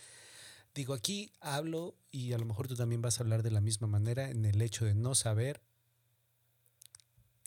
digo, 0.74 0.94
aquí 0.94 1.32
hablo 1.40 1.96
y 2.10 2.32
a 2.32 2.38
lo 2.38 2.44
mejor 2.44 2.68
tú 2.68 2.74
también 2.74 3.02
vas 3.02 3.18
a 3.18 3.22
hablar 3.22 3.42
de 3.42 3.50
la 3.50 3.60
misma 3.60 3.86
manera 3.86 4.30
en 4.30 4.44
el 4.44 4.60
hecho 4.62 4.84
de 4.84 4.94
no 4.94 5.14
saber 5.14 5.62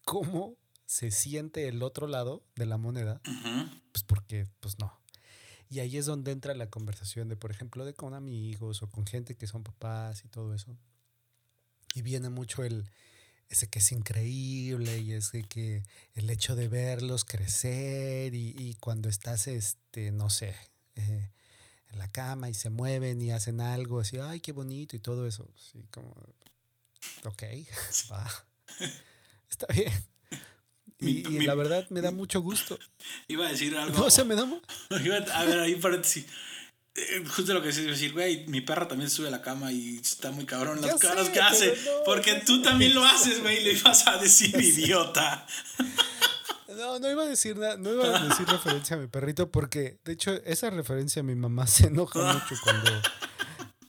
cómo 0.06 0.58
se 0.86 1.12
siente 1.12 1.68
el 1.68 1.82
otro 1.82 2.08
lado 2.08 2.44
de 2.56 2.66
la 2.66 2.78
moneda, 2.78 3.22
pues 3.92 4.04
porque, 4.04 4.48
pues 4.60 4.78
no. 4.80 5.00
Y 5.70 5.80
ahí 5.80 5.98
es 5.98 6.06
donde 6.06 6.32
entra 6.32 6.54
la 6.54 6.70
conversación 6.70 7.30
de, 7.30 7.36
por 7.36 7.50
ejemplo, 7.50 7.84
de 7.84 7.96
con 7.96 8.14
amigos 8.14 8.84
o 8.84 8.90
con 8.90 9.08
gente 9.08 9.36
que 9.36 9.48
son 9.48 9.64
papás 9.64 10.24
y 10.24 10.28
todo 10.28 10.54
eso. 10.54 10.78
Y 11.96 12.04
viene 12.04 12.30
mucho 12.30 12.64
el, 12.64 12.90
ese 13.50 13.68
que 13.68 13.80
es 13.80 13.92
increíble 13.92 15.00
y 15.00 15.14
ese 15.14 15.44
que 15.44 15.84
el 16.14 16.30
hecho 16.30 16.56
de 16.56 16.68
verlos 16.68 17.26
crecer 17.26 18.36
y, 18.36 18.76
cuando 18.80 19.10
estás, 19.10 19.48
este, 19.48 20.12
no 20.12 20.30
sé, 20.30 20.56
en 21.94 22.00
la 22.00 22.12
cama 22.12 22.50
y 22.50 22.54
se 22.54 22.70
mueven 22.70 23.22
y 23.22 23.32
hacen 23.32 23.62
algo, 23.62 24.02
así, 24.02 24.18
ay, 24.18 24.40
qué 24.40 24.52
bonito 24.52 24.96
y 24.96 25.00
todo 25.00 25.28
eso. 25.28 25.48
Así 25.56 25.86
como, 25.92 26.14
ok, 27.24 27.44
va. 28.12 28.30
Está 29.50 29.68
bien. 29.74 29.94
Y, 31.00 31.42
la 31.42 31.56
verdad 31.56 31.86
me 31.90 32.02
da 32.02 32.12
mucho 32.12 32.42
gusto. 32.42 32.80
Iba 33.28 33.48
a 33.48 33.52
decir 33.52 33.78
algo. 33.78 33.98
No, 33.98 34.10
se 34.10 34.24
me 34.24 34.36
da. 34.36 34.44
a 35.34 35.44
ver, 35.46 35.60
ahí 35.60 35.76
paréntesis. 35.76 36.26
Eh, 36.96 37.24
justo 37.28 37.54
lo 37.54 37.62
que 37.62 37.70
decís, 37.70 37.86
decir, 37.86 38.14
güey, 38.14 38.46
mi 38.48 38.62
perra 38.62 38.88
también 38.88 39.10
sube 39.10 39.28
a 39.28 39.32
la 39.32 39.42
cama 39.42 39.72
y 39.72 39.98
está 39.98 40.30
muy 40.30 40.46
cabrón 40.46 40.80
las 40.80 41.00
caras 41.00 41.30
que 41.30 41.40
hace. 41.40 41.76
porque 42.06 42.36
tú 42.46 42.62
también 42.62 42.94
lo 42.94 43.04
haces, 43.04 43.42
güey, 43.42 43.64
le 43.64 43.74
ibas 43.74 44.08
a 44.08 44.18
decir 44.18 44.56
idiota. 44.56 45.48
No, 46.76 47.00
no 47.00 47.12
iba 47.12 47.24
a 47.24 47.28
decir 47.28 47.58
nada, 47.58 47.78
no 47.78 47.94
iba 47.94 48.06
a 48.06 48.28
decir 48.28 48.48
referencia 48.48 48.96
a 48.96 49.00
mi 49.00 49.08
perrito 49.08 49.52
porque, 49.52 50.00
de 50.04 50.14
hecho, 50.14 50.32
esa 50.44 50.70
referencia 50.70 51.22
a 51.22 51.24
mi 51.24 51.36
mamá 51.36 51.68
se 51.68 51.88
enoja 51.88 52.34
mucho 52.34 52.56
cuando, 52.64 52.92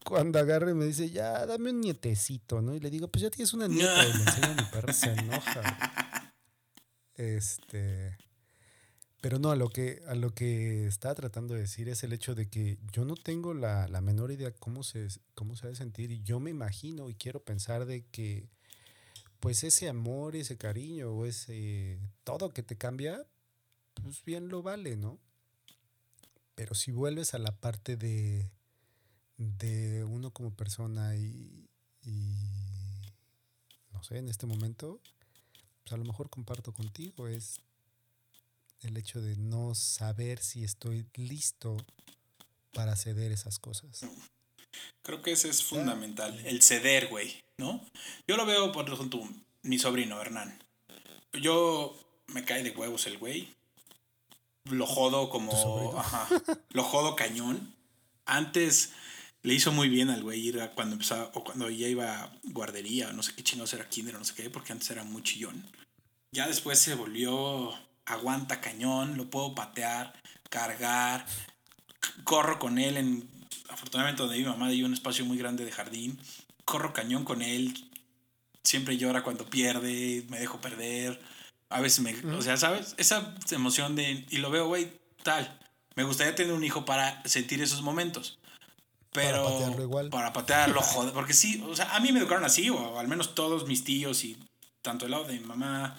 cuando 0.04 0.38
agarre 0.38 0.72
y 0.72 0.74
me 0.74 0.84
dice, 0.84 1.10
ya, 1.10 1.46
dame 1.46 1.70
un 1.70 1.80
nietecito, 1.80 2.60
¿no? 2.62 2.74
Y 2.74 2.80
le 2.80 2.90
digo, 2.90 3.08
pues 3.08 3.22
ya 3.22 3.30
tienes 3.30 3.52
una 3.54 3.68
nieta 3.68 4.06
y 4.06 4.12
le 4.12 4.22
enseño 4.24 4.46
a 4.48 4.54
mi 4.54 4.64
perra, 4.70 4.92
se 4.92 5.12
enoja. 5.12 6.32
Este. 7.14 8.16
Pero 9.24 9.38
no, 9.38 9.50
a 9.50 9.56
lo 9.56 9.70
que, 9.70 10.02
a 10.06 10.14
lo 10.14 10.34
que 10.34 10.86
está 10.86 11.14
tratando 11.14 11.54
de 11.54 11.60
decir 11.60 11.88
es 11.88 12.04
el 12.04 12.12
hecho 12.12 12.34
de 12.34 12.50
que 12.50 12.76
yo 12.92 13.06
no 13.06 13.14
tengo 13.14 13.54
la, 13.54 13.88
menor 14.02 14.30
idea 14.30 14.52
cómo 14.52 14.82
se, 14.82 15.08
cómo 15.34 15.56
se 15.56 15.66
ha 15.66 15.70
de 15.70 15.76
sentir 15.76 16.10
y 16.10 16.22
yo 16.22 16.40
me 16.40 16.50
imagino 16.50 17.08
y 17.08 17.14
quiero 17.14 17.42
pensar 17.42 17.86
de 17.86 18.04
que 18.04 18.50
pues 19.40 19.64
ese 19.64 19.88
amor, 19.88 20.36
ese 20.36 20.56
cariño 20.56 21.10
o 21.10 21.26
ese 21.26 21.98
todo 22.24 22.52
que 22.52 22.62
te 22.62 22.76
cambia, 22.76 23.26
pues 23.94 24.24
bien 24.24 24.48
lo 24.48 24.62
vale, 24.62 24.96
¿no? 24.96 25.18
Pero 26.54 26.74
si 26.74 26.92
vuelves 26.92 27.34
a 27.34 27.38
la 27.38 27.56
parte 27.56 27.96
de, 27.96 28.50
de 29.36 30.04
uno 30.04 30.32
como 30.32 30.54
persona 30.54 31.16
y, 31.16 31.68
y 32.02 32.34
no 33.92 34.02
sé, 34.02 34.18
en 34.18 34.28
este 34.28 34.46
momento, 34.46 35.00
pues 35.82 35.92
a 35.92 35.96
lo 35.96 36.04
mejor 36.04 36.30
comparto 36.30 36.72
contigo, 36.72 37.28
es 37.28 37.60
el 38.80 38.96
hecho 38.96 39.20
de 39.20 39.36
no 39.36 39.74
saber 39.74 40.40
si 40.40 40.64
estoy 40.64 41.06
listo 41.14 41.76
para 42.72 42.96
ceder 42.96 43.32
esas 43.32 43.58
cosas. 43.58 44.00
Creo 45.02 45.22
que 45.22 45.32
ese 45.32 45.48
es 45.48 45.62
fundamental, 45.62 46.38
el 46.46 46.62
ceder, 46.62 47.08
güey, 47.08 47.43
¿no? 47.58 47.80
Yo 48.26 48.36
lo 48.36 48.46
veo 48.46 48.72
por 48.72 48.88
ejemplo 48.88 49.28
mi 49.62 49.78
sobrino 49.78 50.20
Hernán. 50.20 50.58
Yo 51.32 51.96
me 52.28 52.44
cae 52.44 52.62
de 52.62 52.70
huevos 52.70 53.06
el 53.06 53.18
güey. 53.18 53.48
Lo 54.64 54.86
jodo 54.86 55.28
como. 55.30 55.98
Ajá. 55.98 56.28
Lo 56.70 56.82
jodo 56.82 57.16
cañón. 57.16 57.74
Antes 58.24 58.92
le 59.42 59.52
hizo 59.52 59.72
muy 59.72 59.88
bien 59.88 60.08
al 60.08 60.22
güey 60.22 60.40
ir 60.40 60.70
cuando 60.74 60.94
empezaba, 60.94 61.30
o 61.34 61.44
cuando 61.44 61.68
ya 61.68 61.86
iba 61.86 62.22
a 62.22 62.32
guardería, 62.44 63.12
no 63.12 63.22
sé 63.22 63.34
qué 63.34 63.42
chinos 63.42 63.72
era 63.74 63.88
kinder, 63.88 64.14
no 64.14 64.24
sé 64.24 64.34
qué, 64.34 64.48
porque 64.48 64.72
antes 64.72 64.90
era 64.90 65.04
muy 65.04 65.22
chillón. 65.22 65.62
Ya 66.32 66.46
después 66.46 66.78
se 66.78 66.94
volvió 66.94 67.74
aguanta 68.06 68.60
cañón, 68.60 69.16
lo 69.16 69.28
puedo 69.28 69.54
patear, 69.54 70.14
cargar, 70.48 71.26
corro 72.24 72.58
con 72.58 72.78
él 72.78 72.96
en, 72.96 73.28
afortunadamente 73.68 74.22
donde 74.22 74.38
mi 74.38 74.44
mamá 74.44 74.66
hay 74.66 74.82
un 74.82 74.94
espacio 74.94 75.24
muy 75.24 75.38
grande 75.38 75.64
de 75.64 75.72
jardín, 75.72 76.18
corro 76.64 76.92
cañón 76.92 77.24
con 77.24 77.42
él, 77.42 77.90
siempre 78.62 78.96
llora 78.96 79.22
cuando 79.22 79.46
pierde, 79.46 80.24
me 80.28 80.38
dejo 80.38 80.60
perder, 80.60 81.20
a 81.68 81.80
veces 81.80 82.00
me, 82.00 82.14
o 82.34 82.42
sea, 82.42 82.56
¿sabes? 82.56 82.94
Esa 82.98 83.34
emoción 83.50 83.96
de, 83.96 84.24
y 84.30 84.38
lo 84.38 84.50
veo, 84.50 84.66
güey, 84.66 84.92
tal, 85.22 85.58
me 85.96 86.04
gustaría 86.04 86.34
tener 86.34 86.52
un 86.52 86.64
hijo 86.64 86.84
para 86.84 87.22
sentir 87.26 87.62
esos 87.62 87.82
momentos. 87.82 88.38
Pero 89.12 89.44
para 89.44 89.54
patearlo 89.54 89.82
igual. 89.82 90.10
Para 90.10 90.32
patearlo, 90.32 90.82
joder, 90.82 91.12
porque 91.12 91.34
sí, 91.34 91.62
o 91.66 91.76
sea, 91.76 91.94
a 91.94 92.00
mí 92.00 92.12
me 92.12 92.18
educaron 92.18 92.44
así, 92.44 92.68
o 92.70 92.98
al 92.98 93.08
menos 93.08 93.34
todos 93.34 93.66
mis 93.66 93.84
tíos 93.84 94.24
y 94.24 94.36
tanto 94.82 95.04
el 95.04 95.12
lado 95.12 95.24
de 95.24 95.38
mi 95.38 95.44
mamá, 95.44 95.96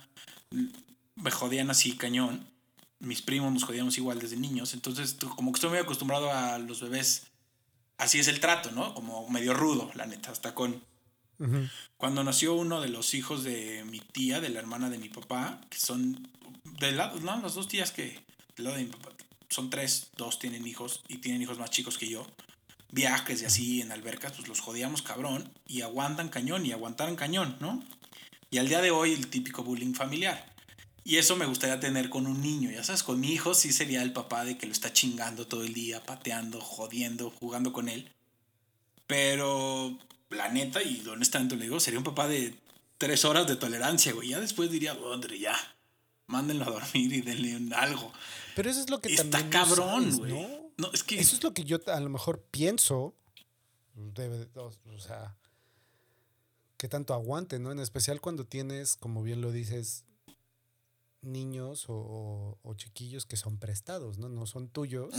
me 1.15 1.31
jodían 1.31 1.69
así 1.69 1.95
cañón. 1.97 2.45
Mis 2.99 3.21
primos 3.21 3.51
nos 3.51 3.63
jodíamos 3.63 3.97
igual 3.97 4.19
desde 4.19 4.37
niños. 4.37 4.73
Entonces, 4.73 5.17
como 5.35 5.51
que 5.51 5.57
estoy 5.57 5.69
muy 5.69 5.79
acostumbrado 5.79 6.31
a 6.31 6.57
los 6.57 6.81
bebés. 6.81 7.27
Así 7.97 8.19
es 8.19 8.27
el 8.27 8.39
trato, 8.39 8.71
¿no? 8.71 8.93
Como 8.93 9.27
medio 9.29 9.53
rudo, 9.53 9.91
la 9.95 10.05
neta. 10.05 10.31
Hasta 10.31 10.53
con. 10.53 10.83
Cuando 11.97 12.23
nació 12.23 12.53
uno 12.53 12.79
de 12.81 12.89
los 12.89 13.13
hijos 13.13 13.43
de 13.43 13.83
mi 13.85 13.99
tía, 13.99 14.39
de 14.39 14.49
la 14.49 14.59
hermana 14.59 14.89
de 14.89 14.97
mi 14.97 15.09
papá, 15.09 15.61
que 15.69 15.77
son. 15.77 16.29
De 16.79 16.91
lado, 16.91 17.19
no, 17.21 17.39
las 17.41 17.55
dos 17.55 17.67
tías 17.67 17.91
que. 17.91 18.23
Del 18.55 18.65
lado 18.65 18.77
de 18.77 18.83
mi 18.83 18.91
papá. 18.91 19.09
Son 19.49 19.69
tres, 19.69 20.11
dos 20.17 20.39
tienen 20.39 20.65
hijos 20.65 21.03
y 21.07 21.17
tienen 21.17 21.41
hijos 21.41 21.59
más 21.59 21.69
chicos 21.69 21.97
que 21.97 22.09
yo. 22.09 22.25
Viajes 22.91 23.41
y 23.41 23.45
así 23.45 23.81
en 23.81 23.91
albercas, 23.91 24.33
pues 24.33 24.47
los 24.47 24.59
jodíamos 24.59 25.01
cabrón 25.01 25.51
y 25.67 25.81
aguantan 25.81 26.29
cañón 26.29 26.65
y 26.65 26.71
aguantaron 26.71 27.15
cañón, 27.15 27.57
¿no? 27.59 27.83
Y 28.49 28.57
al 28.57 28.69
día 28.69 28.81
de 28.81 28.91
hoy 28.91 29.13
el 29.13 29.27
típico 29.27 29.63
bullying 29.63 29.93
familiar. 29.93 30.54
Y 31.07 31.17
eso 31.17 31.35
me 31.35 31.45
gustaría 31.45 31.79
tener 31.79 32.09
con 32.09 32.25
un 32.25 32.41
niño, 32.41 32.71
ya 32.71 32.83
sabes, 32.83 33.03
con 33.03 33.19
mi 33.19 33.31
hijo 33.31 33.53
sí 33.53 33.71
sería 33.71 34.01
el 34.01 34.11
papá 34.11 34.43
de 34.43 34.57
que 34.57 34.65
lo 34.65 34.71
está 34.71 34.91
chingando 34.91 35.45
todo 35.45 35.63
el 35.63 35.71
día, 35.71 36.03
pateando, 36.03 36.59
jodiendo, 36.59 37.29
jugando 37.29 37.71
con 37.71 37.89
él. 37.89 38.11
Pero 39.05 39.99
la 40.31 40.49
neta, 40.49 40.81
y 40.81 41.07
honestamente 41.07 41.57
le 41.57 41.65
digo, 41.65 41.79
sería 41.79 41.99
un 41.99 42.05
papá 42.05 42.27
de 42.27 42.55
tres 42.97 43.23
horas 43.23 43.45
de 43.45 43.55
tolerancia, 43.55 44.13
güey. 44.13 44.29
Ya 44.29 44.39
después 44.39 44.71
diría, 44.71 44.97
André, 45.13 45.37
ya, 45.37 45.55
mándenlo 46.25 46.65
a 46.65 46.71
dormir 46.71 47.13
y 47.13 47.21
denle 47.21 47.75
algo. 47.75 48.11
Pero 48.55 48.71
eso 48.71 48.81
es 48.81 48.89
lo 48.89 48.99
que 48.99 49.13
Está 49.13 49.47
cabrón, 49.51 50.09
güey. 50.17 50.33
¿no? 50.77 50.91
es 50.91 51.03
que... 51.03 51.19
Eso 51.19 51.35
es 51.35 51.43
lo 51.43 51.53
que 51.53 51.65
yo 51.65 51.77
a 51.85 51.99
lo 51.99 52.09
mejor 52.09 52.41
pienso. 52.49 53.13
Debe, 53.93 54.47
o 54.55 54.99
sea, 54.99 55.37
que 56.77 56.87
tanto 56.87 57.13
aguante, 57.13 57.59
¿no? 57.59 57.71
En 57.71 57.79
especial 57.79 58.21
cuando 58.21 58.47
tienes, 58.47 58.95
como 58.95 59.21
bien 59.21 59.41
lo 59.41 59.51
dices, 59.51 60.03
niños 61.25 61.85
o, 61.87 62.57
chiquillos 62.75 63.25
que 63.25 63.37
son 63.37 63.57
prestados, 63.57 64.17
¿no? 64.17 64.29
No 64.29 64.45
son 64.45 64.69
tuyos. 64.69 65.13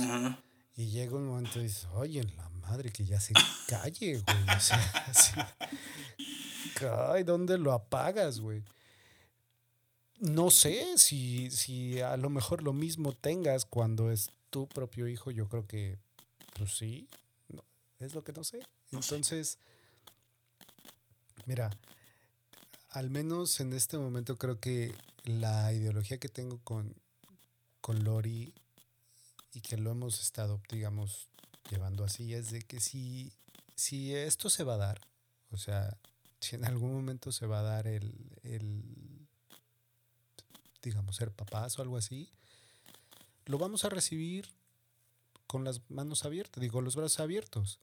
Y 0.76 0.90
llega 0.90 1.16
un 1.16 1.26
momento 1.26 1.58
y 1.58 1.64
dices, 1.64 1.88
oye, 1.94 2.22
la 2.22 2.48
madre 2.50 2.92
que 2.92 3.04
ya 3.04 3.18
se 3.20 3.32
calle, 3.66 4.18
güey. 4.18 4.56
O 4.56 4.60
sea, 4.60 5.56
Ay, 7.12 7.24
¿dónde 7.24 7.56
lo 7.56 7.72
apagas, 7.72 8.40
güey? 8.40 8.62
No 10.18 10.50
sé 10.50 10.98
si, 10.98 11.50
si 11.50 12.00
a 12.00 12.16
lo 12.16 12.30
mejor 12.30 12.62
lo 12.62 12.72
mismo 12.72 13.12
tengas 13.12 13.64
cuando 13.64 14.10
es 14.10 14.30
tu 14.50 14.68
propio 14.68 15.08
hijo. 15.08 15.30
Yo 15.30 15.48
creo 15.48 15.66
que, 15.66 15.98
pues 16.54 16.76
sí, 16.76 17.08
es 17.98 18.14
lo 18.14 18.24
que 18.24 18.32
no 18.32 18.44
sé. 18.44 18.60
Entonces, 18.92 19.58
mira, 21.46 21.70
al 22.90 23.10
menos 23.10 23.60
en 23.60 23.72
este 23.72 23.98
momento 23.98 24.36
creo 24.36 24.58
que 24.58 24.94
la 25.26 25.72
ideología 25.72 26.18
que 26.18 26.28
tengo 26.28 26.58
con, 26.62 26.94
con 27.80 28.04
Lori 28.04 28.54
y 29.52 29.60
que 29.60 29.76
lo 29.76 29.90
hemos 29.90 30.20
estado, 30.20 30.60
digamos, 30.70 31.28
llevando 31.70 32.04
así, 32.04 32.32
es 32.32 32.50
de 32.50 32.62
que 32.62 32.80
si, 32.80 33.32
esto 34.14 34.48
se 34.48 34.64
va 34.64 34.74
a 34.74 34.78
dar, 34.78 35.00
o 35.50 35.58
sea, 35.58 35.98
si 36.40 36.56
en 36.56 36.64
algún 36.64 36.94
momento 36.94 37.32
se 37.32 37.46
va 37.46 37.60
a 37.60 37.62
dar 37.62 37.86
el, 37.86 38.12
el 38.42 39.26
digamos, 40.82 41.16
ser 41.16 41.32
papás 41.32 41.78
o 41.78 41.82
algo 41.82 41.96
así, 41.96 42.30
lo 43.46 43.58
vamos 43.58 43.84
a 43.84 43.88
recibir 43.88 44.48
con 45.46 45.64
las 45.64 45.90
manos 45.90 46.24
abiertas, 46.24 46.60
digo, 46.60 46.80
los 46.80 46.96
brazos 46.96 47.20
abiertos. 47.20 47.80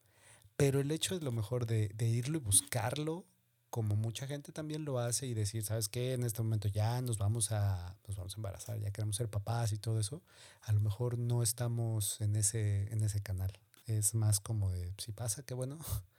Pero 0.55 0.79
el 0.79 0.91
hecho 0.91 1.15
es 1.15 1.23
lo 1.23 1.31
mejor 1.31 1.65
de, 1.65 1.89
de 1.89 2.07
irlo 2.07 2.37
y 2.37 2.41
buscarlo 2.41 3.25
como 3.73 3.95
mucha 3.95 4.27
gente 4.27 4.51
también 4.51 4.85
lo 4.85 4.99
hace 4.99 5.25
y 5.25 5.33
decir, 5.33 5.63
¿sabes 5.63 5.89
qué? 5.89 6.13
En 6.13 6.23
este 6.23 6.43
momento 6.43 6.67
ya 6.67 7.01
nos 7.01 7.17
vamos 7.17 7.51
a, 7.51 7.97
nos 8.07 8.15
vamos 8.15 8.33
a 8.33 8.37
embarazar, 8.37 8.79
ya 8.79 8.91
queremos 8.91 9.15
ser 9.15 9.31
papás 9.31 9.71
y 9.71 9.79
todo 9.79 9.99
eso, 9.99 10.21
a 10.61 10.73
lo 10.73 10.79
mejor 10.79 11.17
no 11.17 11.41
estamos 11.41 12.21
en 12.21 12.35
ese, 12.35 12.87
en 12.93 13.01
ese 13.01 13.23
canal. 13.23 13.51
Es 13.87 14.13
más 14.13 14.39
como 14.39 14.69
de, 14.69 14.93
si 14.99 15.11
pasa, 15.11 15.43
qué 15.43 15.55
bueno. 15.55 15.79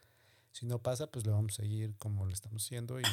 Si 0.50 0.66
no 0.66 0.78
pasa, 0.78 1.08
pues 1.08 1.26
lo 1.26 1.32
vamos 1.32 1.54
a 1.54 1.62
seguir 1.62 1.96
como 1.96 2.26
lo 2.26 2.32
estamos 2.32 2.64
haciendo 2.64 3.00
y 3.00 3.04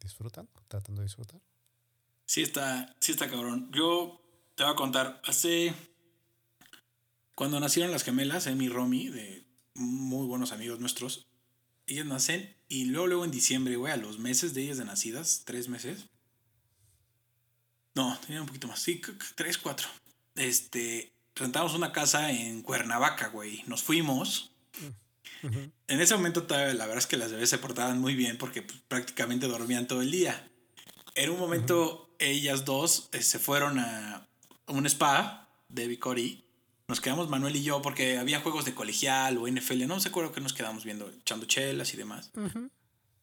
disfrutando, 0.00 0.50
tratando 0.66 1.02
de 1.02 1.06
disfrutar. 1.06 1.40
Sí 2.24 2.40
está, 2.40 2.96
sí 3.00 3.12
está 3.12 3.28
cabrón. 3.28 3.70
Yo 3.70 4.18
te 4.54 4.62
voy 4.62 4.72
a 4.72 4.76
contar, 4.76 5.20
hace... 5.26 5.74
Cuando 7.34 7.60
nacieron 7.60 7.92
las 7.92 8.02
gemelas, 8.02 8.46
Emi 8.46 8.64
y 8.64 8.68
Romy, 8.70 9.08
de 9.08 9.46
muy 9.74 10.26
buenos 10.26 10.52
amigos 10.52 10.80
nuestros, 10.80 11.29
ellas 11.90 12.06
nacen 12.06 12.54
y 12.68 12.84
luego, 12.84 13.08
luego 13.08 13.24
en 13.24 13.30
diciembre, 13.30 13.76
güey, 13.76 13.92
a 13.92 13.96
los 13.96 14.18
meses 14.18 14.54
de 14.54 14.62
ellas 14.62 14.78
de 14.78 14.84
nacidas, 14.84 15.42
tres 15.44 15.68
meses. 15.68 16.06
No, 17.94 18.16
tenía 18.24 18.40
un 18.40 18.46
poquito 18.46 18.68
más, 18.68 18.80
sí, 18.80 19.00
tres, 19.34 19.58
cuatro. 19.58 19.88
Este, 20.36 21.12
rentamos 21.34 21.74
una 21.74 21.92
casa 21.92 22.30
en 22.30 22.62
Cuernavaca, 22.62 23.28
güey. 23.28 23.64
Nos 23.66 23.82
fuimos. 23.82 24.52
En 25.42 26.00
ese 26.00 26.14
momento, 26.14 26.46
la 26.48 26.86
verdad 26.86 26.98
es 26.98 27.06
que 27.06 27.16
las 27.16 27.32
bebés 27.32 27.50
se 27.50 27.58
portaban 27.58 27.98
muy 27.98 28.14
bien 28.14 28.38
porque 28.38 28.62
pues, 28.62 28.78
prácticamente 28.86 29.48
dormían 29.48 29.88
todo 29.88 30.02
el 30.02 30.10
día. 30.10 30.48
En 31.14 31.30
un 31.30 31.38
momento, 31.38 32.14
ellas 32.18 32.64
dos 32.64 33.08
eh, 33.12 33.22
se 33.22 33.38
fueron 33.38 33.78
a 33.78 34.28
un 34.66 34.86
spa 34.86 35.48
de 35.68 35.88
Vicori 35.88 36.44
nos 36.90 37.00
quedamos 37.00 37.28
Manuel 37.30 37.54
y 37.56 37.62
yo 37.62 37.80
porque 37.80 38.18
había 38.18 38.40
juegos 38.40 38.64
de 38.64 38.74
colegial 38.74 39.38
o 39.38 39.46
NFL, 39.48 39.86
no 39.86 40.00
sé 40.00 40.08
acuerdo 40.08 40.32
que 40.32 40.40
nos 40.40 40.52
quedamos 40.52 40.84
viendo, 40.84 41.08
echando 41.08 41.46
chelas 41.46 41.94
y 41.94 41.96
demás. 41.96 42.32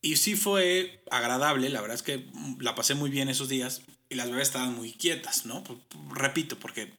Y 0.02 0.16
sí 0.16 0.36
fue 0.36 1.04
agradable, 1.12 1.70
la 1.70 1.82
verdad 1.82 1.96
es 1.96 2.02
que 2.02 2.26
la 2.60 2.76
pasé 2.76 2.96
muy 2.96 3.10
bien 3.10 3.28
esos 3.30 3.50
días 3.50 3.82
y 4.10 4.16
las 4.16 4.30
bebés 4.30 4.48
estaban 4.48 4.74
muy 4.74 4.94
quietas, 4.94 5.46
¿no? 5.46 5.64
repito, 6.10 6.58
porque 6.58 6.94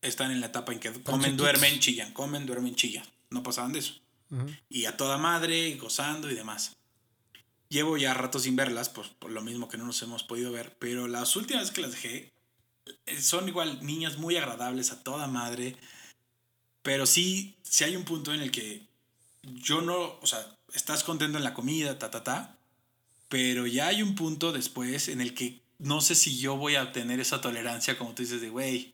están 0.00 0.30
en 0.30 0.40
la 0.40 0.46
etapa 0.46 0.72
en 0.72 0.80
que 0.80 0.92
comen, 1.02 1.36
duermen, 1.36 1.78
chillan, 1.78 2.12
comen, 2.12 2.46
duermen, 2.46 2.74
chillan. 2.74 3.04
No 3.30 3.42
pasaban 3.42 3.72
de 3.72 3.80
eso. 3.80 3.94
Y 4.70 4.86
a 4.86 4.96
toda 4.96 5.18
madre, 5.18 5.76
gozando 5.76 6.30
y 6.30 6.34
demás. 6.34 6.74
Llevo 7.68 7.98
ya 7.98 8.14
rato 8.14 8.38
sin 8.38 8.56
verlas, 8.56 8.88
pues 8.88 9.08
por 9.08 9.30
lo 9.30 9.42
mismo 9.42 9.68
que 9.68 9.76
no 9.76 9.84
nos 9.84 10.00
hemos 10.02 10.22
podido 10.22 10.50
ver, 10.52 10.74
pero 10.78 11.06
las 11.06 11.36
últimas 11.36 11.70
que 11.70 11.82
las 11.82 11.92
dejé 11.92 12.32
eh, 13.06 13.20
son 13.20 13.46
igual 13.46 13.84
niñas 13.84 14.16
muy 14.16 14.36
agradables 14.36 14.90
a 14.90 15.02
toda 15.02 15.26
madre 15.26 15.76
pero 16.84 17.06
sí, 17.06 17.56
sí 17.62 17.82
hay 17.82 17.96
un 17.96 18.04
punto 18.04 18.34
en 18.34 18.42
el 18.42 18.50
que 18.50 18.82
yo 19.42 19.80
no, 19.80 20.18
o 20.20 20.26
sea, 20.26 20.46
estás 20.74 21.02
contento 21.02 21.38
en 21.38 21.44
la 21.44 21.54
comida, 21.54 21.98
ta, 21.98 22.10
ta, 22.10 22.22
ta, 22.22 22.58
pero 23.30 23.66
ya 23.66 23.86
hay 23.86 24.02
un 24.02 24.14
punto 24.14 24.52
después 24.52 25.08
en 25.08 25.22
el 25.22 25.32
que 25.32 25.62
no 25.78 26.02
sé 26.02 26.14
si 26.14 26.38
yo 26.38 26.58
voy 26.58 26.76
a 26.76 26.92
tener 26.92 27.20
esa 27.20 27.40
tolerancia, 27.40 27.96
como 27.96 28.14
tú 28.14 28.22
dices, 28.22 28.42
de, 28.42 28.50
güey, 28.50 28.92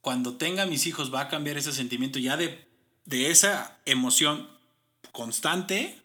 cuando 0.00 0.36
tenga 0.36 0.64
mis 0.64 0.86
hijos 0.86 1.12
va 1.12 1.22
a 1.22 1.28
cambiar 1.28 1.58
ese 1.58 1.72
sentimiento 1.72 2.20
ya 2.20 2.36
de, 2.36 2.68
de 3.04 3.30
esa 3.32 3.80
emoción 3.84 4.48
constante, 5.10 6.00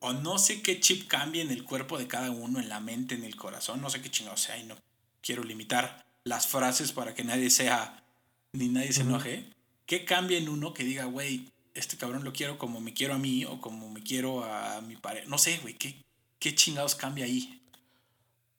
o 0.00 0.12
no 0.12 0.36
sé 0.36 0.60
qué 0.60 0.78
chip 0.78 1.08
cambie 1.08 1.40
en 1.40 1.50
el 1.50 1.64
cuerpo 1.64 1.98
de 1.98 2.06
cada 2.06 2.30
uno, 2.30 2.60
en 2.60 2.68
la 2.68 2.80
mente, 2.80 3.14
en 3.14 3.24
el 3.24 3.34
corazón, 3.34 3.80
no 3.80 3.88
sé 3.88 4.02
qué 4.02 4.10
chingado 4.10 4.36
sea, 4.36 4.58
y 4.58 4.64
no 4.64 4.76
quiero 5.22 5.42
limitar 5.42 6.04
las 6.24 6.46
frases 6.46 6.92
para 6.92 7.14
que 7.14 7.24
nadie 7.24 7.48
sea, 7.48 8.04
ni 8.52 8.68
nadie 8.68 8.92
se 8.92 9.02
enoje. 9.02 9.58
¿Qué 9.90 10.04
cambia 10.04 10.38
en 10.38 10.48
uno 10.48 10.72
que 10.72 10.84
diga, 10.84 11.06
güey, 11.06 11.50
este 11.74 11.96
cabrón 11.96 12.22
lo 12.22 12.32
quiero 12.32 12.58
como 12.58 12.80
me 12.80 12.94
quiero 12.94 13.12
a 13.12 13.18
mí 13.18 13.44
o 13.44 13.60
como 13.60 13.90
me 13.90 14.04
quiero 14.04 14.44
a 14.44 14.80
mi 14.82 14.94
pareja? 14.94 15.26
No 15.28 15.36
sé, 15.36 15.58
güey, 15.58 15.74
¿qué, 15.74 16.00
¿qué 16.38 16.54
chingados 16.54 16.94
cambia 16.94 17.24
ahí? 17.24 17.60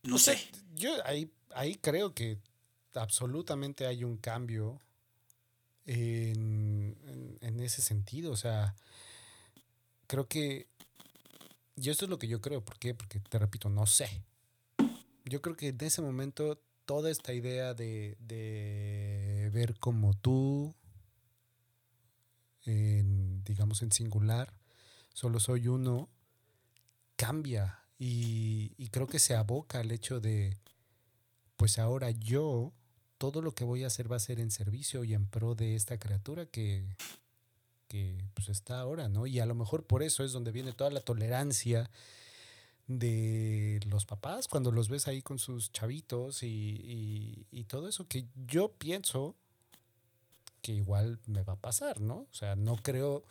No 0.03 0.17
sé. 0.17 0.45
yo 0.75 0.91
ahí, 1.05 1.31
ahí 1.55 1.75
creo 1.75 2.13
que 2.13 2.37
absolutamente 2.95 3.87
hay 3.87 4.03
un 4.03 4.17
cambio 4.17 4.81
en, 5.85 6.97
en, 7.39 7.59
ese 7.61 7.81
sentido. 7.81 8.33
O 8.33 8.35
sea, 8.37 8.75
creo 10.07 10.27
que. 10.27 10.67
Yo 11.77 11.93
esto 11.93 12.03
es 12.03 12.09
lo 12.11 12.19
que 12.19 12.27
yo 12.27 12.41
creo. 12.41 12.59
¿Por 12.59 12.77
qué? 12.77 12.93
Porque 12.93 13.21
te 13.21 13.39
repito, 13.39 13.69
no 13.69 13.85
sé. 13.85 14.21
Yo 15.23 15.41
creo 15.41 15.55
que 15.55 15.69
en 15.69 15.81
ese 15.81 16.01
momento 16.01 16.61
toda 16.83 17.09
esta 17.09 17.31
idea 17.31 17.73
de, 17.73 18.17
de 18.19 19.49
ver 19.53 19.79
como 19.79 20.13
tú 20.13 20.75
digamos, 22.65 23.81
en 23.81 23.91
singular, 23.91 24.53
solo 25.13 25.39
soy 25.39 25.67
uno, 25.67 26.09
cambia 27.15 27.79
y, 27.97 28.73
y 28.77 28.89
creo 28.89 29.07
que 29.07 29.19
se 29.19 29.35
aboca 29.35 29.79
al 29.79 29.91
hecho 29.91 30.19
de, 30.19 30.57
pues 31.57 31.79
ahora 31.79 32.11
yo, 32.11 32.73
todo 33.17 33.41
lo 33.41 33.53
que 33.53 33.63
voy 33.63 33.83
a 33.83 33.87
hacer 33.87 34.11
va 34.11 34.15
a 34.15 34.19
ser 34.19 34.39
en 34.39 34.49
servicio 34.49 35.03
y 35.03 35.13
en 35.13 35.27
pro 35.27 35.53
de 35.53 35.75
esta 35.75 35.99
criatura 35.99 36.47
que, 36.47 36.95
que 37.87 38.25
pues 38.33 38.49
está 38.49 38.79
ahora, 38.79 39.09
¿no? 39.09 39.27
Y 39.27 39.39
a 39.39 39.45
lo 39.45 39.53
mejor 39.53 39.85
por 39.85 40.01
eso 40.01 40.23
es 40.23 40.31
donde 40.31 40.51
viene 40.51 40.73
toda 40.73 40.89
la 40.89 41.01
tolerancia 41.01 41.91
de 42.87 43.79
los 43.85 44.05
papás 44.05 44.47
cuando 44.47 44.71
los 44.71 44.89
ves 44.89 45.07
ahí 45.07 45.21
con 45.21 45.39
sus 45.39 45.71
chavitos 45.71 46.41
y, 46.41 46.47
y, 46.47 47.47
y 47.51 47.65
todo 47.65 47.87
eso 47.87 48.07
que 48.07 48.25
yo 48.47 48.71
pienso 48.73 49.35
que 50.61 50.71
igual 50.73 51.19
me 51.25 51.43
va 51.43 51.53
a 51.53 51.59
pasar, 51.59 51.99
¿no? 52.01 52.27
O 52.29 52.33
sea, 52.33 52.55
no 52.55 52.77
creo, 52.77 53.23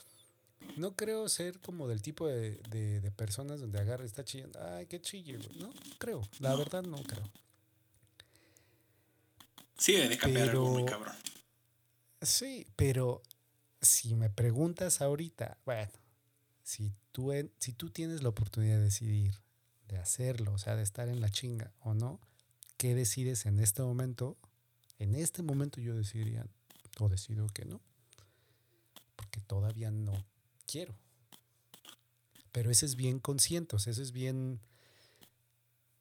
no 0.76 0.94
creo 0.96 1.28
ser 1.28 1.60
como 1.60 1.88
del 1.88 2.02
tipo 2.02 2.26
de, 2.26 2.56
de, 2.70 3.10
personas 3.12 3.60
donde 3.60 3.80
agarre 3.80 4.06
está 4.06 4.24
chillando, 4.24 4.58
ay, 4.62 4.86
qué 4.86 5.00
chille, 5.00 5.38
No, 5.58 5.72
creo, 5.98 6.22
la 6.40 6.54
verdad 6.54 6.82
no 6.82 7.02
creo. 7.02 7.28
Sí, 9.78 9.94
de 9.94 10.18
cambiar 10.18 10.50
algo 10.50 10.70
muy 10.70 10.84
cabrón. 10.84 11.14
Sí, 12.20 12.66
pero 12.76 13.22
si 13.80 14.14
me 14.14 14.28
preguntas 14.28 15.00
ahorita, 15.00 15.56
bueno, 15.64 15.90
si 16.62 16.92
tú, 17.12 17.32
si 17.58 17.72
tú 17.72 17.90
tienes 17.90 18.22
la 18.22 18.28
oportunidad 18.28 18.76
de 18.76 18.84
decidir, 18.84 19.34
de 19.88 19.98
hacerlo, 19.98 20.52
o 20.52 20.58
sea, 20.58 20.76
de 20.76 20.82
estar 20.82 21.08
en 21.08 21.20
la 21.20 21.30
chinga 21.30 21.72
o 21.80 21.94
no, 21.94 22.20
¿qué 22.76 22.94
decides 22.94 23.46
en 23.46 23.58
este 23.58 23.82
momento? 23.82 24.36
En 24.98 25.14
este 25.14 25.42
momento 25.42 25.80
yo 25.80 25.96
decidiría, 25.96 26.46
o 26.98 27.08
decido 27.08 27.46
que 27.48 27.64
no, 27.64 27.80
porque 29.16 29.40
todavía 29.40 29.90
no 29.90 30.12
quiero. 30.66 30.94
Pero 32.52 32.70
ese 32.70 32.86
es 32.86 32.96
bien 32.96 33.20
consciente, 33.20 33.76
o 33.76 33.78
sea, 33.78 33.92
eso 33.92 34.02
es 34.02 34.12
bien, 34.12 34.60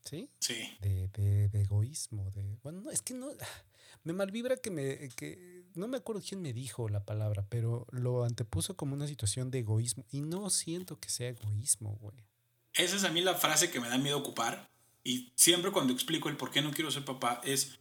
¿sí? 0.03 0.29
Sí. 0.39 0.77
De, 0.81 1.07
de, 1.09 1.49
de 1.49 1.61
egoísmo, 1.61 2.31
de, 2.31 2.57
bueno, 2.63 2.81
no, 2.81 2.91
es 2.91 3.01
que 3.01 3.13
no, 3.13 3.29
me 4.03 4.13
malvibra 4.13 4.57
que 4.57 4.71
me, 4.71 5.09
que, 5.09 5.65
no 5.75 5.87
me 5.87 5.97
acuerdo 5.97 6.23
quién 6.27 6.41
me 6.41 6.53
dijo 6.53 6.89
la 6.89 7.05
palabra, 7.05 7.45
pero 7.49 7.85
lo 7.91 8.23
antepuso 8.23 8.75
como 8.75 8.95
una 8.95 9.07
situación 9.07 9.51
de 9.51 9.59
egoísmo, 9.59 10.05
y 10.11 10.21
no 10.21 10.49
siento 10.49 10.99
que 10.99 11.09
sea 11.09 11.29
egoísmo, 11.29 11.97
güey. 12.01 12.25
Esa 12.73 12.95
es 12.95 13.03
a 13.03 13.09
mí 13.09 13.21
la 13.21 13.35
frase 13.35 13.69
que 13.69 13.79
me 13.79 13.89
da 13.89 13.97
miedo 13.97 14.17
ocupar, 14.17 14.69
y 15.03 15.31
siempre 15.35 15.71
cuando 15.71 15.93
explico 15.93 16.29
el 16.29 16.37
por 16.37 16.51
qué 16.51 16.61
no 16.61 16.71
quiero 16.71 16.91
ser 16.91 17.05
papá 17.05 17.41
es 17.43 17.79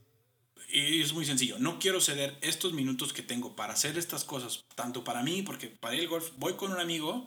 y 0.69 1.01
es 1.01 1.13
muy 1.13 1.25
sencillo. 1.25 1.59
No 1.59 1.79
quiero 1.79 2.01
ceder 2.01 2.37
estos 2.41 2.73
minutos 2.73 3.13
que 3.13 3.23
tengo 3.23 3.57
para 3.57 3.73
hacer 3.73 3.97
estas 3.99 4.25
cosas, 4.25 4.65
tanto 4.75 5.05
para 5.05 5.23
mí, 5.23 5.43
porque 5.43 5.69
para 5.69 5.95
ir 5.95 6.03
al 6.03 6.09
golf 6.09 6.31
voy 6.39 6.55
con 6.55 6.73
un 6.73 6.81
amigo 6.81 7.27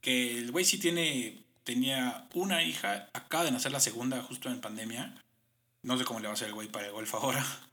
que 0.00 0.38
el 0.38 0.50
güey 0.50 0.64
sí 0.64 0.78
tiene, 0.78 1.42
tenía 1.64 2.28
una 2.34 2.62
hija, 2.62 3.08
acaba 3.12 3.44
de 3.44 3.52
nacer 3.52 3.72
la 3.72 3.80
segunda 3.80 4.22
justo 4.22 4.50
en 4.50 4.60
pandemia. 4.60 5.14
No 5.82 5.96
sé 5.96 6.04
cómo 6.04 6.20
le 6.20 6.26
va 6.26 6.32
a 6.32 6.34
hacer 6.34 6.48
el 6.48 6.54
güey 6.54 6.68
para 6.68 6.86
el 6.86 6.92
golf 6.92 7.14
ahora. 7.14 7.44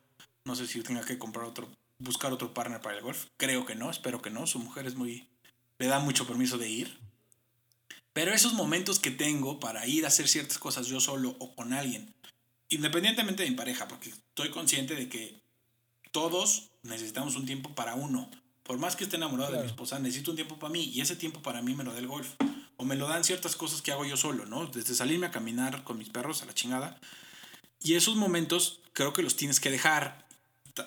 No 0.46 0.56
sé 0.56 0.66
si 0.66 0.82
tenga 0.82 1.06
que 1.06 1.20
comprar 1.20 1.46
otro, 1.46 1.70
buscar 2.00 2.32
otro 2.32 2.54
partner 2.56 2.82
para 2.82 2.98
el 2.98 3.04
golf. 3.04 3.28
Creo 3.38 3.66
que 3.68 3.76
no, 3.76 3.92
espero 3.92 4.20
que 4.20 4.32
no. 4.32 4.48
Su 4.48 4.58
mujer 4.58 4.88
es 4.88 4.96
muy, 4.96 5.28
le 5.78 5.86
da 5.86 6.00
mucho 6.00 6.26
permiso 6.26 6.58
de 6.58 6.68
ir. 6.68 6.98
Pero 8.14 8.34
esos 8.34 8.54
momentos 8.54 9.00
que 9.00 9.12
tengo 9.12 9.60
para 9.60 9.86
ir 9.86 10.06
a 10.06 10.08
hacer 10.08 10.28
ciertas 10.28 10.58
cosas 10.58 10.88
yo 10.88 11.00
solo 11.02 11.36
o 11.40 11.54
con 11.56 11.74
alguien, 11.74 12.16
independientemente 12.70 13.44
de 13.44 13.50
mi 13.50 13.56
pareja, 13.56 13.88
porque 13.88 14.10
estoy 14.10 14.50
consciente 14.50 14.96
de 14.96 15.10
que 15.10 15.42
todos 16.12 16.72
necesitamos 16.84 17.36
un 17.36 17.46
tiempo 17.46 17.74
para 17.76 17.96
uno. 17.96 18.30
Por 18.64 18.78
más 18.78 18.96
que 18.96 19.04
esté 19.04 19.18
enamorado 19.18 19.52
de 19.54 19.60
mi 19.60 19.66
esposa, 19.66 20.00
necesito 20.00 20.32
un 20.32 20.38
tiempo 20.38 20.60
para 20.60 20.72
mí 20.72 20.84
y 20.84 21.02
ese 21.02 21.16
tiempo 21.16 21.42
para 21.42 21.62
mí 21.62 21.74
me 21.74 21.84
lo 21.84 21.94
da 21.94 22.00
el 22.00 22.08
golf. 22.08 22.36
O 22.78 22.86
me 22.86 22.96
lo 22.96 23.08
dan 23.08 23.24
ciertas 23.24 23.56
cosas 23.56 23.82
que 23.82 23.92
hago 23.92 24.06
yo 24.06 24.16
solo, 24.16 24.46
¿no? 24.46 24.68
Desde 24.68 24.96
salirme 24.96 25.26
a 25.26 25.32
caminar 25.32 25.84
con 25.84 25.98
mis 25.98 26.10
perros 26.10 26.44
a 26.44 26.46
la 26.46 26.54
chingada. 26.54 27.00
Y 27.82 27.96
esos 27.96 28.16
momentos 28.16 28.80
creo 28.94 29.12
que 29.12 29.22
los 29.22 29.36
tienes 29.36 29.60
que 29.60 29.70
dejar. 29.70 30.26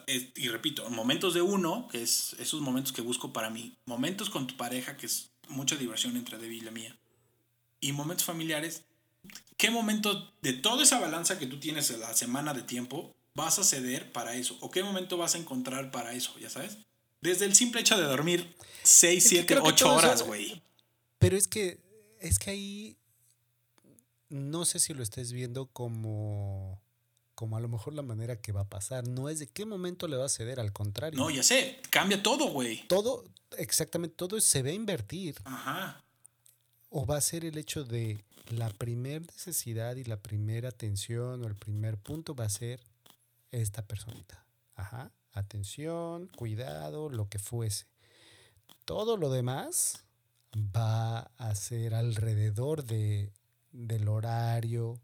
Eh, 0.07 0.33
y 0.37 0.49
repito, 0.49 0.89
momentos 0.89 1.35
de 1.35 1.43
uno, 1.43 1.89
que 1.89 2.03
es 2.03 2.35
esos 2.39 2.63
momentos 2.63 2.93
que 2.93 3.03
busco 3.03 3.33
para 3.33 3.51
mí. 3.51 3.77
Momentos 3.85 4.31
con 4.31 4.47
tu 4.47 4.57
pareja, 4.57 4.97
que 4.97 5.07
es 5.07 5.31
mucha 5.49 5.77
diversión 5.77 6.17
entre 6.17 6.39
Debbie 6.39 6.59
y 6.59 6.63
la 6.63 6.71
mía. 6.71 6.97
Y 7.81 7.93
momentos 7.93 8.25
familiares, 8.25 8.85
¿qué 9.57 9.71
momento 9.71 10.33
de 10.43 10.53
toda 10.55 10.83
esa 10.83 10.99
balanza 10.99 11.39
que 11.39 11.47
tú 11.47 11.61
tienes 11.61 11.91
en 11.91 12.01
la 12.01 12.15
semana 12.15 12.55
de 12.55 12.63
tiempo 12.63 13.15
vas 13.35 13.59
a 13.59 13.65
ceder 13.65 14.13
para 14.13 14.35
eso? 14.35 14.57
¿O 14.61 14.71
qué 14.71 14.83
momento 14.83 15.17
vas 15.17 15.35
a 15.35 15.39
encontrar 15.39 15.91
para 15.91 16.13
eso? 16.13 16.39
¿Ya 16.39 16.51
sabes? 16.51 16.79
Desde 17.21 17.45
el 17.45 17.55
simple 17.55 17.81
hecho 17.81 17.97
de 17.97 18.05
dormir 18.05 18.57
6, 18.83 19.25
7, 19.25 19.59
8 19.63 19.95
horas, 19.95 20.23
güey. 20.23 20.61
Pero 21.19 21.37
es 21.37 21.47
que, 21.47 21.79
es 22.19 22.39
que 22.39 22.51
ahí 22.51 22.97
no 24.29 24.65
sé 24.65 24.81
si 24.81 24.95
lo 24.95 25.03
estés 25.03 25.33
viendo 25.33 25.67
como, 25.67 26.83
como 27.35 27.57
a 27.57 27.61
lo 27.61 27.69
mejor 27.69 27.95
la 27.95 28.03
manera 28.03 28.41
que 28.41 28.51
va 28.51 28.63
a 28.63 28.69
pasar. 28.69 29.07
No 29.07 29.29
es 29.29 29.39
de 29.39 29.47
qué 29.47 29.65
momento 29.65 30.09
le 30.09 30.17
va 30.17 30.27
a 30.27 30.29
ceder, 30.29 30.59
al 30.59 30.73
contrario. 30.73 31.21
No, 31.21 31.31
ya 31.31 31.43
sé, 31.43 31.81
cambia 31.91 32.23
todo, 32.23 32.47
güey. 32.47 32.87
Todo, 32.89 33.25
exactamente, 33.57 34.17
todo 34.17 34.41
se 34.41 34.63
va 34.63 34.71
a 34.71 34.73
invertir. 34.73 35.37
Ajá. 35.45 36.03
O 36.91 37.07
va 37.07 37.19
a 37.19 37.21
ser 37.21 37.45
el 37.45 37.57
hecho 37.57 37.85
de 37.85 38.25
la 38.53 38.69
primer 38.71 39.23
necesidad 39.23 39.97
y 39.97 40.05
la 40.05 40.19
primera 40.19 40.69
atención 40.69 41.43
o 41.43 41.47
el 41.47 41.55
primer 41.55 41.99
punto 41.99 42.35
va 42.35 42.45
a 42.45 42.51
ser 42.51 42.81
esta 43.51 43.83
personita. 43.83 44.45
Ajá. 44.75 45.11
Atención, 45.33 46.29
cuidado, 46.37 47.09
lo 47.09 47.29
que 47.29 47.39
fuese. 47.39 47.87
Todo 48.85 49.17
lo 49.17 49.31
demás 49.31 50.05
va 50.55 51.31
a 51.39 51.55
ser 51.55 51.95
alrededor 51.95 52.85
de, 52.85 53.33
del 53.73 54.09
horario, 54.09 55.01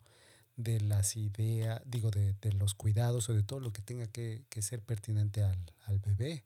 de 0.56 0.80
las 0.80 1.16
ideas, 1.16 1.80
digo, 1.86 2.10
de, 2.10 2.34
de, 2.34 2.52
los 2.52 2.74
cuidados 2.74 3.28
o 3.28 3.34
de 3.34 3.42
todo 3.42 3.60
lo 3.60 3.72
que 3.72 3.80
tenga 3.80 4.06
que, 4.08 4.44
que 4.50 4.60
ser 4.60 4.82
pertinente 4.82 5.42
al, 5.42 5.72
al, 5.86 5.98
bebé. 6.00 6.44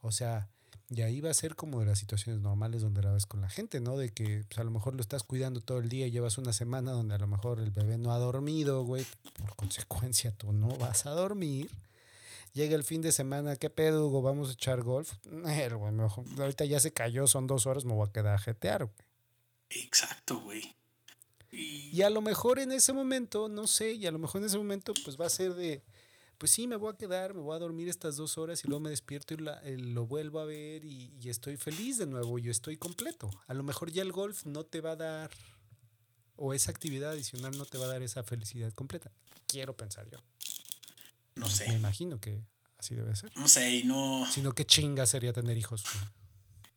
O 0.00 0.12
sea, 0.12 0.48
y 0.88 1.02
ahí 1.02 1.20
va 1.20 1.30
a 1.30 1.34
ser 1.34 1.56
como 1.56 1.80
de 1.80 1.86
las 1.86 1.98
situaciones 1.98 2.40
normales 2.40 2.82
donde 2.82 3.02
la 3.02 3.12
ves 3.12 3.26
con 3.26 3.40
la 3.40 3.48
gente, 3.48 3.80
¿no? 3.80 3.96
De 3.96 4.10
que 4.10 4.44
pues, 4.48 4.58
a 4.58 4.64
lo 4.64 4.70
mejor 4.70 4.94
lo 4.94 5.00
estás 5.00 5.24
cuidando 5.24 5.60
todo 5.60 5.78
el 5.78 5.88
día 5.88 6.06
y 6.06 6.12
llevas 6.12 6.38
una 6.38 6.52
semana 6.52 6.92
donde 6.92 7.14
a 7.16 7.18
lo 7.18 7.26
mejor 7.26 7.58
el 7.58 7.72
bebé 7.72 7.98
no 7.98 8.12
ha 8.12 8.18
dormido, 8.18 8.84
güey. 8.84 9.04
Por 9.36 9.56
consecuencia, 9.56 10.30
tú 10.32 10.52
no 10.52 10.68
vas 10.76 11.06
a 11.06 11.10
dormir. 11.10 11.70
Llega 12.52 12.76
el 12.76 12.84
fin 12.84 13.02
de 13.02 13.12
semana, 13.12 13.56
¿qué 13.56 13.68
pedo, 13.68 14.06
Hugo? 14.06 14.22
¿Vamos 14.22 14.48
a 14.48 14.52
echar 14.52 14.82
golf? 14.82 15.12
Eh, 15.46 15.68
güey, 15.68 15.92
mejor, 15.92 16.24
ahorita 16.38 16.64
ya 16.64 16.80
se 16.80 16.92
cayó, 16.92 17.26
son 17.26 17.46
dos 17.46 17.66
horas, 17.66 17.84
me 17.84 17.92
voy 17.92 18.08
a 18.08 18.12
quedar 18.12 18.34
a 18.34 18.38
jetear, 18.38 18.84
güey. 18.84 18.96
Exacto, 19.70 20.40
güey. 20.40 20.74
Y... 21.50 21.90
y 21.92 22.02
a 22.02 22.10
lo 22.10 22.22
mejor 22.22 22.58
en 22.58 22.70
ese 22.70 22.92
momento, 22.92 23.48
no 23.48 23.66
sé, 23.66 23.92
y 23.92 24.06
a 24.06 24.12
lo 24.12 24.18
mejor 24.18 24.40
en 24.40 24.46
ese 24.46 24.56
momento, 24.56 24.94
pues 25.04 25.20
va 25.20 25.26
a 25.26 25.30
ser 25.30 25.54
de, 25.54 25.82
pues 26.38 26.52
sí, 26.52 26.66
me 26.66 26.76
voy 26.76 26.92
a 26.92 26.96
quedar, 26.96 27.34
me 27.34 27.40
voy 27.40 27.56
a 27.56 27.58
dormir 27.58 27.88
estas 27.88 28.16
dos 28.16 28.38
horas 28.38 28.64
y 28.64 28.68
luego 28.68 28.80
me 28.80 28.90
despierto 28.90 29.34
y 29.34 29.38
la, 29.38 29.60
eh, 29.62 29.76
lo 29.78 30.06
vuelvo 30.06 30.40
a 30.40 30.44
ver 30.44 30.84
y, 30.84 31.12
y, 31.20 31.28
estoy 31.28 31.56
feliz 31.56 31.98
de 31.98 32.06
nuevo, 32.06 32.38
yo 32.38 32.50
estoy 32.50 32.76
completo. 32.76 33.30
A 33.46 33.54
lo 33.54 33.62
mejor 33.62 33.90
ya 33.90 34.02
el 34.02 34.12
golf 34.12 34.44
no 34.44 34.64
te 34.64 34.80
va 34.80 34.92
a 34.92 34.96
dar, 34.96 35.30
o 36.36 36.54
esa 36.54 36.70
actividad 36.70 37.10
adicional 37.10 37.56
no 37.56 37.64
te 37.64 37.78
va 37.78 37.86
a 37.86 37.88
dar 37.88 38.02
esa 38.02 38.22
felicidad 38.22 38.72
completa. 38.72 39.10
Quiero 39.46 39.76
pensar 39.76 40.08
yo. 40.10 40.18
No 41.34 41.48
sé. 41.48 41.68
Me 41.68 41.74
imagino 41.74 42.20
que 42.20 42.42
así 42.78 42.94
debe 42.94 43.14
ser. 43.16 43.30
No 43.36 43.48
sé, 43.48 43.70
y 43.70 43.84
no. 43.84 44.26
Sino 44.30 44.52
qué 44.52 44.64
chinga 44.64 45.06
sería 45.06 45.32
tener 45.32 45.56
hijos. 45.56 45.82
Güey. 45.82 46.04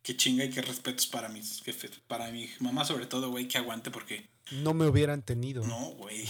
Qué 0.02 0.16
chinga 0.16 0.44
y 0.44 0.50
qué 0.50 0.62
respetos 0.62 1.06
para 1.06 1.28
mis 1.28 1.62
jefes. 1.62 2.00
Para 2.06 2.30
mi 2.30 2.48
mamá, 2.58 2.84
sobre 2.84 3.06
todo, 3.06 3.30
güey, 3.30 3.48
que 3.48 3.58
aguante 3.58 3.90
porque. 3.90 4.28
No 4.50 4.74
me 4.74 4.86
hubieran 4.86 5.22
tenido. 5.22 5.66
No, 5.66 5.90
güey. 5.92 6.26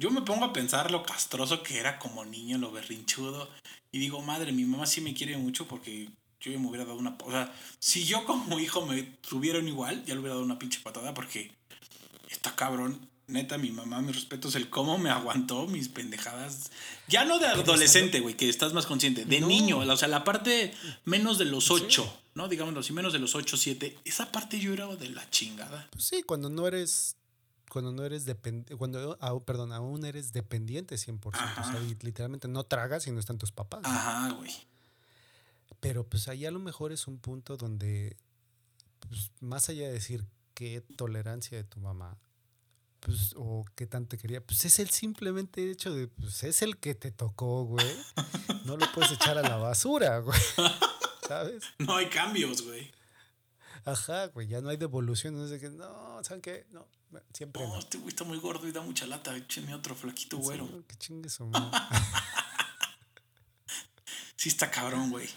Yo 0.00 0.10
me 0.10 0.22
pongo 0.22 0.44
a 0.44 0.52
pensar 0.52 0.92
lo 0.92 1.02
castroso 1.02 1.62
que 1.64 1.78
era 1.78 1.98
como 1.98 2.24
niño, 2.24 2.56
lo 2.58 2.70
berrinchudo. 2.70 3.48
Y 3.90 3.98
digo, 3.98 4.22
madre, 4.22 4.52
mi 4.52 4.64
mamá 4.64 4.86
sí 4.86 5.00
me 5.00 5.12
quiere 5.12 5.36
mucho 5.36 5.66
porque 5.66 6.08
yo 6.40 6.52
ya 6.52 6.58
me 6.58 6.68
hubiera 6.68 6.84
dado 6.84 6.98
una. 6.98 7.16
O 7.24 7.30
sea, 7.32 7.52
si 7.80 8.04
yo 8.04 8.24
como 8.24 8.60
hijo 8.60 8.86
me 8.86 9.02
tuvieron 9.02 9.66
igual, 9.66 10.04
ya 10.04 10.14
le 10.14 10.20
hubiera 10.20 10.34
dado 10.34 10.44
una 10.44 10.58
pinche 10.58 10.80
patada 10.80 11.14
porque 11.14 11.50
está 12.30 12.54
cabrón. 12.54 13.08
Neta, 13.26 13.58
mi 13.58 13.70
mamá, 13.70 14.00
mis 14.00 14.14
respetos, 14.14 14.54
el 14.54 14.70
cómo 14.70 14.96
me 14.96 15.10
aguantó 15.10 15.66
mis 15.66 15.88
pendejadas. 15.88 16.70
Ya 17.08 17.26
no 17.26 17.38
de 17.38 17.46
adolescente, 17.46 18.20
güey, 18.20 18.34
que 18.36 18.48
estás 18.48 18.72
más 18.72 18.86
consciente. 18.86 19.26
De 19.26 19.40
no. 19.40 19.48
niño, 19.48 19.78
o 19.78 19.96
sea, 19.96 20.08
la 20.08 20.24
parte 20.24 20.72
menos 21.04 21.36
de 21.36 21.44
los 21.44 21.70
ocho, 21.70 22.04
sí. 22.04 22.30
¿no? 22.34 22.48
Digámoslo 22.48 22.80
así, 22.80 22.94
menos 22.94 23.12
de 23.12 23.18
los 23.18 23.34
ocho, 23.34 23.58
siete. 23.58 23.98
Esa 24.06 24.32
parte 24.32 24.58
yo 24.60 24.72
era 24.72 24.86
de 24.96 25.10
la 25.10 25.28
chingada. 25.28 25.88
Pues 25.90 26.04
sí, 26.04 26.22
cuando 26.22 26.48
no 26.48 26.66
eres 26.66 27.17
cuando 27.68 27.92
no 27.92 28.04
eres 28.04 28.24
dependiente, 28.24 28.76
cuando, 28.76 29.18
ah, 29.20 29.38
perdón, 29.44 29.72
aún 29.72 30.04
eres 30.04 30.32
dependiente 30.32 30.96
100%. 30.96 31.30
Ajá. 31.34 31.68
O 31.68 31.72
sea, 31.72 31.80
literalmente 32.02 32.48
no 32.48 32.64
tragas 32.64 33.06
y 33.06 33.12
no 33.12 33.20
están 33.20 33.38
tus 33.38 33.52
papás. 33.52 33.82
Ajá, 33.84 34.32
güey. 34.32 34.52
Pero 35.80 36.04
pues 36.08 36.28
ahí 36.28 36.44
a 36.46 36.50
lo 36.50 36.58
mejor 36.58 36.92
es 36.92 37.06
un 37.06 37.18
punto 37.18 37.56
donde, 37.56 38.16
pues, 39.00 39.30
más 39.40 39.68
allá 39.68 39.86
de 39.86 39.92
decir 39.92 40.24
qué 40.54 40.80
tolerancia 40.96 41.56
de 41.56 41.64
tu 41.64 41.78
mamá, 41.78 42.18
pues, 43.00 43.34
o 43.36 43.64
qué 43.76 43.86
tanto 43.86 44.10
te 44.10 44.18
quería, 44.18 44.44
pues 44.44 44.64
es 44.64 44.78
el 44.80 44.90
simplemente 44.90 45.70
hecho 45.70 45.92
de, 45.94 46.08
pues 46.08 46.42
es 46.42 46.62
el 46.62 46.78
que 46.78 46.94
te 46.94 47.10
tocó, 47.10 47.64
güey. 47.64 47.86
No 48.64 48.76
lo 48.76 48.92
puedes 48.92 49.12
echar 49.12 49.38
a 49.38 49.42
la 49.42 49.56
basura, 49.56 50.18
güey. 50.18 50.38
¿Sabes? 51.26 51.62
No 51.78 51.96
hay 51.96 52.06
cambios, 52.10 52.60
güey. 52.62 52.90
Ajá, 53.84 54.26
güey, 54.26 54.48
ya 54.48 54.60
no 54.60 54.68
hay 54.68 54.76
devolución. 54.76 55.36
No 55.36 55.46
sé 55.48 55.58
qué, 55.58 55.70
no, 55.70 56.22
¿saben 56.22 56.40
qué? 56.40 56.66
No, 56.70 56.86
siempre. 57.32 57.62
No, 57.62 57.74
no. 57.74 57.78
este 57.78 57.98
güey 57.98 58.08
está 58.08 58.24
muy 58.24 58.38
gordo 58.38 58.66
y 58.68 58.72
da 58.72 58.80
mucha 58.80 59.06
lata. 59.06 59.36
Échenme 59.36 59.74
otro 59.74 59.94
flaquito 59.94 60.38
güero. 60.38 60.66
Sí, 60.66 60.84
que 60.86 60.96
chingue 60.96 61.28
su 61.28 61.50
sí, 64.36 64.48
está 64.48 64.70
cabrón, 64.70 65.10
güey. 65.10 65.28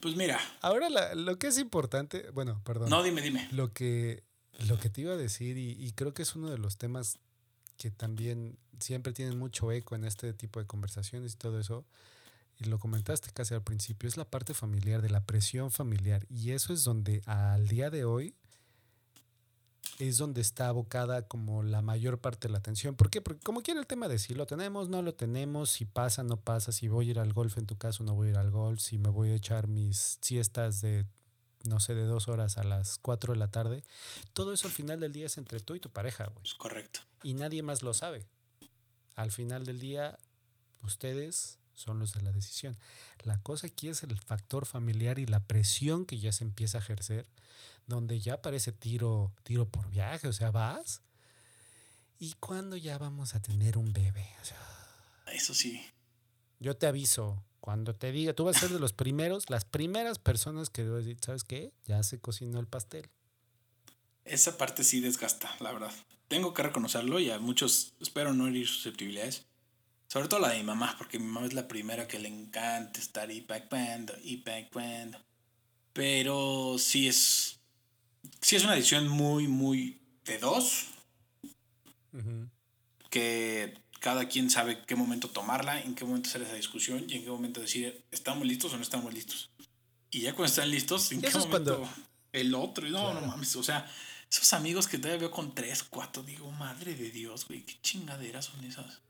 Pues 0.00 0.16
mira. 0.16 0.40
Ahora 0.60 0.88
la, 0.88 1.14
lo 1.14 1.38
que 1.38 1.48
es 1.48 1.58
importante, 1.58 2.30
bueno, 2.30 2.62
perdón. 2.64 2.90
No, 2.90 3.02
dime, 3.02 3.20
dime. 3.20 3.48
Lo 3.52 3.72
que, 3.72 4.22
lo 4.68 4.78
que 4.78 4.90
te 4.90 5.00
iba 5.00 5.14
a 5.14 5.16
decir, 5.16 5.58
y, 5.58 5.72
y 5.72 5.92
creo 5.92 6.14
que 6.14 6.22
es 6.22 6.36
uno 6.36 6.50
de 6.50 6.58
los 6.58 6.78
temas 6.78 7.18
que 7.76 7.90
también 7.90 8.58
siempre 8.80 9.12
tienen 9.12 9.38
mucho 9.38 9.70
eco 9.72 9.94
en 9.94 10.04
este 10.04 10.32
tipo 10.34 10.60
de 10.60 10.66
conversaciones 10.66 11.34
y 11.34 11.36
todo 11.36 11.60
eso, 11.60 11.84
y 12.58 12.64
lo 12.64 12.78
comentaste 12.78 13.30
casi 13.32 13.54
al 13.54 13.62
principio, 13.62 14.08
es 14.08 14.16
la 14.16 14.24
parte 14.24 14.52
familiar, 14.52 15.00
de 15.00 15.10
la 15.10 15.24
presión 15.24 15.70
familiar. 15.70 16.26
Y 16.28 16.50
eso 16.50 16.72
es 16.72 16.82
donde 16.84 17.22
al 17.26 17.68
día 17.68 17.90
de 17.90 18.04
hoy 18.04 18.34
es 19.98 20.16
donde 20.16 20.40
está 20.40 20.68
abocada 20.68 21.26
como 21.26 21.62
la 21.62 21.82
mayor 21.82 22.20
parte 22.20 22.48
de 22.48 22.52
la 22.52 22.58
atención. 22.58 22.94
¿Por 22.94 23.10
qué? 23.10 23.20
Porque 23.20 23.42
como 23.42 23.62
quiere 23.62 23.80
el 23.80 23.86
tema 23.86 24.08
de 24.08 24.18
si 24.18 24.34
lo 24.34 24.46
tenemos, 24.46 24.88
no 24.88 25.02
lo 25.02 25.14
tenemos, 25.14 25.70
si 25.70 25.84
pasa, 25.84 26.22
no 26.22 26.40
pasa, 26.40 26.72
si 26.72 26.88
voy 26.88 27.08
a 27.08 27.10
ir 27.10 27.18
al 27.18 27.32
golf 27.32 27.58
en 27.58 27.66
tu 27.66 27.76
caso, 27.76 28.04
no 28.04 28.14
voy 28.14 28.28
a 28.28 28.30
ir 28.32 28.38
al 28.38 28.50
golf, 28.50 28.80
si 28.80 28.98
me 28.98 29.08
voy 29.08 29.30
a 29.30 29.34
echar 29.34 29.68
mis 29.68 30.18
siestas 30.20 30.80
de, 30.80 31.06
no 31.64 31.80
sé, 31.80 31.94
de 31.94 32.04
dos 32.04 32.28
horas 32.28 32.58
a 32.58 32.64
las 32.64 32.98
cuatro 32.98 33.32
de 33.32 33.38
la 33.38 33.50
tarde. 33.50 33.84
Todo 34.32 34.52
eso 34.52 34.66
al 34.66 34.72
final 34.72 35.00
del 35.00 35.12
día 35.12 35.26
es 35.26 35.38
entre 35.38 35.60
tú 35.60 35.74
y 35.74 35.80
tu 35.80 35.90
pareja, 35.90 36.26
güey. 36.26 36.44
Es 36.44 36.54
correcto. 36.54 37.00
Y 37.22 37.34
nadie 37.34 37.62
más 37.62 37.82
lo 37.82 37.94
sabe. 37.94 38.26
Al 39.16 39.32
final 39.32 39.64
del 39.64 39.80
día, 39.80 40.18
ustedes 40.82 41.57
son 41.78 41.98
los 41.98 42.12
de 42.12 42.22
la 42.22 42.32
decisión. 42.32 42.76
La 43.22 43.38
cosa 43.38 43.68
aquí 43.68 43.88
es 43.88 44.02
el 44.02 44.18
factor 44.18 44.66
familiar 44.66 45.18
y 45.18 45.26
la 45.26 45.40
presión 45.40 46.06
que 46.06 46.18
ya 46.18 46.32
se 46.32 46.44
empieza 46.44 46.78
a 46.78 46.80
ejercer, 46.80 47.26
donde 47.86 48.20
ya 48.20 48.42
parece 48.42 48.72
tiro, 48.72 49.32
tiro 49.44 49.66
por 49.68 49.88
viaje, 49.90 50.28
o 50.28 50.32
sea, 50.32 50.50
vas. 50.50 51.02
¿Y 52.18 52.34
cuándo 52.40 52.76
ya 52.76 52.98
vamos 52.98 53.34
a 53.34 53.40
tener 53.40 53.78
un 53.78 53.92
bebé? 53.92 54.28
O 54.42 54.44
sea, 54.44 54.58
Eso 55.32 55.54
sí. 55.54 55.80
Yo 56.58 56.76
te 56.76 56.88
aviso, 56.88 57.44
cuando 57.60 57.94
te 57.94 58.10
diga, 58.10 58.32
tú 58.32 58.44
vas 58.44 58.56
a 58.56 58.60
ser 58.60 58.70
de 58.70 58.80
los 58.80 58.92
primeros, 58.92 59.48
las 59.48 59.64
primeras 59.64 60.18
personas 60.18 60.70
que 60.70 60.82
debo 60.82 60.96
decir, 60.96 61.16
¿sabes 61.20 61.44
qué? 61.44 61.72
Ya 61.86 62.02
se 62.02 62.18
cocinó 62.18 62.58
el 62.58 62.66
pastel. 62.66 63.08
Esa 64.24 64.58
parte 64.58 64.82
sí 64.82 65.00
desgasta, 65.00 65.54
la 65.60 65.72
verdad. 65.72 65.92
Tengo 66.26 66.52
que 66.52 66.62
reconocerlo 66.62 67.20
y 67.20 67.30
a 67.30 67.38
muchos, 67.38 67.94
espero 68.00 68.34
no 68.34 68.48
herir 68.48 68.66
susceptibilidades. 68.66 69.46
Sobre 70.08 70.28
todo 70.28 70.40
la 70.40 70.48
de 70.48 70.58
mi 70.58 70.64
mamá, 70.64 70.94
porque 70.96 71.18
mi 71.18 71.26
mamá 71.26 71.46
es 71.46 71.52
la 71.52 71.68
primera 71.68 72.08
que 72.08 72.18
le 72.18 72.28
encanta 72.28 72.98
estar 72.98 73.30
y 73.30 73.42
backband 73.42 74.12
y 74.24 74.38
backband. 74.38 75.16
Pero 75.92 76.76
sí 76.78 77.08
es. 77.08 77.60
Sí 78.40 78.56
es 78.56 78.64
una 78.64 78.74
decisión 78.74 79.06
muy, 79.08 79.48
muy 79.48 80.00
de 80.24 80.38
dos. 80.38 80.86
Uh 82.12 82.18
-huh. 82.18 82.48
Que 83.10 83.74
cada 84.00 84.28
quien 84.28 84.48
sabe 84.48 84.84
qué 84.86 84.96
momento 84.96 85.28
tomarla, 85.28 85.80
en 85.80 85.94
qué 85.94 86.04
momento 86.04 86.30
hacer 86.30 86.42
esa 86.42 86.54
discusión 86.54 87.04
y 87.08 87.14
en 87.16 87.24
qué 87.24 87.30
momento 87.30 87.60
decir, 87.60 88.04
¿estamos 88.10 88.46
listos 88.46 88.72
o 88.72 88.76
no 88.76 88.82
estamos 88.82 89.12
listos? 89.12 89.50
Y 90.10 90.20
ya 90.20 90.32
cuando 90.34 90.50
están 90.50 90.70
listos, 90.70 91.12
¿en 91.12 91.20
qué 91.20 91.30
momento 91.30 91.50
cuando... 91.50 91.88
el 92.32 92.54
otro? 92.54 92.88
No, 92.88 93.10
claro. 93.10 93.20
no 93.20 93.26
mames. 93.26 93.56
O 93.56 93.62
sea, 93.62 93.90
esos 94.30 94.52
amigos 94.54 94.86
que 94.88 94.98
todavía 94.98 95.20
veo 95.20 95.30
con 95.30 95.54
tres, 95.54 95.82
cuatro, 95.82 96.22
digo, 96.22 96.50
madre 96.52 96.94
de 96.94 97.10
Dios, 97.10 97.46
güey, 97.46 97.62
qué 97.62 97.76
chingaderas 97.82 98.46
son 98.46 98.64
esas. 98.64 99.00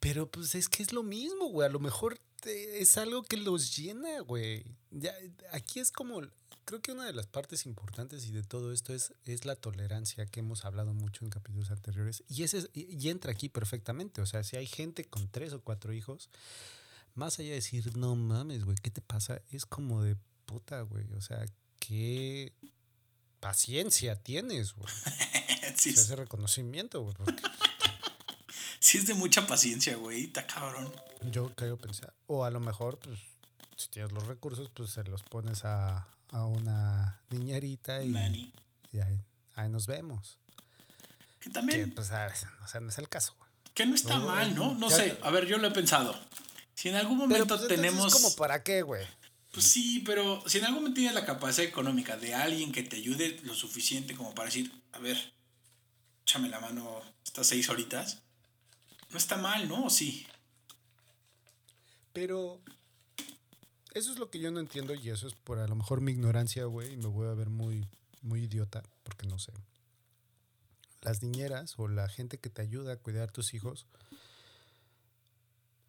Pero 0.00 0.30
pues 0.30 0.54
es 0.54 0.68
que 0.68 0.82
es 0.82 0.92
lo 0.92 1.02
mismo, 1.02 1.48
güey. 1.50 1.68
A 1.68 1.70
lo 1.70 1.78
mejor 1.78 2.18
te, 2.40 2.80
es 2.80 2.96
algo 2.96 3.22
que 3.22 3.36
los 3.36 3.76
llena, 3.76 4.20
güey. 4.20 4.64
Ya, 4.90 5.14
aquí 5.52 5.78
es 5.78 5.92
como, 5.92 6.22
creo 6.64 6.80
que 6.80 6.92
una 6.92 7.04
de 7.04 7.12
las 7.12 7.26
partes 7.26 7.66
importantes 7.66 8.26
y 8.26 8.32
de 8.32 8.42
todo 8.42 8.72
esto 8.72 8.94
es, 8.94 9.12
es 9.26 9.44
la 9.44 9.56
tolerancia 9.56 10.24
que 10.24 10.40
hemos 10.40 10.64
hablado 10.64 10.94
mucho 10.94 11.24
en 11.24 11.30
capítulos 11.30 11.70
anteriores. 11.70 12.24
Y, 12.28 12.42
ese, 12.42 12.68
y, 12.72 12.96
y 12.96 13.10
entra 13.10 13.32
aquí 13.32 13.50
perfectamente. 13.50 14.22
O 14.22 14.26
sea, 14.26 14.42
si 14.42 14.56
hay 14.56 14.66
gente 14.66 15.04
con 15.04 15.28
tres 15.28 15.52
o 15.52 15.60
cuatro 15.60 15.92
hijos, 15.92 16.30
más 17.14 17.38
allá 17.38 17.50
de 17.50 17.56
decir, 17.56 17.96
no 17.96 18.16
mames, 18.16 18.64
güey, 18.64 18.78
¿qué 18.82 18.90
te 18.90 19.02
pasa? 19.02 19.42
Es 19.50 19.66
como 19.66 20.02
de 20.02 20.16
puta, 20.46 20.80
güey. 20.80 21.12
O 21.12 21.20
sea, 21.20 21.44
qué 21.78 22.54
paciencia 23.38 24.16
tienes, 24.16 24.72
güey. 24.72 24.88
sí. 25.76 25.90
o 25.90 25.92
sea, 25.92 26.02
ese 26.02 26.16
reconocimiento, 26.16 27.02
güey. 27.02 27.14
Porque 27.14 27.42
sí 28.80 28.98
es 28.98 29.06
de 29.06 29.14
mucha 29.14 29.46
paciencia, 29.46 29.96
güey, 29.96 30.24
está 30.24 30.46
cabrón. 30.46 30.92
Yo 31.30 31.54
creo 31.54 31.76
pensar. 31.76 32.12
O 32.26 32.44
a 32.44 32.50
lo 32.50 32.60
mejor, 32.60 32.98
pues, 32.98 33.20
si 33.76 33.88
tienes 33.88 34.12
los 34.12 34.26
recursos, 34.26 34.70
pues 34.74 34.90
se 34.90 35.04
los 35.04 35.22
pones 35.22 35.64
a, 35.64 36.08
a 36.30 36.44
una 36.46 37.20
niñerita 37.28 38.02
y, 38.02 38.08
Manny. 38.08 38.52
y 38.92 39.00
ahí, 39.00 39.20
ahí, 39.54 39.68
nos 39.68 39.86
vemos. 39.86 40.38
Que 41.38 41.50
también. 41.50 41.92
pues, 41.94 42.10
o 42.10 42.68
sea, 42.68 42.80
no 42.80 42.88
es 42.88 42.98
el 42.98 43.08
caso. 43.08 43.34
Que 43.74 43.86
no 43.86 43.94
está 43.94 44.18
mal, 44.18 44.54
¿no? 44.54 44.74
No 44.74 44.90
sé. 44.90 45.16
A 45.22 45.30
ver, 45.30 45.46
yo 45.46 45.58
lo 45.58 45.68
he 45.68 45.70
pensado. 45.70 46.18
Si 46.74 46.88
en 46.88 46.96
algún 46.96 47.18
momento 47.18 47.46
pues, 47.46 47.68
tenemos. 47.68 48.12
como 48.12 48.34
para 48.36 48.62
qué, 48.62 48.82
güey? 48.82 49.06
Pues 49.52 49.66
sí, 49.66 50.02
pero 50.06 50.42
si 50.46 50.58
en 50.58 50.64
algún 50.64 50.82
momento 50.82 50.96
tienes 50.96 51.14
la 51.14 51.26
capacidad 51.26 51.66
económica 51.66 52.16
de 52.16 52.34
alguien 52.34 52.72
que 52.72 52.82
te 52.82 52.96
ayude 52.96 53.40
lo 53.42 53.54
suficiente 53.54 54.14
como 54.14 54.34
para 54.34 54.46
decir, 54.46 54.72
a 54.92 54.98
ver, 54.98 55.34
échame 56.22 56.48
la 56.48 56.60
mano 56.60 57.02
estas 57.24 57.48
seis 57.48 57.68
horitas, 57.68 58.22
no 59.10 59.18
está 59.18 59.36
mal, 59.36 59.68
¿no? 59.68 59.90
Sí. 59.90 60.26
Pero 62.12 62.60
eso 63.92 64.12
es 64.12 64.18
lo 64.18 64.30
que 64.30 64.38
yo 64.38 64.50
no 64.50 64.60
entiendo 64.60 64.94
y 64.94 65.10
eso 65.10 65.26
es 65.26 65.34
por 65.34 65.58
a 65.58 65.66
lo 65.66 65.76
mejor 65.76 66.00
mi 66.00 66.12
ignorancia, 66.12 66.64
güey, 66.64 66.92
y 66.92 66.96
me 66.96 67.06
voy 67.06 67.28
a 67.28 67.34
ver 67.34 67.50
muy, 67.50 67.88
muy 68.22 68.44
idiota 68.44 68.82
porque 69.02 69.26
no 69.26 69.38
sé. 69.38 69.52
Las 71.02 71.22
niñeras 71.22 71.74
o 71.78 71.88
la 71.88 72.08
gente 72.08 72.38
que 72.38 72.50
te 72.50 72.62
ayuda 72.62 72.92
a 72.92 72.96
cuidar 72.96 73.28
a 73.28 73.32
tus 73.32 73.54
hijos, 73.54 73.86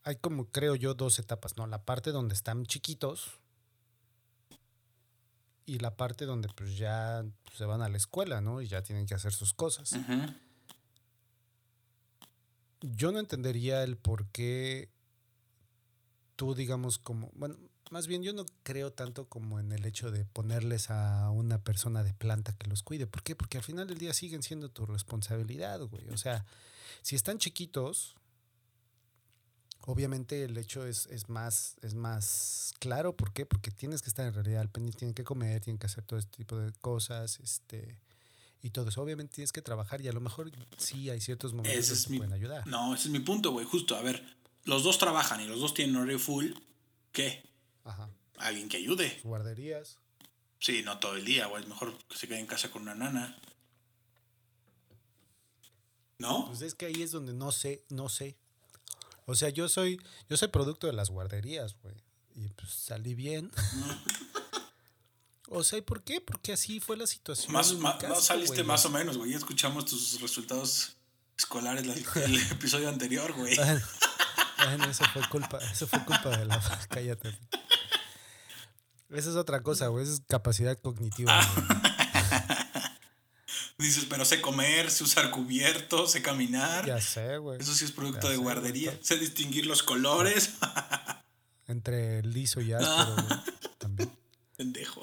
hay 0.04 0.16
como 0.16 0.46
creo 0.46 0.76
yo 0.76 0.94
dos 0.94 1.20
etapas, 1.20 1.58
¿no? 1.58 1.68
La 1.68 1.84
parte 1.84 2.12
donde 2.12 2.34
están 2.34 2.66
chiquitos 2.66 3.40
y 5.66 5.80
la 5.80 5.96
parte 5.96 6.26
donde 6.26 6.50
pues 6.50 6.78
ya 6.78 7.24
se 7.56 7.66
van 7.66 7.82
a 7.82 7.90
la 7.90 7.98
escuela, 7.98 8.42
¿no? 8.42 8.62
Y 8.62 8.68
ya 8.68 8.82
tienen 8.82 9.06
que 9.06 9.14
hacer 9.14 9.34
sus 9.34 9.54
cosas. 9.54 9.94
Yo 12.82 13.12
no 13.12 13.20
entendería 13.20 13.84
el 13.84 13.98
por 13.98 14.28
qué 14.28 14.90
tú, 16.36 16.56
digamos, 16.56 16.98
como, 16.98 17.30
bueno, 17.36 17.58
más 17.92 18.08
bien 18.08 18.24
yo 18.24 18.34
no 18.34 18.46
creo 18.64 18.92
tanto 18.92 19.28
como 19.28 19.60
en 19.60 19.72
el 19.72 19.86
hecho 19.86 20.12
de 20.12 20.26
ponerles 20.26 20.90
a 20.90 21.30
una 21.30 21.60
persona 21.60 22.04
de 22.04 22.14
planta 22.14 22.54
que 22.54 22.68
los 22.68 22.84
cuide. 22.84 23.06
¿Por 23.06 23.22
qué? 23.22 23.36
Porque 23.36 23.58
al 23.58 23.64
final 23.64 23.88
del 23.88 23.98
día 23.98 24.14
siguen 24.14 24.42
siendo 24.42 24.70
tu 24.70 24.86
responsabilidad, 24.86 25.82
güey. 25.82 26.10
O 26.10 26.18
sea, 26.18 26.46
si 27.02 27.16
están 27.16 27.38
chiquitos, 27.38 28.16
obviamente 29.82 30.44
el 30.46 30.58
hecho 30.58 30.86
es, 30.86 31.08
es, 31.08 31.30
más, 31.30 31.76
es 31.82 31.94
más 31.94 32.74
claro. 32.80 33.16
¿Por 33.16 33.34
qué? 33.34 33.46
Porque 33.46 33.72
tienes 33.72 34.02
que 34.02 34.10
estar 34.10 34.26
en 34.26 34.34
realidad 34.34 34.62
al 34.62 34.70
pendiente, 34.70 35.00
tienen 35.00 35.14
que 35.14 35.26
comer, 35.26 35.62
tienen 35.62 35.78
que 35.78 35.88
hacer 35.88 36.06
todo 36.06 36.18
este 36.18 36.38
tipo 36.38 36.58
de 36.58 36.72
cosas, 36.72 37.40
este 37.42 38.00
y 38.62 38.70
todo 38.70 38.90
eso. 38.90 39.02
Obviamente 39.02 39.36
tienes 39.36 39.52
que 39.52 39.62
trabajar 39.62 40.02
y 40.02 40.08
a 40.08 40.14
lo 40.14 40.22
mejor 40.22 40.52
sí 40.78 41.10
hay 41.10 41.22
ciertos 41.22 41.54
momentos 41.54 41.90
que 41.90 42.10
te 42.10 42.18
pueden 42.18 42.34
ayudar. 42.34 42.66
No, 42.68 42.94
ese 42.94 43.06
es 43.06 43.12
mi 43.12 43.20
punto, 43.20 43.52
güey. 43.52 43.66
Justo, 43.66 43.96
a 43.96 44.02
ver, 44.02 44.24
los 44.66 44.84
dos 44.84 44.98
trabajan 44.98 45.42
y 45.42 45.48
los 45.48 45.60
dos 45.60 45.74
tienen 45.74 45.96
horario 45.96 46.20
full. 46.20 46.52
¿Qué? 47.12 47.44
Ajá. 47.84 48.10
Alguien 48.38 48.70
que 48.70 48.78
ayude. 48.78 49.20
Guarderías. 49.24 49.98
Sí, 50.60 50.84
no 50.84 51.00
todo 51.00 51.16
el 51.16 51.26
día, 51.26 51.48
güey. 51.48 51.66
Mejor 51.66 51.98
que 52.08 52.18
se 52.18 52.28
quede 52.28 52.40
en 52.40 52.48
casa 52.48 52.70
con 52.70 52.84
una 52.84 52.96
nana. 52.96 53.38
¿No? 56.20 56.46
Pues 56.48 56.62
es 56.62 56.76
que 56.76 56.86
ahí 56.86 57.02
es 57.02 57.12
donde 57.12 57.34
no 57.34 57.52
sé, 57.52 57.84
no 57.90 58.08
sé. 58.08 58.38
O 59.26 59.34
sea, 59.34 59.50
yo 59.50 59.68
soy, 59.70 60.00
yo 60.30 60.38
soy 60.38 60.50
producto 60.50 60.86
de 60.86 60.94
las 60.94 61.10
guarderías, 61.10 61.76
güey. 61.82 61.96
Y 62.36 62.48
pues 62.50 62.72
salí 62.72 63.16
bien. 63.16 63.52
o 65.54 65.64
sea, 65.64 65.80
¿y 65.80 65.82
por 65.82 66.02
qué? 66.02 66.22
Porque 66.22 66.54
así 66.54 66.80
fue 66.80 66.96
la 66.96 67.06
situación. 67.06 67.52
Más, 67.52 67.74
no 67.74 68.16
saliste 68.22 68.64
más 68.64 68.86
o 68.86 68.90
menos, 68.90 69.18
güey. 69.18 69.32
Ya 69.32 69.38
escuchamos 69.38 69.86
tus 69.86 70.22
resultados 70.22 70.96
escolares 71.38 71.86
del 71.86 72.38
episodio 72.52 72.88
anterior, 72.88 73.34
güey. 73.34 73.58
Bueno, 74.64 74.86
eso 74.86 75.04
fue 75.12 75.28
culpa, 75.30 75.60
eso 75.72 75.88
fue 75.88 76.06
culpa 76.06 76.38
de 76.38 76.46
la. 76.46 76.62
Cállate. 76.90 77.38
Esa 79.10 79.30
es 79.30 79.36
otra 79.36 79.62
cosa, 79.62 79.88
güey. 79.88 80.06
Esa 80.06 80.14
es 80.14 80.22
capacidad 80.26 80.78
cognitiva. 80.78 81.38
Dices, 83.78 84.06
pero 84.08 84.24
sé 84.24 84.40
comer, 84.40 84.90
sé 84.90 85.04
usar 85.04 85.32
cubiertos, 85.32 86.12
sé 86.12 86.22
caminar. 86.22 86.86
Ya 86.86 87.02
sé, 87.02 87.38
güey. 87.40 87.60
Eso 87.60 87.74
sí 87.74 87.84
es 87.84 87.92
producto 87.92 88.30
de 88.30 88.38
guardería. 88.38 88.98
Sé 89.02 89.18
distinguir 89.18 89.66
los 89.66 89.84
colores. 89.84 90.54
Entre 91.68 92.22
liso 92.22 92.62
y 92.62 92.72
áspero, 92.72 93.16
güey. 93.16 93.40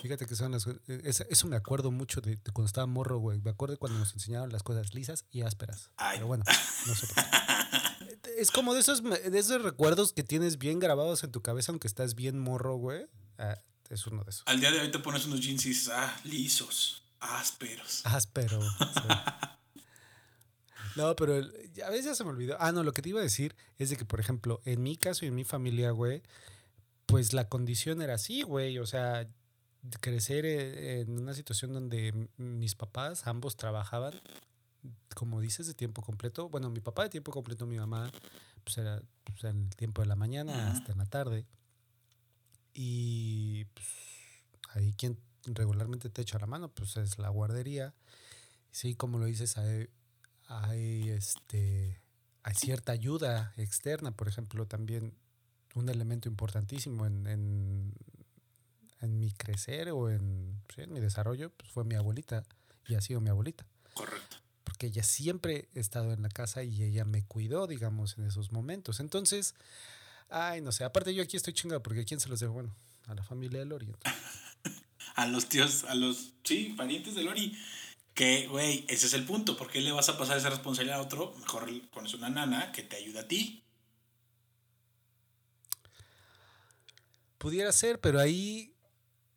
Fíjate 0.08 0.24
que 0.24 0.36
son 0.36 0.52
las 0.52 0.66
eso, 0.86 1.48
me 1.48 1.56
acuerdo 1.56 1.90
mucho 1.90 2.22
de, 2.22 2.38
cuando 2.54 2.64
estaba 2.64 2.86
morro, 2.86 3.18
güey. 3.18 3.38
Me 3.40 3.50
acuerdo 3.50 3.78
cuando 3.78 3.98
nos 3.98 4.14
enseñaron 4.14 4.50
las 4.50 4.62
cosas 4.62 4.94
lisas 4.94 5.26
y 5.30 5.42
ásperas. 5.42 5.90
Pero 6.14 6.26
bueno, 6.26 6.44
no 6.86 6.94
sé 6.94 7.06
por 7.06 7.16
qué. 7.16 7.30
Es 8.38 8.50
como 8.50 8.72
de 8.72 8.80
esos, 8.80 9.02
de 9.02 9.38
esos 9.38 9.60
recuerdos 9.62 10.14
que 10.14 10.22
tienes 10.22 10.56
bien 10.56 10.78
grabados 10.78 11.24
en 11.24 11.32
tu 11.32 11.42
cabeza, 11.42 11.72
aunque 11.72 11.88
estás 11.88 12.14
bien 12.14 12.38
morro, 12.38 12.76
güey. 12.76 13.04
Ah, 13.36 13.58
es 13.90 14.06
uno 14.06 14.24
de 14.24 14.30
esos. 14.30 14.44
Al 14.46 14.60
día 14.60 14.70
de 14.70 14.80
hoy 14.80 14.90
te 14.90 14.98
pones 14.98 15.26
unos 15.26 15.40
jeans 15.40 15.66
y 15.66 15.70
dices, 15.70 15.90
ah, 15.92 16.18
lisos, 16.24 17.02
ásperos. 17.20 18.00
Áspero. 18.04 18.60
No, 20.96 21.14
pero 21.14 21.34
a 21.34 21.90
veces 21.90 22.06
ya 22.06 22.14
se 22.16 22.24
me 22.24 22.30
olvidó. 22.30 22.56
Ah, 22.58 22.72
no, 22.72 22.82
lo 22.82 22.92
que 22.92 23.02
te 23.02 23.10
iba 23.10 23.20
a 23.20 23.22
decir 23.22 23.54
es 23.76 23.88
de 23.90 23.96
que, 23.96 24.04
por 24.04 24.18
ejemplo, 24.18 24.60
en 24.64 24.82
mi 24.82 24.96
caso 24.96 25.24
y 25.24 25.28
en 25.28 25.34
mi 25.36 25.44
familia, 25.44 25.92
güey, 25.92 26.22
pues 27.06 27.32
la 27.32 27.48
condición 27.48 28.02
era 28.02 28.14
así, 28.14 28.42
güey. 28.42 28.78
O 28.78 28.86
sea, 28.86 29.28
crecer 30.00 30.44
eh, 30.46 31.00
en 31.00 31.18
una 31.18 31.34
situación 31.34 31.72
donde 31.72 32.28
mis 32.36 32.74
papás 32.74 33.26
ambos 33.26 33.56
trabajaban, 33.56 34.20
como 35.14 35.40
dices, 35.40 35.66
de 35.66 35.74
tiempo 35.74 36.02
completo. 36.02 36.48
Bueno, 36.48 36.70
mi 36.70 36.80
papá 36.80 37.04
de 37.04 37.10
tiempo 37.10 37.32
completo, 37.32 37.66
mi 37.66 37.78
mamá, 37.78 38.10
pues 38.64 38.78
era 38.78 39.02
pues, 39.24 39.44
en 39.44 39.64
el 39.64 39.76
tiempo 39.76 40.02
de 40.02 40.08
la 40.08 40.16
mañana 40.16 40.70
hasta 40.70 40.92
en 40.92 40.98
la 40.98 41.06
tarde. 41.06 41.46
Y 42.74 43.64
pues, 43.66 43.86
ahí 44.70 44.92
quien 44.92 45.18
regularmente 45.44 46.10
te 46.10 46.22
echa 46.22 46.38
la 46.38 46.46
mano, 46.46 46.68
pues 46.68 46.96
es 46.96 47.18
la 47.18 47.28
guardería. 47.28 47.94
Sí, 48.70 48.94
como 48.94 49.18
lo 49.18 49.26
dices, 49.26 49.56
hay, 49.58 49.88
hay, 50.46 51.10
este, 51.10 52.00
hay 52.42 52.54
cierta 52.54 52.92
ayuda 52.92 53.54
externa, 53.56 54.12
por 54.12 54.28
ejemplo, 54.28 54.66
también 54.66 55.14
un 55.74 55.88
elemento 55.88 56.28
importantísimo 56.28 57.06
en, 57.06 57.26
en, 57.26 57.94
en 59.00 59.18
mi 59.18 59.32
crecer 59.32 59.90
o 59.90 60.10
en, 60.10 60.60
en 60.76 60.92
mi 60.92 61.00
desarrollo, 61.00 61.50
pues 61.50 61.70
fue 61.70 61.84
mi 61.84 61.94
abuelita 61.94 62.44
y 62.86 62.94
ha 62.94 63.00
sido 63.00 63.20
mi 63.20 63.30
abuelita. 63.30 63.66
Correcto. 63.94 64.38
Porque 64.64 64.88
ella 64.88 65.02
siempre 65.02 65.68
he 65.74 65.80
estado 65.80 66.12
en 66.12 66.22
la 66.22 66.28
casa 66.28 66.62
y 66.62 66.82
ella 66.82 67.04
me 67.04 67.24
cuidó, 67.24 67.66
digamos, 67.66 68.18
en 68.18 68.26
esos 68.26 68.52
momentos. 68.52 69.00
Entonces, 69.00 69.54
Ay, 70.28 70.60
no 70.60 70.72
sé. 70.72 70.84
Aparte, 70.84 71.14
yo 71.14 71.22
aquí 71.22 71.36
estoy 71.36 71.54
chingado 71.54 71.82
porque 71.82 72.00
¿a 72.00 72.04
quién 72.04 72.20
se 72.20 72.28
los 72.28 72.40
dejo? 72.40 72.52
Bueno, 72.52 72.74
a 73.06 73.14
la 73.14 73.22
familia 73.22 73.60
de 73.60 73.66
Lori. 73.66 73.94
a 75.14 75.26
los 75.26 75.48
tíos, 75.48 75.84
a 75.84 75.94
los, 75.94 76.32
sí, 76.44 76.74
parientes 76.76 77.14
de 77.14 77.22
Lori. 77.22 77.58
Que, 78.14 78.46
güey, 78.48 78.84
ese 78.88 79.06
es 79.06 79.14
el 79.14 79.24
punto. 79.24 79.56
¿Por 79.56 79.70
qué 79.70 79.80
le 79.80 79.92
vas 79.92 80.08
a 80.08 80.18
pasar 80.18 80.36
esa 80.36 80.50
responsabilidad 80.50 80.98
a 80.98 81.02
otro? 81.02 81.34
Mejor 81.38 81.70
pones 81.90 82.12
una 82.14 82.28
nana 82.28 82.72
que 82.72 82.82
te 82.82 82.96
ayuda 82.96 83.20
a 83.20 83.28
ti. 83.28 83.62
Pudiera 87.38 87.70
ser, 87.72 88.00
pero 88.00 88.18
ahí 88.18 88.74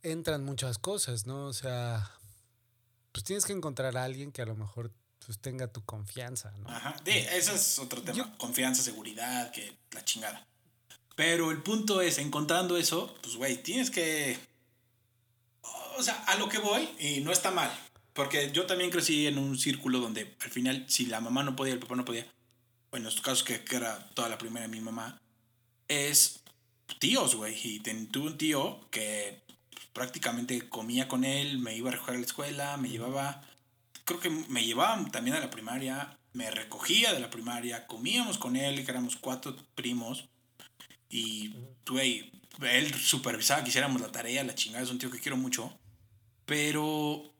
entran 0.04 0.44
muchas 0.44 0.78
cosas, 0.78 1.26
¿no? 1.26 1.46
O 1.46 1.54
sea, 1.54 2.12
pues 3.12 3.24
tienes 3.24 3.46
que 3.46 3.54
encontrar 3.54 3.98
a 3.98 4.04
alguien 4.04 4.32
que 4.32 4.42
a 4.42 4.46
lo 4.46 4.56
mejor 4.56 4.92
pues, 5.26 5.40
tenga 5.40 5.68
tu 5.68 5.84
confianza, 5.84 6.52
¿no? 6.60 6.70
Ajá, 6.70 6.96
sí, 7.06 7.12
ese 7.12 7.56
es 7.56 7.80
otro 7.80 8.02
tema. 8.02 8.36
confianza, 8.38 8.82
seguridad, 8.82 9.52
que 9.52 9.78
la 9.92 10.04
chingada. 10.04 10.46
Pero 11.16 11.52
el 11.52 11.62
punto 11.62 12.02
es, 12.02 12.18
encontrando 12.18 12.78
eso, 12.78 13.16
pues, 13.22 13.36
güey, 13.36 13.62
tienes 13.62 13.92
que... 13.92 14.38
O 15.98 16.04
sea, 16.04 16.16
a 16.26 16.36
lo 16.36 16.50
que 16.50 16.58
voy, 16.58 16.90
y 17.00 17.20
no 17.20 17.32
está 17.32 17.52
mal. 17.52 17.72
Porque 18.14 18.52
yo 18.52 18.66
también 18.66 18.90
crecí 18.90 19.28
en 19.28 19.38
un 19.38 19.58
círculo 19.58 20.00
donde 20.00 20.36
al 20.42 20.50
final, 20.50 20.86
si 20.88 21.06
la 21.06 21.22
mamá 21.22 21.44
no 21.44 21.56
podía, 21.56 21.74
el 21.74 21.80
papá 21.80 21.96
no 21.96 22.06
podía, 22.06 22.26
bueno, 22.90 23.06
en 23.06 23.10
estos 23.10 23.24
casos 23.24 23.44
que, 23.44 23.64
que 23.64 23.76
era 23.76 24.10
toda 24.14 24.30
la 24.30 24.38
primera 24.38 24.66
de 24.66 24.72
mi 24.72 24.82
mamá, 24.82 25.22
es 25.88 26.42
tíos, 27.00 27.36
güey. 27.36 27.56
Y 27.64 27.80
tuve 27.80 28.28
un 28.28 28.38
tío 28.38 28.80
que 28.90 29.42
prácticamente 29.93 30.69
comía 30.69 31.08
con 31.08 31.23
él, 31.23 31.60
me 31.60 31.75
iba 31.75 31.89
a 31.89 31.93
recoger 31.93 32.15
a 32.15 32.19
la 32.19 32.25
escuela, 32.25 32.77
me 32.77 32.89
llevaba, 32.89 33.41
creo 34.06 34.19
que 34.19 34.30
me 34.30 34.63
llevaba 34.63 35.04
también 35.12 35.36
a 35.36 35.39
la 35.39 35.49
primaria, 35.49 36.17
me 36.34 36.49
recogía 36.49 37.13
de 37.13 37.19
la 37.19 37.30
primaria, 37.30 37.88
comíamos 37.88 38.38
con 38.38 38.56
él, 38.56 38.84
que 38.84 38.91
éramos 38.91 39.15
cuatro 39.15 39.56
primos. 39.75 40.29
Y, 41.10 41.54
güey, 41.87 42.31
él 42.62 42.94
supervisaba 42.94 43.63
que 43.63 43.69
hiciéramos 43.69 44.02
la 44.02 44.12
tarea, 44.12 44.44
la 44.44 44.56
chingada, 44.56 44.83
es 44.83 44.92
un 44.92 45.00
tío 45.00 45.12
que 45.12 45.19
quiero 45.19 45.37
mucho. 45.37 45.77
Pero 46.46 47.31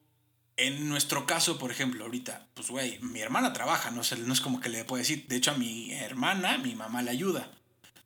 en 0.58 0.89
nuestro 0.89 1.26
caso, 1.26 1.58
por 1.58 1.72
ejemplo, 1.72 2.04
ahorita, 2.04 2.47
pues, 2.54 2.70
güey, 2.70 2.99
mi 2.99 3.20
hermana 3.20 3.54
trabaja, 3.54 3.91
no, 3.91 4.02
no 4.26 4.34
es 4.34 4.41
como 4.41 4.60
que 4.60 4.70
le 4.70 4.86
puedo 4.86 4.99
decir. 4.99 5.26
De 5.28 5.38
hecho, 5.38 5.52
a 5.52 5.58
mi 5.58 5.91
hermana, 5.93 6.58
mi 6.58 6.76
mamá 6.76 7.02
le 7.02 7.12
ayuda. 7.12 7.52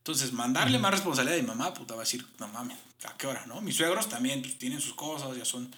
Entonces, 0.06 0.34
mandarle 0.34 0.78
más 0.78 0.92
responsabilidad 0.92 1.40
a 1.40 1.42
mi 1.42 1.48
mamá, 1.48 1.74
puta, 1.74 1.96
va 1.96 2.02
a 2.02 2.04
decir, 2.04 2.24
no 2.38 2.48
mames, 2.50 2.78
¿a 3.06 3.18
qué 3.18 3.26
hora, 3.26 3.44
no? 3.48 3.60
Mis 3.62 3.76
suegros 3.76 4.08
también 4.08 4.44
pues, 4.44 4.56
tienen 4.56 4.80
sus 4.80 4.94
cosas, 4.94 5.36
ya 5.36 5.46
son 5.46 5.76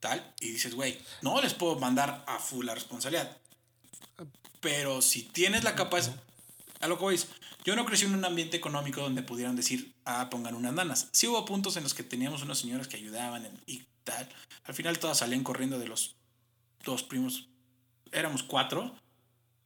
tal. 0.00 0.32
Y 0.40 0.48
dices, 0.48 0.74
güey, 0.74 0.98
no 1.20 1.42
les 1.42 1.52
puedo 1.52 1.78
mandar 1.78 2.24
a 2.26 2.38
full 2.38 2.64
la 2.64 2.74
responsabilidad. 2.74 3.36
Pero 4.62 5.02
si 5.02 5.24
tienes 5.24 5.62
la 5.62 5.74
capacidad, 5.74 6.16
a 6.80 6.88
lo 6.88 6.96
que 6.96 7.02
voy, 7.02 7.20
yo 7.66 7.76
no 7.76 7.84
crecí 7.84 8.06
en 8.06 8.14
un 8.14 8.24
ambiente 8.24 8.56
económico 8.56 9.02
donde 9.02 9.22
pudieran 9.22 9.56
decir, 9.56 9.94
ah, 10.06 10.30
pongan 10.30 10.54
unas 10.54 10.72
nanas. 10.72 11.08
Sí 11.12 11.26
hubo 11.26 11.44
puntos 11.44 11.76
en 11.76 11.82
los 11.82 11.92
que 11.92 12.02
teníamos 12.02 12.42
unas 12.42 12.56
señoras 12.56 12.88
que 12.88 12.96
ayudaban 12.96 13.46
y 13.66 13.82
tal. 14.04 14.26
Al 14.64 14.72
final 14.72 14.98
todas 14.98 15.18
salían 15.18 15.44
corriendo 15.44 15.78
de 15.78 15.86
los 15.86 16.16
dos 16.82 17.02
primos. 17.02 17.50
Éramos 18.10 18.42
cuatro. 18.42 18.94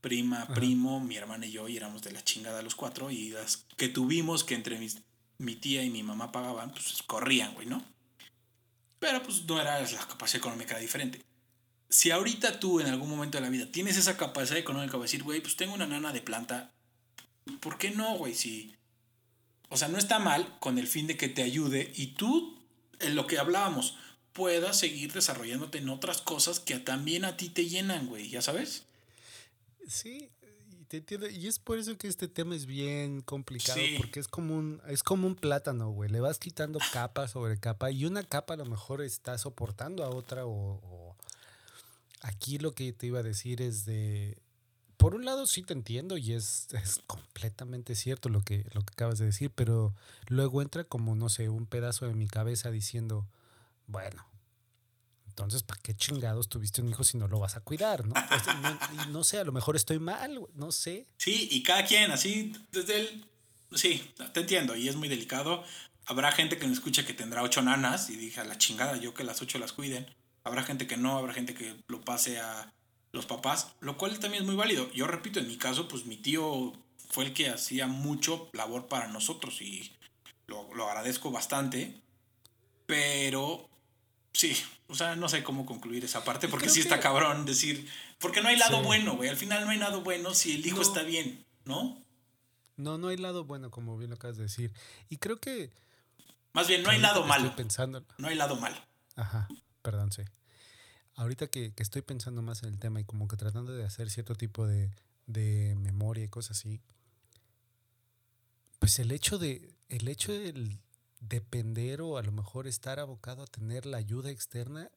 Prima, 0.00 0.46
primo, 0.54 1.00
mi 1.00 1.16
hermana 1.16 1.46
y 1.46 1.52
yo, 1.52 1.68
y 1.68 1.76
éramos 1.76 2.02
de 2.02 2.12
la 2.12 2.24
chingada 2.24 2.62
los 2.62 2.74
cuatro, 2.74 3.10
y 3.10 3.30
las 3.30 3.64
que 3.76 3.88
tuvimos 3.88 4.44
que 4.44 4.54
entre 4.54 4.78
mis, 4.78 4.98
mi 5.38 5.56
tía 5.56 5.82
y 5.82 5.90
mi 5.90 6.02
mamá 6.02 6.32
pagaban, 6.32 6.70
pues 6.70 7.02
corrían, 7.06 7.54
güey, 7.54 7.66
¿no? 7.66 7.84
Pero 8.98 9.22
pues 9.22 9.44
no 9.44 9.60
era 9.60 9.80
la 9.80 10.06
capacidad 10.06 10.38
económica 10.38 10.78
diferente. 10.78 11.24
Si 11.88 12.10
ahorita 12.10 12.60
tú 12.60 12.80
en 12.80 12.86
algún 12.86 13.08
momento 13.08 13.38
de 13.38 13.42
la 13.42 13.50
vida 13.50 13.66
tienes 13.70 13.96
esa 13.96 14.16
capacidad 14.16 14.58
económica 14.58 14.96
de 14.96 15.02
decir, 15.02 15.22
güey, 15.22 15.40
pues 15.40 15.56
tengo 15.56 15.74
una 15.74 15.86
nana 15.86 16.12
de 16.12 16.20
planta, 16.20 16.70
¿por 17.60 17.78
qué 17.78 17.90
no, 17.90 18.16
güey? 18.16 18.34
Si, 18.34 18.76
o 19.68 19.76
sea, 19.76 19.88
no 19.88 19.98
está 19.98 20.18
mal 20.18 20.58
con 20.60 20.78
el 20.78 20.86
fin 20.86 21.06
de 21.06 21.16
que 21.16 21.28
te 21.28 21.42
ayude 21.42 21.92
y 21.96 22.08
tú, 22.08 22.58
en 23.00 23.16
lo 23.16 23.26
que 23.26 23.38
hablábamos, 23.38 23.96
puedas 24.32 24.78
seguir 24.78 25.12
desarrollándote 25.12 25.78
en 25.78 25.88
otras 25.88 26.20
cosas 26.20 26.60
que 26.60 26.78
también 26.78 27.24
a 27.24 27.36
ti 27.36 27.48
te 27.48 27.68
llenan, 27.68 28.06
güey, 28.06 28.28
¿ya 28.28 28.42
sabes? 28.42 28.84
Sí, 29.90 30.30
te 30.88 30.98
entiendo. 30.98 31.28
Y 31.28 31.46
es 31.46 31.58
por 31.58 31.78
eso 31.78 31.96
que 31.98 32.08
este 32.08 32.28
tema 32.28 32.54
es 32.54 32.66
bien 32.66 33.20
complicado, 33.22 33.80
porque 33.98 34.20
es 34.20 34.28
como 34.28 34.56
un, 34.56 34.80
es 34.86 35.02
como 35.02 35.26
un 35.26 35.34
plátano, 35.34 35.90
güey. 35.90 36.10
Le 36.10 36.20
vas 36.20 36.38
quitando 36.38 36.78
capa 36.92 37.28
sobre 37.28 37.58
capa 37.58 37.90
y 37.90 38.04
una 38.04 38.22
capa 38.22 38.54
a 38.54 38.56
lo 38.56 38.66
mejor 38.66 39.02
está 39.02 39.36
soportando 39.36 40.04
a 40.04 40.10
otra 40.10 40.46
o, 40.46 41.16
aquí 42.22 42.58
lo 42.58 42.72
que 42.72 42.92
te 42.92 43.06
iba 43.06 43.20
a 43.20 43.22
decir 43.22 43.62
es 43.62 43.84
de 43.84 44.38
por 44.96 45.14
un 45.14 45.24
lado 45.24 45.46
sí 45.46 45.62
te 45.62 45.72
entiendo 45.72 46.18
y 46.18 46.34
es, 46.34 46.68
es, 46.72 47.00
completamente 47.06 47.94
cierto 47.94 48.28
lo 48.28 48.42
que, 48.42 48.66
lo 48.74 48.82
que 48.82 48.92
acabas 48.92 49.18
de 49.18 49.26
decir, 49.26 49.50
pero 49.54 49.94
luego 50.28 50.60
entra 50.60 50.84
como, 50.84 51.14
no 51.14 51.30
sé, 51.30 51.48
un 51.48 51.66
pedazo 51.66 52.06
de 52.06 52.14
mi 52.14 52.28
cabeza 52.28 52.70
diciendo, 52.70 53.26
bueno, 53.86 54.29
entonces, 55.30 55.62
¿para 55.62 55.80
qué 55.80 55.94
chingados 55.94 56.48
tuviste 56.48 56.82
un 56.82 56.88
hijo 56.88 57.04
si 57.04 57.16
no 57.16 57.28
lo 57.28 57.38
vas 57.38 57.56
a 57.56 57.60
cuidar? 57.60 58.04
No, 58.04 58.14
no, 59.10 59.24
sé, 59.24 59.38
a 59.38 59.44
lo 59.44 59.52
mejor 59.52 59.76
estoy 59.76 60.00
mal, 60.00 60.40
no 60.54 60.72
sé. 60.72 61.06
Sí, 61.18 61.48
y 61.52 61.62
cada 61.62 61.84
quien, 61.84 62.10
así, 62.10 62.52
desde 62.72 63.00
el... 63.00 63.24
Sí, 63.72 64.12
te 64.32 64.40
entiendo, 64.40 64.74
y 64.74 64.88
es 64.88 64.96
muy 64.96 65.08
delicado. 65.08 65.62
Habrá 66.04 66.32
gente 66.32 66.58
que 66.58 66.66
me 66.66 66.72
escucha 66.72 67.06
que 67.06 67.14
tendrá 67.14 67.42
ocho 67.42 67.62
nanas 67.62 68.10
y 68.10 68.16
dije, 68.16 68.40
a 68.40 68.44
la 68.44 68.58
chingada, 68.58 68.96
yo 68.96 69.14
que 69.14 69.22
las 69.22 69.40
ocho 69.40 69.60
las 69.60 69.72
cuiden. 69.72 70.12
Habrá 70.42 70.64
gente 70.64 70.88
que 70.88 70.96
no, 70.96 71.16
habrá 71.16 71.32
gente 71.32 71.54
que 71.54 71.76
lo 71.86 72.00
pase 72.00 72.40
a 72.40 72.72
los 73.12 73.26
papás, 73.26 73.68
lo 73.78 73.96
cual 73.96 74.18
también 74.18 74.42
es 74.42 74.46
muy 74.48 74.56
válido. 74.56 74.90
Yo 74.92 75.06
repito, 75.06 75.38
en 75.38 75.46
mi 75.46 75.56
caso, 75.56 75.86
pues 75.86 76.06
mi 76.06 76.16
tío 76.16 76.72
fue 77.10 77.26
el 77.26 77.32
que 77.32 77.48
hacía 77.50 77.86
mucho 77.86 78.50
labor 78.52 78.88
para 78.88 79.06
nosotros 79.06 79.62
y 79.62 79.92
lo, 80.48 80.74
lo 80.74 80.88
agradezco 80.88 81.30
bastante, 81.30 82.00
pero 82.86 83.68
sí, 84.32 84.56
o 84.90 84.94
sea, 84.94 85.16
no 85.16 85.28
sé 85.28 85.42
cómo 85.44 85.66
concluir 85.66 86.04
esa 86.04 86.24
parte, 86.24 86.48
porque 86.48 86.68
sí 86.68 86.80
está 86.80 87.00
cabrón 87.00 87.46
decir, 87.46 87.88
porque 88.18 88.42
no 88.42 88.48
hay 88.48 88.56
lado 88.56 88.82
bueno, 88.82 89.16
güey. 89.16 89.28
Al 89.28 89.36
final 89.36 89.64
no 89.64 89.70
hay 89.70 89.78
lado 89.78 90.02
bueno 90.02 90.34
si 90.34 90.56
el 90.56 90.66
hijo 90.66 90.82
está 90.82 91.02
bien, 91.02 91.44
¿no? 91.64 92.02
No, 92.76 92.98
no 92.98 93.08
hay 93.08 93.16
lado 93.16 93.44
bueno, 93.44 93.70
como 93.70 93.96
bien 93.98 94.10
lo 94.10 94.16
acabas 94.16 94.36
de 94.36 94.44
decir. 94.44 94.72
Y 95.08 95.18
creo 95.18 95.38
que... 95.38 95.70
Más 96.52 96.66
bien, 96.66 96.82
no 96.82 96.90
hay 96.90 96.98
lado 96.98 97.24
malo. 97.24 97.54
Pensando... 97.54 98.04
No 98.18 98.28
hay 98.28 98.34
lado 98.34 98.56
malo. 98.56 98.76
Ajá, 99.16 99.48
perdón, 99.82 100.10
sí. 100.12 100.22
Ahorita 101.14 101.46
que, 101.46 101.72
que, 101.72 101.82
estoy 101.82 102.02
pensando 102.02 102.42
más 102.42 102.62
en 102.62 102.70
el 102.70 102.78
tema 102.78 103.00
y 103.00 103.04
como 103.04 103.28
que 103.28 103.36
tratando 103.36 103.72
de 103.72 103.84
hacer 103.84 104.10
cierto 104.10 104.34
tipo 104.34 104.66
de, 104.66 104.90
de 105.26 105.76
memoria 105.76 106.24
y 106.24 106.28
cosas 106.28 106.58
así, 106.58 106.80
pues 108.78 108.98
el 108.98 109.12
hecho 109.12 109.38
de, 109.38 109.74
el 109.88 110.08
hecho 110.08 110.32
del, 110.32 110.78
depender 111.20 112.00
o 112.00 112.16
a 112.16 112.22
lo 112.22 112.32
mejor 112.32 112.66
estar 112.66 112.98
abocado 112.98 113.42
a 113.42 113.46
tener 113.46 113.86
la 113.86 113.98
ayuda 113.98 114.30
externa 114.30 114.90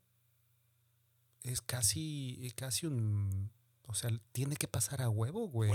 es 1.44 1.62
casi, 1.62 2.52
casi 2.56 2.88
un... 2.88 3.52
O 3.86 3.96
sea, 3.96 4.10
tiene 4.32 4.56
que 4.56 4.68
pasar 4.68 5.02
a 5.02 5.10
huevo, 5.10 5.50
güey. 5.50 5.72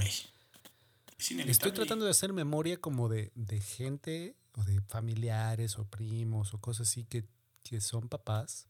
Estoy 1.18 1.72
tratando 1.72 2.06
de 2.06 2.10
hacer 2.10 2.32
memoria 2.32 2.78
como 2.78 3.08
de, 3.08 3.30
de, 3.34 3.60
gente 3.60 4.34
o 4.54 4.64
de 4.64 4.80
familiares 4.80 5.78
o 5.78 5.84
primos 5.84 6.54
o 6.54 6.58
cosas 6.58 6.88
así 6.88 7.04
que, 7.04 7.24
que 7.62 7.80
son 7.80 8.08
papás. 8.08 8.66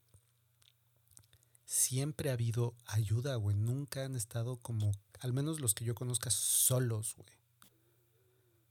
Siempre 1.67 2.31
ha 2.31 2.33
habido 2.33 2.75
ayuda, 2.87 3.37
güey. 3.37 3.55
Nunca 3.55 4.05
han 4.05 4.17
estado 4.17 4.57
como, 4.57 4.91
al 5.21 5.33
menos 5.33 5.61
los 5.61 5.75
que 5.75 5.85
yo 5.85 5.95
conozca, 5.95 6.31
solos, 6.31 7.15
güey. 7.17 7.29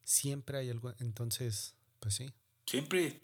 Siempre 0.04 0.58
hay 0.58 0.70
algo. 0.70 0.94
Entonces, 1.00 1.76
pues 2.00 2.16
sí, 2.16 2.34
Siempre 2.68 3.20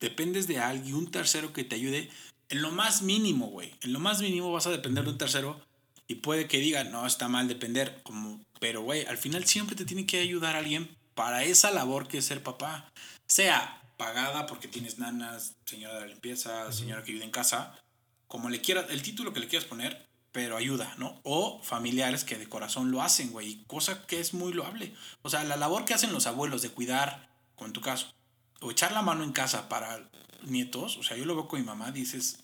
dependes 0.00 0.46
de 0.46 0.58
alguien, 0.58 0.94
un 0.94 1.10
tercero 1.10 1.52
que 1.52 1.64
te 1.64 1.76
ayude 1.76 2.10
en 2.48 2.62
lo 2.62 2.70
más 2.70 3.02
mínimo, 3.02 3.46
güey. 3.46 3.72
En 3.82 3.92
lo 3.92 4.00
más 4.00 4.20
mínimo 4.20 4.52
vas 4.52 4.66
a 4.66 4.70
depender 4.70 5.04
de 5.04 5.10
un 5.10 5.18
tercero 5.18 5.60
y 6.06 6.16
puede 6.16 6.48
que 6.48 6.58
diga, 6.58 6.84
no, 6.84 7.06
está 7.06 7.28
mal 7.28 7.48
depender, 7.48 8.00
como, 8.02 8.40
pero, 8.60 8.82
güey, 8.82 9.04
al 9.06 9.18
final 9.18 9.44
siempre 9.44 9.76
te 9.76 9.84
tiene 9.84 10.06
que 10.06 10.20
ayudar 10.20 10.56
alguien 10.56 10.96
para 11.14 11.44
esa 11.44 11.70
labor 11.70 12.08
que 12.08 12.18
es 12.18 12.24
ser 12.24 12.42
papá. 12.42 12.90
Sea 13.26 13.82
pagada 13.96 14.46
porque 14.46 14.68
tienes 14.68 14.98
nanas, 14.98 15.56
señora 15.66 15.94
de 15.94 16.00
la 16.00 16.06
limpieza, 16.06 16.72
señora 16.72 17.02
que 17.02 17.12
vive 17.12 17.24
en 17.24 17.30
casa, 17.30 17.78
como 18.26 18.48
le 18.48 18.60
quieras, 18.60 18.86
el 18.90 19.02
título 19.02 19.32
que 19.32 19.40
le 19.40 19.48
quieras 19.48 19.68
poner, 19.68 20.06
pero 20.32 20.56
ayuda, 20.56 20.94
¿no? 20.98 21.20
O 21.24 21.60
familiares 21.62 22.24
que 22.24 22.38
de 22.38 22.48
corazón 22.48 22.90
lo 22.90 23.02
hacen, 23.02 23.30
güey, 23.30 23.64
cosa 23.66 24.06
que 24.06 24.20
es 24.20 24.34
muy 24.34 24.52
loable. 24.52 24.94
O 25.22 25.30
sea, 25.30 25.44
la 25.44 25.56
labor 25.56 25.84
que 25.84 25.94
hacen 25.94 26.12
los 26.12 26.26
abuelos 26.26 26.62
de 26.62 26.70
cuidar, 26.70 27.28
como 27.56 27.66
en 27.66 27.72
tu 27.72 27.80
caso, 27.80 28.14
o 28.60 28.70
echar 28.70 28.92
la 28.92 29.02
mano 29.02 29.24
en 29.24 29.32
casa 29.32 29.68
para 29.68 30.08
nietos, 30.42 30.96
o 30.96 31.02
sea, 31.02 31.16
yo 31.16 31.24
lo 31.24 31.34
veo 31.34 31.48
con 31.48 31.60
mi 31.60 31.66
mamá, 31.66 31.92
dices, 31.92 32.38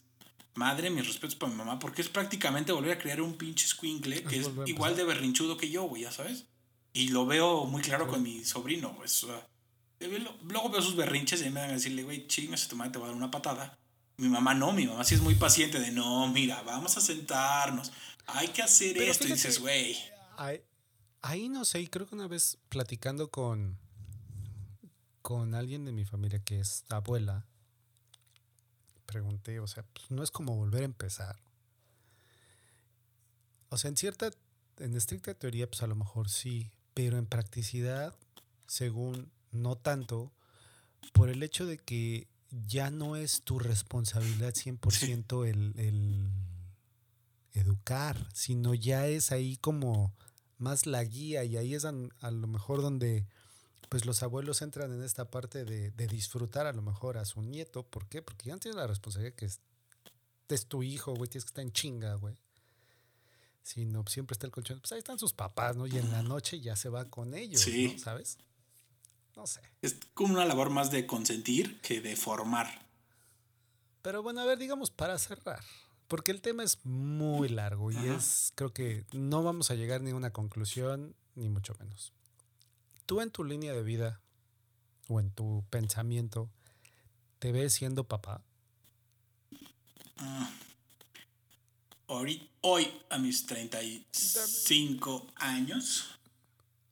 madre, 0.54 0.90
mis 0.90 1.06
respetos 1.06 1.34
para 1.34 1.50
mi 1.50 1.58
mamá, 1.58 1.78
porque 1.78 2.02
es 2.02 2.08
prácticamente 2.08 2.72
volver 2.72 2.92
a 2.92 2.98
crear 2.98 3.20
un 3.20 3.34
pinche 3.34 3.66
squinkle 3.66 4.22
que 4.22 4.40
es, 4.40 4.50
igual 4.66 4.96
de 4.96 5.04
berrinchudo 5.04 5.56
que 5.56 5.70
yo, 5.70 5.84
güey, 5.84 6.02
ya 6.02 6.12
sabes. 6.12 6.46
Y 6.92 7.08
lo 7.08 7.26
veo 7.26 7.64
muy 7.64 7.82
claro 7.82 8.06
con 8.06 8.22
mi 8.22 8.44
sobrino, 8.44 8.94
güey. 8.94 9.08
luego 10.44 10.70
veo 10.70 10.82
sus 10.82 10.94
berrinches 10.94 11.40
y 11.42 11.50
me 11.50 11.60
van 11.60 11.70
a 11.70 11.74
decirle, 11.74 12.04
güey, 12.04 12.26
chingas, 12.28 12.68
tu 12.68 12.76
madre 12.76 12.92
te 12.92 12.98
va 12.98 13.06
a 13.06 13.08
dar 13.08 13.16
una 13.16 13.30
patada. 13.30 13.76
Mi 14.16 14.28
mamá 14.28 14.54
no, 14.54 14.72
mi 14.72 14.86
mamá 14.86 15.02
sí 15.02 15.16
es 15.16 15.20
muy 15.20 15.34
paciente 15.34 15.80
de, 15.80 15.90
no, 15.90 16.28
mira, 16.28 16.62
vamos 16.62 16.96
a 16.96 17.00
sentarnos, 17.00 17.90
hay 18.26 18.48
que 18.48 18.62
hacer 18.62 18.96
esto. 18.98 19.26
y 19.26 19.32
dices, 19.32 19.58
güey. 19.58 19.96
Ahí, 20.36 20.60
ahí 21.22 21.48
no 21.48 21.64
sé, 21.64 21.80
y 21.80 21.88
creo 21.88 22.06
que 22.06 22.14
una 22.14 22.28
vez 22.28 22.58
platicando 22.68 23.28
con, 23.28 23.76
con 25.24 25.54
alguien 25.54 25.86
de 25.86 25.92
mi 25.92 26.04
familia 26.04 26.38
que 26.44 26.60
es 26.60 26.84
abuela, 26.90 27.46
pregunté, 29.06 29.58
o 29.58 29.66
sea, 29.66 29.82
pues, 29.94 30.10
no 30.10 30.22
es 30.22 30.30
como 30.30 30.54
volver 30.54 30.82
a 30.82 30.84
empezar. 30.84 31.40
O 33.70 33.78
sea, 33.78 33.88
en 33.88 33.96
cierta, 33.96 34.30
en 34.76 34.94
estricta 34.94 35.32
teoría, 35.32 35.66
pues 35.66 35.82
a 35.82 35.86
lo 35.86 35.94
mejor 35.94 36.28
sí, 36.28 36.72
pero 36.92 37.16
en 37.16 37.24
practicidad, 37.24 38.14
según, 38.66 39.32
no 39.50 39.76
tanto, 39.76 40.30
por 41.14 41.30
el 41.30 41.42
hecho 41.42 41.64
de 41.64 41.78
que 41.78 42.28
ya 42.50 42.90
no 42.90 43.16
es 43.16 43.44
tu 43.44 43.58
responsabilidad 43.58 44.52
100% 44.52 45.48
el, 45.48 45.72
el 45.78 46.28
educar, 47.52 48.28
sino 48.34 48.74
ya 48.74 49.06
es 49.06 49.32
ahí 49.32 49.56
como 49.56 50.14
más 50.58 50.84
la 50.84 51.02
guía 51.02 51.44
y 51.44 51.56
ahí 51.56 51.74
es 51.74 51.86
a 51.86 51.92
lo 52.30 52.46
mejor 52.46 52.82
donde 52.82 53.26
pues 53.88 54.06
los 54.06 54.22
abuelos 54.22 54.62
entran 54.62 54.92
en 54.92 55.02
esta 55.02 55.30
parte 55.30 55.64
de, 55.64 55.90
disfrutar 56.06 56.66
a 56.66 56.72
lo 56.72 56.82
mejor 56.82 57.18
a 57.18 57.24
su 57.24 57.42
nieto. 57.42 57.82
¿Por 57.82 58.06
qué? 58.06 58.22
Porque 58.22 58.48
ya 58.48 58.56
tienes 58.56 58.76
la 58.76 58.86
responsabilidad 58.86 59.34
que 59.34 59.46
es, 59.46 59.60
tu 60.68 60.82
hijo, 60.82 61.14
güey, 61.14 61.28
tienes 61.28 61.44
que 61.44 61.50
estar 61.50 61.64
en 61.64 61.72
chinga, 61.72 62.14
güey. 62.14 62.36
Si 63.62 63.86
no, 63.86 64.04
siempre 64.06 64.34
está 64.34 64.46
el 64.46 64.52
colchón. 64.52 64.80
Pues 64.80 64.92
ahí 64.92 64.98
están 64.98 65.18
sus 65.18 65.32
papás, 65.32 65.76
¿no? 65.76 65.86
Y 65.86 65.96
en 65.96 66.10
la 66.12 66.22
noche 66.22 66.60
ya 66.60 66.76
se 66.76 66.88
va 66.88 67.06
con 67.06 67.34
ellos, 67.34 67.66
¿no? 67.66 67.98
¿Sabes? 67.98 68.38
No 69.36 69.46
sé. 69.46 69.60
Es 69.82 69.96
como 70.12 70.34
una 70.34 70.44
labor 70.44 70.70
más 70.70 70.90
de 70.90 71.06
consentir 71.06 71.80
que 71.80 72.00
de 72.00 72.14
formar. 72.14 72.86
Pero 74.02 74.22
bueno, 74.22 74.42
a 74.42 74.44
ver, 74.44 74.58
digamos, 74.58 74.90
para 74.90 75.18
cerrar. 75.18 75.60
Porque 76.08 76.30
el 76.30 76.42
tema 76.42 76.62
es 76.62 76.84
muy 76.84 77.48
largo 77.48 77.90
y 77.90 77.96
es, 77.96 78.52
creo 78.54 78.72
que 78.72 79.06
no 79.12 79.42
vamos 79.42 79.70
a 79.70 79.74
llegar 79.74 80.02
ni 80.02 80.10
a 80.10 80.14
una 80.14 80.32
conclusión, 80.32 81.16
ni 81.34 81.48
mucho 81.48 81.74
menos 81.80 82.12
tú 83.06 83.20
en 83.20 83.30
tu 83.30 83.44
línea 83.44 83.72
de 83.72 83.82
vida 83.82 84.20
o 85.08 85.20
en 85.20 85.30
tu 85.30 85.64
pensamiento, 85.70 86.50
¿te 87.38 87.52
ves 87.52 87.74
siendo 87.74 88.04
papá? 88.04 88.42
Ah. 90.18 90.50
Hoy, 92.06 92.48
hoy, 92.60 92.90
a 93.10 93.18
mis 93.18 93.46
35 93.46 95.26
años, 95.36 96.18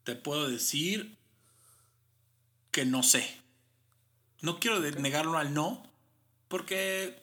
te 0.05 0.15
puedo 0.15 0.49
decir 0.49 1.17
que 2.71 2.85
no 2.85 3.03
sé. 3.03 3.39
No 4.41 4.59
quiero 4.59 4.81
negarlo 4.81 5.39
al 5.39 5.55
no, 5.55 5.83
porque 6.49 7.23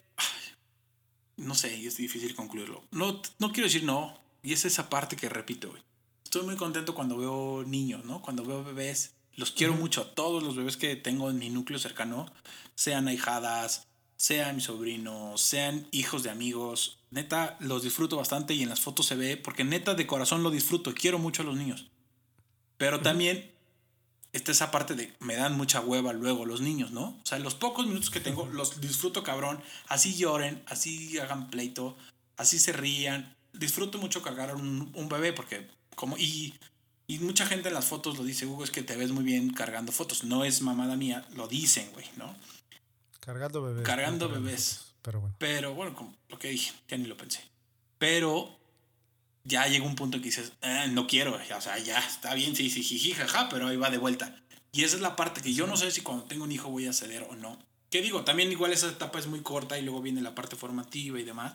no 1.36 1.54
sé, 1.54 1.76
y 1.76 1.86
es 1.86 1.96
difícil 1.96 2.34
concluirlo. 2.34 2.84
No, 2.92 3.20
no 3.38 3.52
quiero 3.52 3.66
decir 3.66 3.84
no, 3.84 4.18
y 4.42 4.52
es 4.52 4.64
esa 4.64 4.88
parte 4.88 5.16
que 5.16 5.28
repito, 5.28 5.70
hoy 5.70 5.82
estoy 6.30 6.46
muy 6.46 6.54
contento 6.54 6.94
cuando 6.94 7.16
veo 7.16 7.64
niños, 7.66 8.04
¿no? 8.04 8.22
Cuando 8.22 8.44
veo 8.44 8.62
bebés. 8.62 9.14
Los 9.34 9.50
quiero 9.50 9.74
mucho. 9.74 10.06
Todos 10.06 10.44
los 10.44 10.54
bebés 10.54 10.76
que 10.76 10.94
tengo 10.94 11.28
en 11.28 11.40
mi 11.40 11.50
núcleo 11.50 11.80
cercano, 11.80 12.26
sean 12.76 13.08
ahijadas, 13.08 13.88
sea 14.16 14.52
mi 14.52 14.60
sobrino, 14.60 15.36
sean 15.36 15.88
hijos 15.90 16.22
de 16.22 16.30
amigos, 16.30 17.00
neta 17.10 17.56
los 17.58 17.82
disfruto 17.82 18.16
bastante 18.16 18.54
y 18.54 18.62
en 18.62 18.68
las 18.68 18.80
fotos 18.80 19.06
se 19.06 19.16
ve, 19.16 19.36
porque 19.36 19.64
neta 19.64 19.94
de 19.94 20.06
corazón 20.06 20.44
lo 20.44 20.52
disfruto, 20.52 20.94
quiero 20.94 21.18
mucho 21.18 21.42
a 21.42 21.46
los 21.46 21.56
niños. 21.56 21.90
Pero 22.76 23.00
también 23.00 23.50
está 24.32 24.52
esa 24.52 24.70
parte 24.70 24.94
de 24.94 25.12
me 25.18 25.34
dan 25.34 25.56
mucha 25.56 25.80
hueva 25.80 26.12
luego 26.12 26.46
los 26.46 26.60
niños, 26.60 26.92
¿no? 26.92 27.18
O 27.24 27.26
sea, 27.26 27.40
los 27.40 27.56
pocos 27.56 27.88
minutos 27.88 28.10
que 28.10 28.20
tengo 28.20 28.46
los 28.46 28.80
disfruto 28.80 29.24
cabrón, 29.24 29.60
así 29.88 30.14
lloren, 30.14 30.62
así 30.66 31.18
hagan 31.18 31.50
pleito, 31.50 31.96
así 32.36 32.60
se 32.60 32.72
rían. 32.72 33.34
Disfruto 33.52 33.98
mucho 33.98 34.22
cargar 34.22 34.54
un, 34.54 34.92
un 34.94 35.08
bebé 35.08 35.32
porque 35.32 35.79
como 35.94 36.16
y 36.16 36.54
y 37.10 37.18
mucha 37.18 37.44
gente 37.44 37.66
en 37.66 37.74
las 37.74 37.86
fotos 37.86 38.16
lo 38.18 38.22
dice, 38.22 38.46
Hugo, 38.46 38.62
es 38.62 38.70
que 38.70 38.84
te 38.84 38.94
ves 38.94 39.10
muy 39.10 39.24
bien 39.24 39.52
cargando 39.52 39.90
fotos. 39.90 40.22
No 40.22 40.44
es 40.44 40.62
mamada 40.62 40.94
mía, 40.94 41.26
lo 41.34 41.48
dicen, 41.48 41.90
güey, 41.92 42.06
¿no? 42.16 42.32
Cargando 43.18 43.60
bebés. 43.60 43.82
Cargando 43.82 44.28
bebés. 44.28 44.94
pero 45.02 45.18
bueno. 45.20 45.34
Pero 45.40 45.74
bueno, 45.74 45.92
como 45.96 46.14
lo 46.28 46.38
que 46.38 46.50
dije, 46.50 46.72
ya 46.86 46.96
ni 46.98 47.06
lo 47.06 47.16
pensé. 47.16 47.40
Pero 47.98 48.56
ya 49.42 49.66
llega 49.66 49.84
un 49.84 49.96
punto 49.96 50.18
en 50.18 50.22
que 50.22 50.28
dices, 50.28 50.52
eh, 50.62 50.86
no 50.92 51.08
quiero, 51.08 51.34
o 51.34 51.60
sea, 51.60 51.78
ya 51.78 51.98
está 51.98 52.32
bien, 52.34 52.54
sí, 52.54 52.70
sí, 52.70 52.84
jiji, 52.84 53.10
jaja, 53.14 53.48
pero 53.48 53.66
ahí 53.66 53.76
va 53.76 53.90
de 53.90 53.98
vuelta. 53.98 54.40
Y 54.70 54.84
esa 54.84 54.94
es 54.94 55.02
la 55.02 55.16
parte 55.16 55.40
que 55.40 55.52
yo 55.52 55.66
no 55.66 55.76
sé 55.76 55.90
si 55.90 56.02
cuando 56.02 56.26
tengo 56.26 56.44
un 56.44 56.52
hijo 56.52 56.70
voy 56.70 56.86
a 56.86 56.92
ceder 56.92 57.26
o 57.28 57.34
no. 57.34 57.58
¿Qué 57.90 58.02
digo? 58.02 58.22
También 58.22 58.52
igual 58.52 58.72
esa 58.72 58.88
etapa 58.88 59.18
es 59.18 59.26
muy 59.26 59.40
corta 59.40 59.76
y 59.76 59.82
luego 59.82 60.00
viene 60.00 60.20
la 60.20 60.36
parte 60.36 60.54
formativa 60.54 61.18
y 61.18 61.24
demás. 61.24 61.54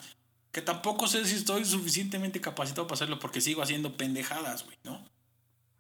Que 0.56 0.62
tampoco 0.62 1.06
sé 1.10 1.26
si 1.26 1.36
estoy 1.36 1.66
suficientemente 1.66 2.40
capacitado 2.40 2.88
para 2.88 2.96
hacerlo 2.96 3.20
porque 3.20 3.42
sigo 3.42 3.62
haciendo 3.62 3.98
pendejadas, 3.98 4.64
güey, 4.64 4.78
¿no? 4.86 5.06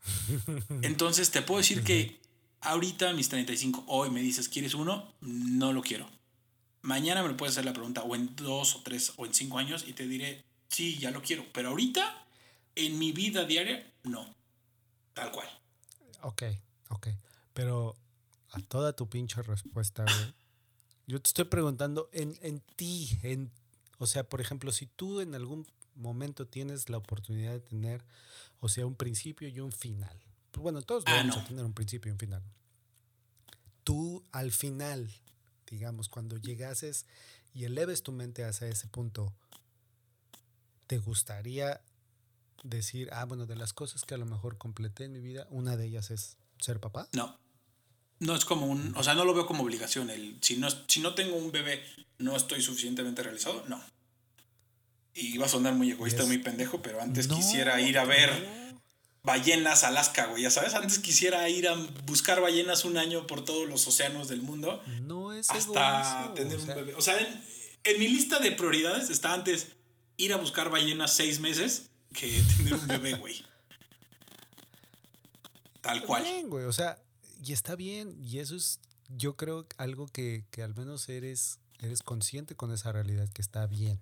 Entonces 0.82 1.32
te 1.32 1.42
puedo 1.42 1.60
decir 1.60 1.82
que 1.82 2.20
ahorita 2.60 3.14
mis 3.14 3.30
35, 3.30 3.86
hoy 3.88 4.10
me 4.10 4.20
dices, 4.20 4.50
¿quieres 4.50 4.74
uno? 4.74 5.14
No 5.22 5.72
lo 5.72 5.82
quiero. 5.82 6.10
Mañana 6.82 7.24
me 7.24 7.30
lo 7.30 7.38
puedes 7.38 7.54
hacer 7.54 7.64
la 7.64 7.72
pregunta, 7.72 8.04
o 8.04 8.18
en 8.18 8.36
dos, 8.36 8.76
o 8.76 8.82
tres, 8.82 9.14
o 9.16 9.26
en 9.26 9.34
cinco 9.34 9.60
años, 9.60 9.86
y 9.88 9.94
te 9.94 10.10
diré, 10.10 10.44
sí, 10.68 10.98
ya 10.98 11.10
lo 11.10 11.22
quiero. 11.22 11.46
Pero 11.54 11.70
ahorita, 11.70 12.28
en 12.76 13.00
mi 13.00 13.14
vida 13.14 13.46
diaria, 13.46 13.90
no. 14.04 14.28
Tal 15.14 15.32
cual. 15.32 15.48
Ok, 16.24 16.44
ok. 16.90 17.08
Pero 17.54 17.96
a 18.52 18.60
toda 18.60 18.92
tu 18.92 19.08
pinche 19.08 19.42
respuesta, 19.42 20.04
güey. 20.04 20.34
Yo 21.08 21.22
te 21.22 21.30
estoy 21.30 21.46
preguntando 21.46 22.10
en, 22.12 22.38
en 22.42 22.60
ti, 22.76 23.18
en, 23.24 23.54
o 23.98 24.08
sea, 24.08 24.24
por 24.28 24.42
ejemplo, 24.42 24.72
si 24.72 24.86
tú 24.88 25.22
en 25.22 25.36
algún 25.36 25.66
momento 25.96 26.48
tienes 26.48 26.90
la 26.90 26.98
oportunidad 26.98 27.52
de 27.54 27.60
tener, 27.62 28.06
o 28.60 28.68
sea, 28.70 28.86
un 28.86 28.96
principio 28.96 29.48
y 29.48 29.60
un 29.60 29.72
final. 29.72 30.20
Pues 30.52 30.62
bueno, 30.64 30.82
todos 30.82 31.04
Ah, 31.08 31.18
vamos 31.18 31.36
no. 31.38 31.42
a 31.42 31.46
tener 31.46 31.66
un 31.66 31.74
principio 31.74 32.10
y 32.10 32.14
un 32.14 32.20
final. 32.20 32.44
Tú 33.84 34.24
al 34.32 34.52
final, 34.52 35.10
digamos, 35.68 36.10
cuando 36.10 36.38
llegases 36.38 37.06
y 37.54 37.66
eleves 37.66 38.04
tu 38.04 38.12
mente 38.12 38.44
hacia 38.44 38.68
ese 38.68 38.88
punto, 38.88 39.34
¿te 40.88 40.98
gustaría 40.98 41.82
decir, 42.64 43.10
ah, 43.12 43.26
bueno, 43.26 43.46
de 43.46 43.56
las 43.56 43.74
cosas 43.74 44.04
que 44.04 44.16
a 44.16 44.18
lo 44.18 44.26
mejor 44.26 44.58
completé 44.58 45.06
en 45.06 45.14
mi 45.14 45.20
vida, 45.20 45.48
una 45.50 45.78
de 45.78 45.86
ellas 45.86 46.12
es 46.12 46.38
ser 46.60 46.80
papá? 46.80 47.08
No. 47.14 47.38
No 48.20 48.36
es 48.36 48.46
como 48.46 48.66
un. 48.68 48.94
O 48.96 49.04
sea, 49.04 49.14
no 49.14 49.26
lo 49.26 49.34
veo 49.34 49.46
como 49.46 49.64
obligación. 49.64 50.10
El, 50.10 50.38
si, 50.42 50.58
no, 50.58 50.68
si 50.88 51.00
no 51.02 51.14
tengo 51.16 51.36
un 51.36 51.52
bebé, 51.52 51.84
no 52.18 52.36
estoy 52.36 52.62
suficientemente 52.62 53.22
realizado. 53.24 53.64
No. 53.68 53.82
Y 55.14 55.38
va 55.38 55.46
a 55.46 55.50
sonar 55.50 55.74
muy 55.74 55.92
egoísta, 55.92 56.22
Es- 56.24 56.28
muy 56.28 56.38
pendejo, 56.40 56.82
pero 56.82 57.02
antes 57.02 57.28
No, 57.28 57.36
quisiera 57.38 57.80
ir 57.82 57.98
a 57.98 58.06
ver 58.06 58.32
no. 58.72 58.82
ballenas 59.24 59.84
a 59.84 59.90
Alaska, 59.90 60.26
güey. 60.28 60.44
Ya 60.44 60.50
sabes, 60.52 60.74
antes 60.74 61.00
quisiera 61.00 61.48
ir 61.50 61.68
a 61.68 61.76
buscar 62.06 62.42
ballenas 62.42 62.84
un 62.86 62.98
año 62.98 63.28
por 63.28 63.44
todos 63.46 63.68
los 63.68 63.86
océanos 63.88 64.28
del 64.28 64.42
mundo 64.42 64.82
No 65.04 65.32
es 65.34 65.50
hasta 65.50 66.02
egoísmo, 66.28 66.34
tener 66.36 66.58
o 66.58 66.62
un 66.62 66.68
bebé. 66.68 66.96
O 66.96 67.02
sea, 67.02 67.18
en, 67.20 67.42
en 67.86 68.00
mi 68.00 68.08
lista 68.08 68.40
de 68.40 68.52
prioridades 68.52 69.10
está 69.10 69.34
antes 69.34 69.68
ir 70.18 70.34
a 70.34 70.38
buscar 70.38 70.70
ballenas 70.70 71.14
seis 71.14 71.40
meses 71.40 71.90
que 72.14 72.42
tener 72.58 72.74
un 72.76 72.88
bebé, 72.88 73.14
güey. 73.16 73.44
Tal 75.82 75.96
está 75.98 76.08
cual. 76.08 76.24
bien, 76.24 76.50
güey, 76.50 76.66
o 76.66 76.74
sea, 76.74 76.98
y 77.44 77.54
está 77.54 77.76
bien, 77.76 78.16
y 78.24 78.40
eso 78.40 78.56
es, 78.56 78.80
yo 79.10 79.36
creo, 79.36 79.68
algo 79.78 80.08
que, 80.08 80.46
que 80.52 80.64
al 80.64 80.76
menos 80.76 81.08
eres, 81.10 81.60
eres 81.80 82.02
consciente 82.04 82.56
con 82.56 82.72
esa 82.74 82.92
realidad 82.92 83.30
que 83.30 83.42
está 83.42 83.66
bien. 83.68 84.00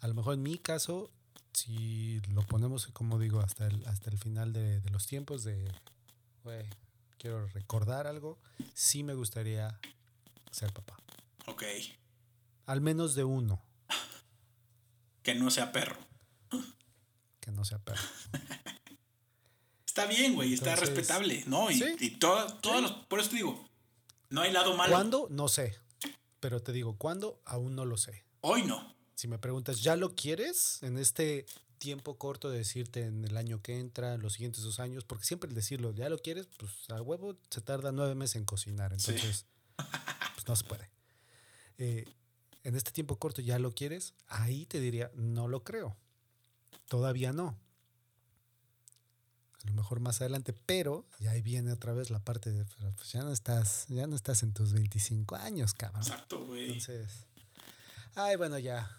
A 0.00 0.08
lo 0.08 0.14
mejor 0.14 0.34
en 0.34 0.42
mi 0.42 0.58
caso, 0.58 1.10
si 1.52 2.20
lo 2.32 2.42
ponemos, 2.42 2.86
como 2.88 3.18
digo, 3.18 3.40
hasta 3.40 3.66
el, 3.66 3.84
hasta 3.86 4.10
el 4.10 4.18
final 4.18 4.52
de, 4.52 4.80
de 4.80 4.90
los 4.90 5.06
tiempos 5.06 5.42
de, 5.44 5.72
güey, 6.44 6.64
quiero 7.18 7.46
recordar 7.48 8.06
algo, 8.06 8.38
sí 8.74 9.02
me 9.02 9.14
gustaría 9.14 9.78
ser 10.50 10.72
papá. 10.72 10.96
Ok. 11.46 11.64
Al 12.66 12.80
menos 12.80 13.14
de 13.14 13.24
uno, 13.24 13.62
Que 15.22 15.34
no 15.34 15.50
sea 15.50 15.72
perro. 15.72 15.98
que 17.40 17.50
no 17.50 17.64
sea 17.64 17.78
perro. 17.78 18.02
Está 20.02 20.10
bien, 20.14 20.34
güey, 20.34 20.54
está 20.54 20.70
Entonces, 20.74 20.94
respetable, 20.96 21.44
¿no? 21.46 21.70
Y, 21.70 21.74
sí, 21.78 21.96
y 22.00 22.10
todo, 22.12 22.46
todos 22.58 22.82
los, 22.82 22.92
por 22.92 23.20
eso 23.20 23.30
te 23.30 23.36
digo, 23.36 23.68
no 24.30 24.40
hay 24.42 24.52
lado 24.52 24.76
malo. 24.76 24.92
¿Cuándo? 24.92 25.26
No 25.30 25.48
sé. 25.48 25.76
Pero 26.40 26.60
te 26.62 26.72
digo, 26.72 26.96
¿cuándo? 26.96 27.40
Aún 27.44 27.74
no 27.74 27.84
lo 27.84 27.96
sé. 27.96 28.24
Hoy 28.40 28.62
no. 28.62 28.94
Si 29.14 29.26
me 29.26 29.38
preguntas, 29.38 29.82
¿ya 29.82 29.96
lo 29.96 30.14
quieres 30.14 30.82
en 30.82 30.98
este 30.98 31.46
tiempo 31.78 32.18
corto 32.18 32.50
de 32.50 32.58
decirte 32.58 33.02
en 33.04 33.24
el 33.24 33.36
año 33.36 33.60
que 33.62 33.78
entra, 33.78 34.14
en 34.14 34.22
los 34.22 34.34
siguientes 34.34 34.62
dos 34.62 34.78
años? 34.78 35.04
Porque 35.04 35.24
siempre 35.24 35.48
el 35.48 35.54
decirlo, 35.54 35.92
¿ya 35.92 36.08
lo 36.08 36.18
quieres? 36.18 36.46
Pues 36.56 36.72
a 36.90 37.02
huevo 37.02 37.36
se 37.50 37.60
tarda 37.60 37.90
nueve 37.90 38.14
meses 38.14 38.36
en 38.36 38.44
cocinar, 38.44 38.92
Sí. 39.00 39.10
entonces 39.12 39.46
pues 40.34 40.46
no 40.46 40.54
se 40.54 40.64
puede. 40.64 40.90
Eh, 41.78 42.04
en 42.64 42.76
este 42.76 42.92
tiempo 42.92 43.16
corto, 43.18 43.40
¿ya 43.40 43.58
lo 43.58 43.72
quieres? 43.72 44.14
Ahí 44.28 44.66
te 44.66 44.78
diría, 44.80 45.10
no 45.14 45.48
lo 45.48 45.64
creo. 45.64 45.96
Todavía 46.86 47.32
no. 47.32 47.58
Lo 49.68 49.74
mejor 49.74 50.00
más 50.00 50.20
adelante, 50.22 50.54
pero 50.66 51.04
y 51.20 51.26
ahí 51.26 51.42
viene 51.42 51.72
otra 51.72 51.92
vez 51.92 52.08
la 52.10 52.20
parte 52.20 52.50
de, 52.50 52.64
pero, 52.64 52.90
pues 52.96 53.12
ya 53.12 53.22
no 53.22 53.30
estás, 53.32 53.84
ya 53.88 54.06
no 54.06 54.16
estás 54.16 54.42
en 54.42 54.52
tus 54.54 54.72
25 54.72 55.36
años, 55.36 55.74
cabrón. 55.74 56.02
Exacto, 56.02 56.44
güey. 56.46 56.66
Entonces, 56.72 57.26
ay, 58.14 58.36
bueno, 58.36 58.58
ya. 58.58 58.90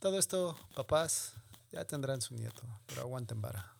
Todo 0.00 0.18
esto, 0.18 0.58
papás, 0.74 1.34
ya 1.72 1.84
tendrán 1.84 2.20
su 2.20 2.34
nieto, 2.34 2.62
pero 2.86 3.02
aguanten 3.02 3.40
vara. 3.40 3.72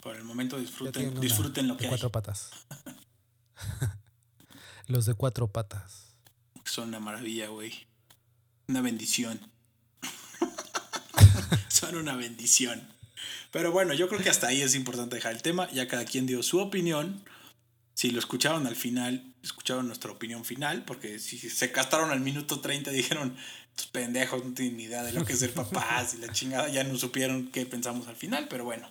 Por 0.00 0.16
el 0.16 0.24
momento 0.24 0.56
Ya 0.56 0.62
disfruten, 0.62 1.20
disfruten 1.20 1.68
lo 1.68 1.74
de 1.74 1.78
que 1.80 1.84
hay. 1.86 1.90
cuatro 1.90 2.10
patas. 2.10 2.50
Los 4.86 5.06
de 5.06 5.14
cuatro 5.14 5.48
patas. 5.48 6.14
Son 6.64 6.88
una 6.88 7.00
maravilla, 7.00 7.48
güey. 7.48 7.86
Una 8.68 8.80
bendición. 8.82 9.40
Son 11.68 11.96
una 11.96 12.16
bendición. 12.16 12.86
Pero 13.54 13.70
bueno, 13.70 13.94
yo 13.94 14.08
creo 14.08 14.20
que 14.20 14.30
hasta 14.30 14.48
ahí 14.48 14.62
es 14.62 14.74
importante 14.74 15.14
dejar 15.14 15.32
el 15.32 15.40
tema. 15.40 15.70
Ya 15.70 15.86
cada 15.86 16.04
quien 16.04 16.26
dio 16.26 16.42
su 16.42 16.58
opinión. 16.58 17.22
Si 17.94 18.10
lo 18.10 18.18
escucharon 18.18 18.66
al 18.66 18.74
final, 18.74 19.32
escucharon 19.44 19.86
nuestra 19.86 20.10
opinión 20.10 20.44
final. 20.44 20.84
Porque 20.84 21.20
si 21.20 21.38
se 21.38 21.70
castraron 21.70 22.10
al 22.10 22.18
minuto 22.18 22.58
30 22.58 22.90
y 22.90 22.96
dijeron, 22.96 23.36
estos 23.70 23.86
pendejos 23.86 24.44
no 24.44 24.54
tienen 24.54 24.76
ni 24.76 24.82
idea 24.82 25.04
de 25.04 25.12
lo 25.12 25.24
que 25.24 25.34
es 25.34 25.38
ser 25.38 25.54
papás 25.54 26.14
y 26.18 26.18
la 26.18 26.32
chingada, 26.32 26.68
ya 26.68 26.82
no 26.82 26.98
supieron 26.98 27.52
qué 27.52 27.64
pensamos 27.64 28.08
al 28.08 28.16
final. 28.16 28.48
Pero 28.50 28.64
bueno, 28.64 28.90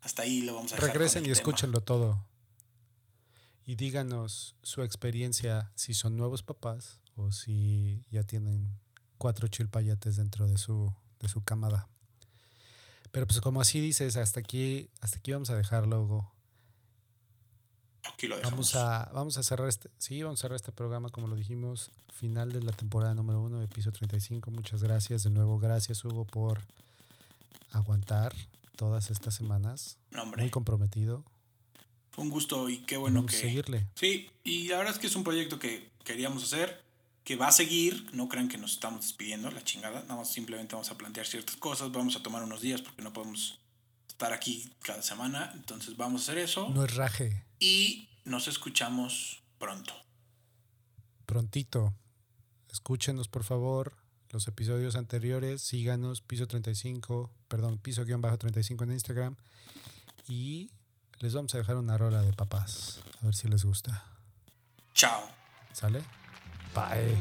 hasta 0.00 0.22
ahí 0.22 0.42
lo 0.42 0.56
vamos 0.56 0.72
a 0.72 0.74
dejar. 0.74 0.90
Regresen 0.90 1.22
y 1.22 1.26
tema. 1.26 1.34
escúchenlo 1.34 1.80
todo. 1.80 2.26
Y 3.64 3.76
díganos 3.76 4.56
su 4.64 4.82
experiencia, 4.82 5.70
si 5.76 5.94
son 5.94 6.16
nuevos 6.16 6.42
papás 6.42 6.98
o 7.14 7.30
si 7.30 8.04
ya 8.10 8.24
tienen 8.24 8.80
cuatro 9.16 9.46
chilpayates 9.46 10.16
dentro 10.16 10.48
de 10.48 10.58
su, 10.58 10.92
de 11.20 11.28
su 11.28 11.44
camada. 11.44 11.91
Pero 13.12 13.26
pues 13.26 13.40
como 13.40 13.60
así 13.60 13.80
dices, 13.80 14.16
hasta 14.16 14.40
aquí, 14.40 14.88
hasta 15.00 15.18
aquí 15.18 15.32
vamos 15.32 15.50
a 15.50 15.56
dejarlo, 15.56 16.02
Hugo. 16.02 16.32
Aquí 18.04 18.26
lo 18.26 18.36
dejamos. 18.36 18.72
Vamos 18.72 18.74
a, 18.74 19.10
vamos 19.12 19.38
a 19.38 19.42
cerrar 19.42 19.68
este, 19.68 19.90
sí, 19.98 20.22
vamos 20.22 20.40
a 20.40 20.42
cerrar 20.42 20.56
este 20.56 20.72
programa, 20.72 21.10
como 21.10 21.28
lo 21.28 21.36
dijimos, 21.36 21.92
final 22.12 22.52
de 22.52 22.62
la 22.62 22.72
temporada 22.72 23.14
número 23.14 23.40
uno 23.40 23.60
de 23.60 23.68
piso 23.68 23.92
35. 23.92 24.50
Muchas 24.50 24.82
gracias. 24.82 25.22
De 25.22 25.30
nuevo, 25.30 25.58
gracias, 25.58 26.04
Hugo, 26.04 26.24
por 26.24 26.60
aguantar 27.70 28.34
todas 28.76 29.10
estas 29.10 29.34
semanas. 29.34 29.98
Hombre, 30.18 30.42
Muy 30.42 30.50
comprometido. 30.50 31.24
fue 32.10 32.24
un 32.24 32.30
gusto 32.30 32.68
y 32.68 32.78
qué 32.78 32.96
bueno 32.96 33.20
vamos 33.20 33.32
que... 33.32 33.38
seguirle. 33.38 33.86
Sí, 33.94 34.30
y 34.42 34.68
la 34.68 34.78
verdad 34.78 34.94
es 34.94 34.98
que 34.98 35.06
es 35.06 35.16
un 35.16 35.22
proyecto 35.24 35.58
que 35.58 35.90
queríamos 36.04 36.42
hacer, 36.44 36.82
que 37.24 37.36
va 37.36 37.48
a 37.48 37.52
seguir. 37.52 38.08
No 38.12 38.28
crean 38.28 38.48
que 38.48 38.58
nos 38.58 38.72
estamos 38.72 39.02
despidiendo, 39.02 39.50
la 39.50 39.62
chingada. 39.64 40.02
Nada 40.02 40.16
más 40.16 40.32
simplemente 40.32 40.74
vamos 40.74 40.90
a 40.90 40.98
plantear 40.98 41.26
ciertas 41.26 41.56
cosas. 41.56 41.92
Vamos 41.92 42.16
a 42.16 42.22
tomar 42.22 42.42
unos 42.42 42.60
días 42.60 42.82
porque 42.82 43.02
no 43.02 43.12
podemos 43.12 43.58
estar 44.08 44.32
aquí 44.32 44.72
cada 44.80 45.02
semana. 45.02 45.52
Entonces 45.54 45.96
vamos 45.96 46.22
a 46.22 46.24
hacer 46.24 46.38
eso. 46.38 46.68
No 46.70 46.84
es 46.84 46.94
raje. 46.94 47.44
Y 47.58 48.08
nos 48.24 48.48
escuchamos 48.48 49.42
pronto. 49.58 49.92
Prontito. 51.26 51.94
Escúchenos, 52.70 53.28
por 53.28 53.44
favor, 53.44 53.96
los 54.30 54.48
episodios 54.48 54.96
anteriores. 54.96 55.62
Síganos, 55.62 56.22
piso 56.22 56.46
35, 56.46 57.30
perdón, 57.48 57.78
piso 57.78 58.04
guion 58.04 58.20
bajo 58.20 58.38
35 58.38 58.84
en 58.84 58.92
Instagram. 58.92 59.36
Y 60.26 60.70
les 61.18 61.34
vamos 61.34 61.54
a 61.54 61.58
dejar 61.58 61.76
una 61.76 61.98
rola 61.98 62.22
de 62.22 62.32
papás. 62.32 63.00
A 63.20 63.26
ver 63.26 63.34
si 63.34 63.48
les 63.48 63.64
gusta. 63.64 64.04
Chao. 64.94 65.22
¿Sale? 65.72 66.02
Bye. 66.74 67.16